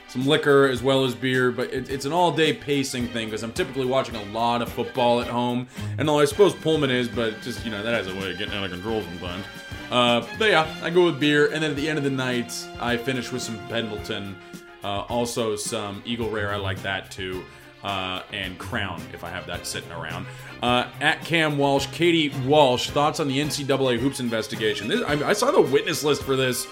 some 0.10 0.28
liquor 0.28 0.68
as 0.68 0.84
well 0.84 1.06
as 1.06 1.16
beer, 1.16 1.52
but 1.52 1.74
it, 1.74 1.90
it's 1.90 2.06
an 2.06 2.14
all 2.14 2.32
day 2.32 2.54
pacing 2.54 3.08
thing 3.08 3.28
because 3.28 3.42
I'm 3.42 3.52
typically 3.52 3.88
watching 3.88 4.16
a 4.16 4.24
lot 4.26 4.62
of 4.62 4.72
football 4.72 5.22
at 5.22 5.28
home. 5.28 5.68
And 5.98 6.08
though 6.08 6.20
I 6.20 6.26
suppose 6.26 6.54
Pullman 6.54 6.92
is, 6.92 7.08
but 7.08 7.42
just, 7.42 7.66
you 7.66 7.72
know, 7.72 7.82
that 7.82 7.96
has 7.96 8.06
a 8.08 8.20
way 8.20 8.32
of 8.32 8.38
getting 8.38 8.54
out 8.54 8.64
of 8.64 8.70
control 8.70 9.02
sometimes. 9.02 9.44
Uh, 9.90 10.24
but 10.38 10.52
yeah, 10.52 10.72
I 10.84 10.92
go 10.92 11.06
with 11.06 11.20
beer, 11.20 11.52
and 11.52 11.64
then 11.64 11.72
at 11.72 11.78
the 11.78 11.90
end 11.90 11.98
of 11.98 12.04
the 12.04 12.12
night, 12.12 12.54
I 12.80 12.96
finish 12.96 13.32
with 13.32 13.42
some 13.42 13.58
Pendleton. 13.70 14.36
Uh, 14.84 15.02
also, 15.10 15.56
some 15.56 16.02
Eagle 16.06 16.30
Rare, 16.30 16.52
I 16.52 16.58
like 16.58 16.82
that 16.84 17.12
too. 17.12 17.44
Uh, 17.84 18.24
and 18.32 18.58
Crown, 18.58 19.02
if 19.14 19.26
I 19.26 19.30
have 19.30 19.46
that 19.48 19.68
sitting 19.68 19.92
around. 19.92 20.26
Uh, 20.62 20.88
at 21.02 21.22
Cam 21.26 21.58
Walsh, 21.58 21.88
Katie 21.88 22.30
Walsh, 22.46 22.90
thoughts 22.90 23.20
on 23.20 23.28
the 23.28 23.40
NCAA 23.40 24.00
hoops 24.00 24.22
investigation? 24.22 24.88
This, 24.88 25.02
I, 25.02 25.30
I 25.30 25.34
saw 25.34 25.52
the 25.52 25.62
witness 25.62 26.02
list 26.02 26.24
for 26.24 26.38
this 26.38 26.66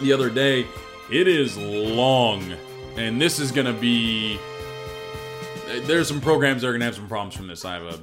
the 0.00 0.12
other 0.12 0.28
day. 0.28 0.66
It 1.10 1.28
is 1.28 1.56
long, 1.56 2.52
and 2.96 3.20
this 3.20 3.38
is 3.38 3.52
going 3.52 3.66
to 3.66 3.72
be. 3.72 4.38
There's 5.82 6.08
some 6.08 6.20
programs 6.20 6.62
that 6.62 6.68
are 6.68 6.72
going 6.72 6.80
to 6.80 6.86
have 6.86 6.96
some 6.96 7.08
problems 7.08 7.36
from 7.36 7.46
this. 7.46 7.64
I 7.64 7.74
have 7.74 7.82
a, 7.82 8.00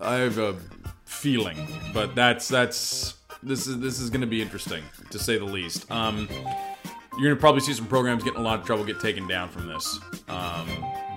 I 0.00 0.14
have 0.16 0.38
a 0.38 0.56
feeling, 1.04 1.58
but 1.92 2.14
that's 2.14 2.48
that's 2.48 3.14
this 3.42 3.66
is 3.66 3.78
this 3.80 4.00
is 4.00 4.10
going 4.10 4.20
to 4.20 4.26
be 4.26 4.40
interesting 4.40 4.84
to 5.10 5.18
say 5.18 5.36
the 5.38 5.44
least. 5.44 5.90
Um, 5.90 6.28
you're 7.12 7.28
going 7.28 7.36
to 7.36 7.40
probably 7.40 7.60
see 7.60 7.72
some 7.72 7.86
programs 7.86 8.22
getting 8.22 8.40
a 8.40 8.42
lot 8.42 8.60
of 8.60 8.66
trouble 8.66 8.84
get 8.84 9.00
taken 9.00 9.26
down 9.26 9.48
from 9.48 9.66
this. 9.66 9.98
Um, 10.28 10.68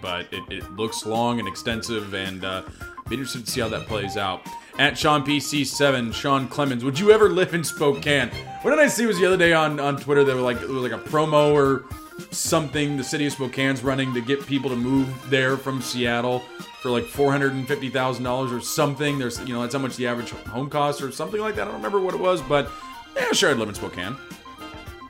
but 0.02 0.26
it, 0.34 0.44
it, 0.50 0.72
looks 0.76 1.06
long 1.06 1.40
and 1.40 1.48
extensive, 1.48 2.14
and 2.14 2.44
uh, 2.44 2.64
be 3.08 3.16
interested 3.16 3.46
to 3.46 3.52
see 3.52 3.62
how 3.62 3.70
that 3.70 3.88
plays 3.88 4.18
out. 4.18 4.42
At 4.80 4.98
Sean 4.98 5.24
PC7, 5.24 6.14
Sean 6.14 6.48
Clemens, 6.48 6.84
would 6.84 7.00
you 7.00 7.12
ever 7.12 7.30
live 7.30 7.54
in 7.54 7.64
Spokane? 7.64 8.30
What 8.64 8.72
did 8.72 8.80
I 8.80 8.88
see 8.88 9.06
was 9.06 9.20
the 9.20 9.26
other 9.26 9.38
day 9.38 9.54
on, 9.54 9.80
on 9.80 9.98
Twitter 9.98 10.24
that 10.24 10.36
were 10.36 10.42
like 10.42 10.62
it 10.62 10.68
was 10.68 10.84
like 10.84 11.00
a 11.00 11.10
promo 11.10 11.54
or 11.54 11.86
something 12.32 12.98
the 12.98 13.04
city 13.04 13.26
of 13.26 13.34
Spokane's 13.34 13.84
running 13.84 14.14
to 14.14 14.22
get 14.22 14.46
people 14.46 14.70
to 14.70 14.76
move 14.76 15.08
there 15.30 15.58
from 15.58 15.82
Seattle 15.82 16.40
for 16.82 16.90
like 16.90 17.06
four 17.06 17.32
hundred 17.32 17.54
and 17.54 17.68
fifty 17.68 17.90
thousand 17.90 18.24
dollars 18.24 18.52
or 18.52 18.62
something. 18.62 19.20
There's 19.20 19.40
you 19.42 19.54
know 19.54 19.62
that's 19.62 19.74
how 19.74 19.80
much 19.80 19.96
the 19.96 20.08
average 20.08 20.32
home 20.32 20.70
costs 20.70 21.02
or 21.02 21.12
something 21.12 21.40
like 21.40 21.56
that. 21.56 21.64
I 21.64 21.66
don't 21.66 21.76
remember 21.76 22.00
what 22.00 22.14
it 22.14 22.20
was, 22.20 22.42
but 22.42 22.70
yeah, 23.16 23.32
sure 23.32 23.52
I'd 23.52 23.58
live 23.58 23.70
in 23.70 23.76
Spokane. 23.76 24.18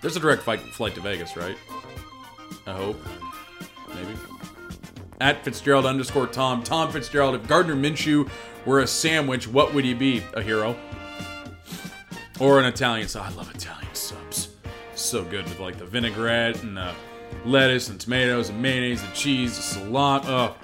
There's 0.04 0.18
a 0.18 0.20
direct 0.20 0.44
flight, 0.44 0.60
flight 0.60 0.94
to 0.96 1.02
Vegas, 1.02 1.38
right? 1.38 1.56
I 2.68 2.74
hope. 2.74 3.02
Maybe. 3.96 4.18
At 5.22 5.46
Fitzgerald 5.46 5.86
underscore 5.86 6.28
Tom. 6.28 6.62
Tom 6.62 6.92
Fitzgerald, 6.92 7.36
if 7.36 7.48
Gardner 7.48 7.74
Minshew 7.74 8.30
were 8.66 8.82
a 8.82 8.88
sandwich, 8.88 9.48
what 9.48 9.74
would 9.74 9.86
he 9.86 9.94
be? 9.94 10.22
A 10.34 10.42
hero? 10.42 10.76
Or 12.42 12.60
an 12.60 12.66
Italian 12.66 13.08
sub? 13.08 13.24
I 13.24 13.30
love 13.30 13.50
Italian 13.56 13.96
subs. 13.96 14.50
So 14.94 15.24
good 15.24 15.46
with 15.46 15.62
like 15.62 15.78
the 15.78 15.86
vinaigrette 15.86 16.62
and 16.64 16.76
the 16.76 16.94
lettuce 17.46 17.88
and 17.88 17.98
tomatoes 17.98 18.50
and 18.50 18.62
mayonnaise 18.62 19.02
and 19.02 19.14
cheese, 19.14 19.56
the 19.56 19.64
salami. 19.64 20.26
Oh. 20.28 20.56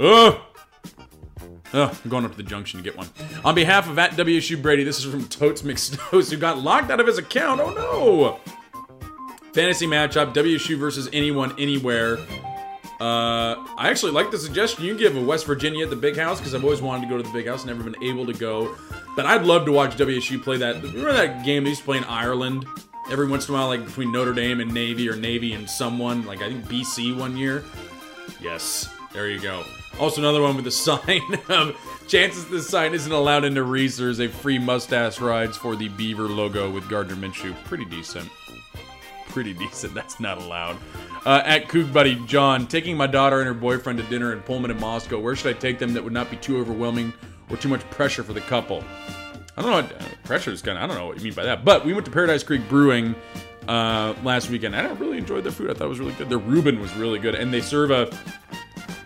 Oh. 0.00 0.47
I'm 1.72 1.90
going 2.08 2.24
up 2.24 2.32
to 2.32 2.36
the 2.36 2.42
junction 2.42 2.78
to 2.78 2.84
get 2.84 2.96
one. 2.96 3.08
On 3.44 3.54
behalf 3.54 3.88
of 3.88 3.98
at 3.98 4.12
WSU 4.12 4.60
Brady, 4.60 4.84
this 4.84 4.98
is 4.98 5.10
from 5.10 5.26
Totes 5.28 5.62
McSnowes, 5.62 6.30
who 6.30 6.36
got 6.36 6.58
locked 6.58 6.90
out 6.90 7.00
of 7.00 7.06
his 7.06 7.18
account. 7.18 7.60
Oh 7.60 7.72
no! 7.72 8.40
Fantasy 9.52 9.86
matchup 9.86 10.34
WSU 10.34 10.78
versus 10.78 11.08
anyone, 11.12 11.54
anywhere. 11.58 12.18
Uh, 13.00 13.54
I 13.76 13.88
actually 13.90 14.10
like 14.10 14.32
the 14.32 14.38
suggestion 14.38 14.84
you 14.84 14.98
give 14.98 15.14
of 15.14 15.24
West 15.24 15.46
Virginia 15.46 15.84
at 15.84 15.90
the 15.90 15.96
Big 15.96 16.16
House 16.16 16.38
because 16.40 16.54
I've 16.54 16.64
always 16.64 16.82
wanted 16.82 17.02
to 17.02 17.08
go 17.08 17.16
to 17.16 17.22
the 17.22 17.32
Big 17.32 17.46
House, 17.46 17.64
never 17.64 17.82
been 17.82 18.02
able 18.02 18.26
to 18.26 18.32
go. 18.32 18.74
But 19.14 19.24
I'd 19.24 19.44
love 19.44 19.66
to 19.66 19.72
watch 19.72 19.96
WSU 19.96 20.42
play 20.42 20.56
that. 20.58 20.82
Remember 20.82 21.12
that 21.12 21.44
game 21.44 21.64
they 21.64 21.70
used 21.70 21.82
to 21.82 21.84
play 21.84 21.98
in 21.98 22.04
Ireland 22.04 22.66
every 23.10 23.28
once 23.28 23.48
in 23.48 23.54
a 23.54 23.58
while, 23.58 23.68
like 23.68 23.84
between 23.84 24.10
Notre 24.10 24.32
Dame 24.32 24.60
and 24.60 24.72
Navy 24.72 25.08
or 25.08 25.16
Navy 25.16 25.52
and 25.52 25.68
someone, 25.68 26.26
like 26.26 26.42
I 26.42 26.48
think 26.48 26.64
BC 26.66 27.16
one 27.16 27.36
year. 27.36 27.64
Yes, 28.40 28.88
there 29.12 29.28
you 29.28 29.40
go. 29.40 29.64
Also, 29.98 30.20
another 30.20 30.40
one 30.40 30.54
with 30.54 30.64
the 30.64 30.70
sign 30.70 31.20
of 31.48 31.76
chances 32.08 32.48
this 32.48 32.68
sign 32.68 32.94
isn't 32.94 33.10
allowed 33.12 33.44
into 33.44 33.64
there's 33.64 34.20
a 34.20 34.28
free 34.28 34.58
mustache 34.58 35.20
rides 35.20 35.56
for 35.56 35.74
the 35.74 35.88
Beaver 35.88 36.28
logo 36.28 36.70
with 36.70 36.88
Gardner 36.88 37.16
Minshew. 37.16 37.54
Pretty 37.64 37.84
decent. 37.84 38.28
pretty 39.28 39.52
decent. 39.52 39.94
That's 39.98 40.20
not 40.20 40.38
allowed. 40.38 40.76
Uh, 41.26 41.42
at 41.44 41.68
Kook 41.68 41.92
Buddy 41.92 42.14
John, 42.26 42.66
taking 42.66 42.96
my 42.96 43.06
daughter 43.06 43.38
and 43.40 43.46
her 43.48 43.54
boyfriend 43.54 43.98
to 43.98 44.04
dinner 44.04 44.32
in 44.32 44.40
Pullman 44.40 44.70
in 44.70 44.80
Moscow. 44.80 45.18
Where 45.18 45.34
should 45.34 45.54
I 45.54 45.58
take 45.58 45.78
them 45.78 45.92
that 45.94 46.04
would 46.04 46.12
not 46.12 46.30
be 46.30 46.36
too 46.36 46.58
overwhelming 46.58 47.12
or 47.50 47.56
too 47.56 47.68
much 47.68 47.80
pressure 47.90 48.22
for 48.22 48.32
the 48.32 48.40
couple? 48.42 48.84
I 49.56 49.62
don't 49.62 49.70
know. 49.70 49.76
What, 49.82 50.00
uh, 50.00 50.04
pressure 50.22 50.52
is 50.52 50.62
kind 50.62 50.78
of. 50.78 50.84
I 50.84 50.86
don't 50.86 50.96
know 50.96 51.06
what 51.06 51.18
you 51.18 51.24
mean 51.24 51.34
by 51.34 51.44
that. 51.44 51.64
But 51.64 51.84
we 51.84 51.92
went 51.92 52.06
to 52.06 52.12
Paradise 52.12 52.44
Creek 52.44 52.68
Brewing 52.68 53.16
uh, 53.66 54.14
last 54.22 54.48
weekend. 54.48 54.76
I 54.76 54.86
really 54.92 55.18
enjoyed 55.18 55.42
their 55.42 55.52
food. 55.52 55.70
I 55.70 55.74
thought 55.74 55.86
it 55.86 55.88
was 55.88 55.98
really 55.98 56.12
good. 56.12 56.28
Their 56.28 56.38
Reuben 56.38 56.80
was 56.80 56.94
really 56.94 57.18
good, 57.18 57.34
and 57.34 57.52
they 57.52 57.60
serve 57.60 57.90
a. 57.90 58.08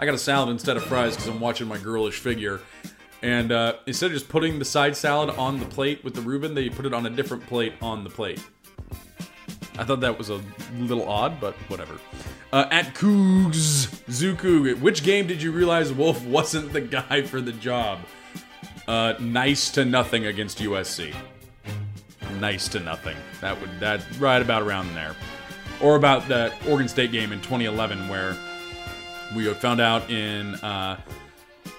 I 0.02 0.04
got 0.04 0.14
a 0.14 0.18
salad 0.18 0.48
instead 0.48 0.76
of 0.76 0.82
fries 0.82 1.14
because 1.14 1.28
I'm 1.28 1.38
watching 1.38 1.68
my 1.68 1.78
girlish 1.78 2.18
figure. 2.18 2.60
And 3.22 3.52
uh, 3.52 3.74
instead 3.86 4.06
of 4.06 4.14
just 4.14 4.28
putting 4.28 4.58
the 4.58 4.64
side 4.64 4.96
salad 4.96 5.30
on 5.30 5.60
the 5.60 5.64
plate 5.64 6.02
with 6.02 6.14
the 6.14 6.20
Reuben, 6.20 6.54
they 6.54 6.68
put 6.70 6.86
it 6.86 6.92
on 6.92 7.06
a 7.06 7.10
different 7.10 7.46
plate 7.46 7.74
on 7.80 8.02
the 8.02 8.10
plate. 8.10 8.44
I 9.78 9.84
thought 9.84 10.00
that 10.00 10.18
was 10.18 10.28
a 10.28 10.40
little 10.76 11.08
odd, 11.08 11.40
but 11.40 11.54
whatever. 11.68 12.00
Uh, 12.52 12.66
at 12.72 12.96
Cougs 12.96 13.86
Zuku, 14.08 14.76
which 14.80 15.04
game 15.04 15.28
did 15.28 15.40
you 15.40 15.52
realize 15.52 15.92
Wulff 15.92 16.24
wasn't 16.24 16.72
the 16.72 16.80
guy 16.80 17.22
for 17.22 17.40
the 17.40 17.52
job? 17.52 18.00
Uh, 18.88 19.14
nice 19.20 19.70
to 19.70 19.84
nothing 19.84 20.26
against 20.26 20.58
USC. 20.58 21.14
Nice 22.40 22.66
to 22.70 22.80
nothing. 22.80 23.16
That 23.40 23.60
would 23.60 23.78
that 23.78 24.02
right 24.18 24.42
about 24.42 24.62
around 24.62 24.96
there, 24.96 25.14
or 25.80 25.94
about 25.94 26.26
that 26.26 26.54
Oregon 26.66 26.88
State 26.88 27.12
game 27.12 27.30
in 27.30 27.40
2011 27.40 28.08
where 28.08 28.36
we 29.34 29.52
found 29.54 29.80
out 29.80 30.10
in 30.10 30.54
uh, 30.56 31.00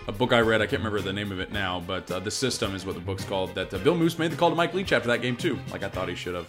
a 0.07 0.11
book 0.11 0.33
I 0.33 0.41
read. 0.41 0.61
I 0.61 0.65
can't 0.65 0.79
remember 0.79 1.01
the 1.01 1.13
name 1.13 1.31
of 1.31 1.39
it 1.39 1.51
now, 1.51 1.81
but 1.85 2.09
uh, 2.11 2.19
the 2.19 2.31
system 2.31 2.75
is 2.75 2.85
what 2.85 2.95
the 2.95 3.01
book's 3.01 3.23
called. 3.23 3.53
That 3.55 3.73
uh, 3.73 3.77
Bill 3.79 3.95
Moos 3.95 4.17
made 4.19 4.31
the 4.31 4.35
call 4.35 4.49
to 4.49 4.55
Mike 4.55 4.73
Leach 4.73 4.91
after 4.91 5.07
that 5.09 5.21
game 5.21 5.35
too, 5.35 5.57
like 5.71 5.83
I 5.83 5.89
thought 5.89 6.09
he 6.09 6.15
should 6.15 6.35
have. 6.35 6.47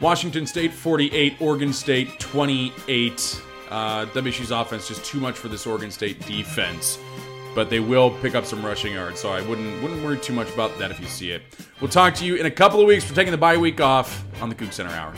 Washington 0.00 0.46
State 0.46 0.72
48, 0.72 1.40
Oregon 1.40 1.72
State 1.72 2.18
28. 2.18 3.42
Uh, 3.70 4.06
WSU's 4.06 4.50
offense 4.50 4.88
just 4.88 5.04
too 5.04 5.20
much 5.20 5.36
for 5.36 5.48
this 5.48 5.66
Oregon 5.66 5.90
State 5.90 6.24
defense, 6.26 6.98
but 7.54 7.70
they 7.70 7.78
will 7.78 8.10
pick 8.10 8.34
up 8.34 8.44
some 8.44 8.64
rushing 8.64 8.94
yards. 8.94 9.20
So 9.20 9.30
I 9.30 9.42
wouldn't 9.42 9.80
wouldn't 9.82 10.02
worry 10.02 10.18
too 10.18 10.32
much 10.32 10.52
about 10.52 10.76
that 10.78 10.90
if 10.90 10.98
you 10.98 11.06
see 11.06 11.30
it. 11.30 11.42
We'll 11.80 11.90
talk 11.90 12.14
to 12.16 12.24
you 12.24 12.36
in 12.36 12.46
a 12.46 12.50
couple 12.50 12.80
of 12.80 12.86
weeks. 12.86 13.08
We're 13.08 13.14
taking 13.14 13.30
the 13.30 13.38
bye 13.38 13.56
week 13.56 13.80
off 13.80 14.24
on 14.42 14.48
the 14.48 14.54
CougCenter 14.54 14.90
Hour. 14.90 15.14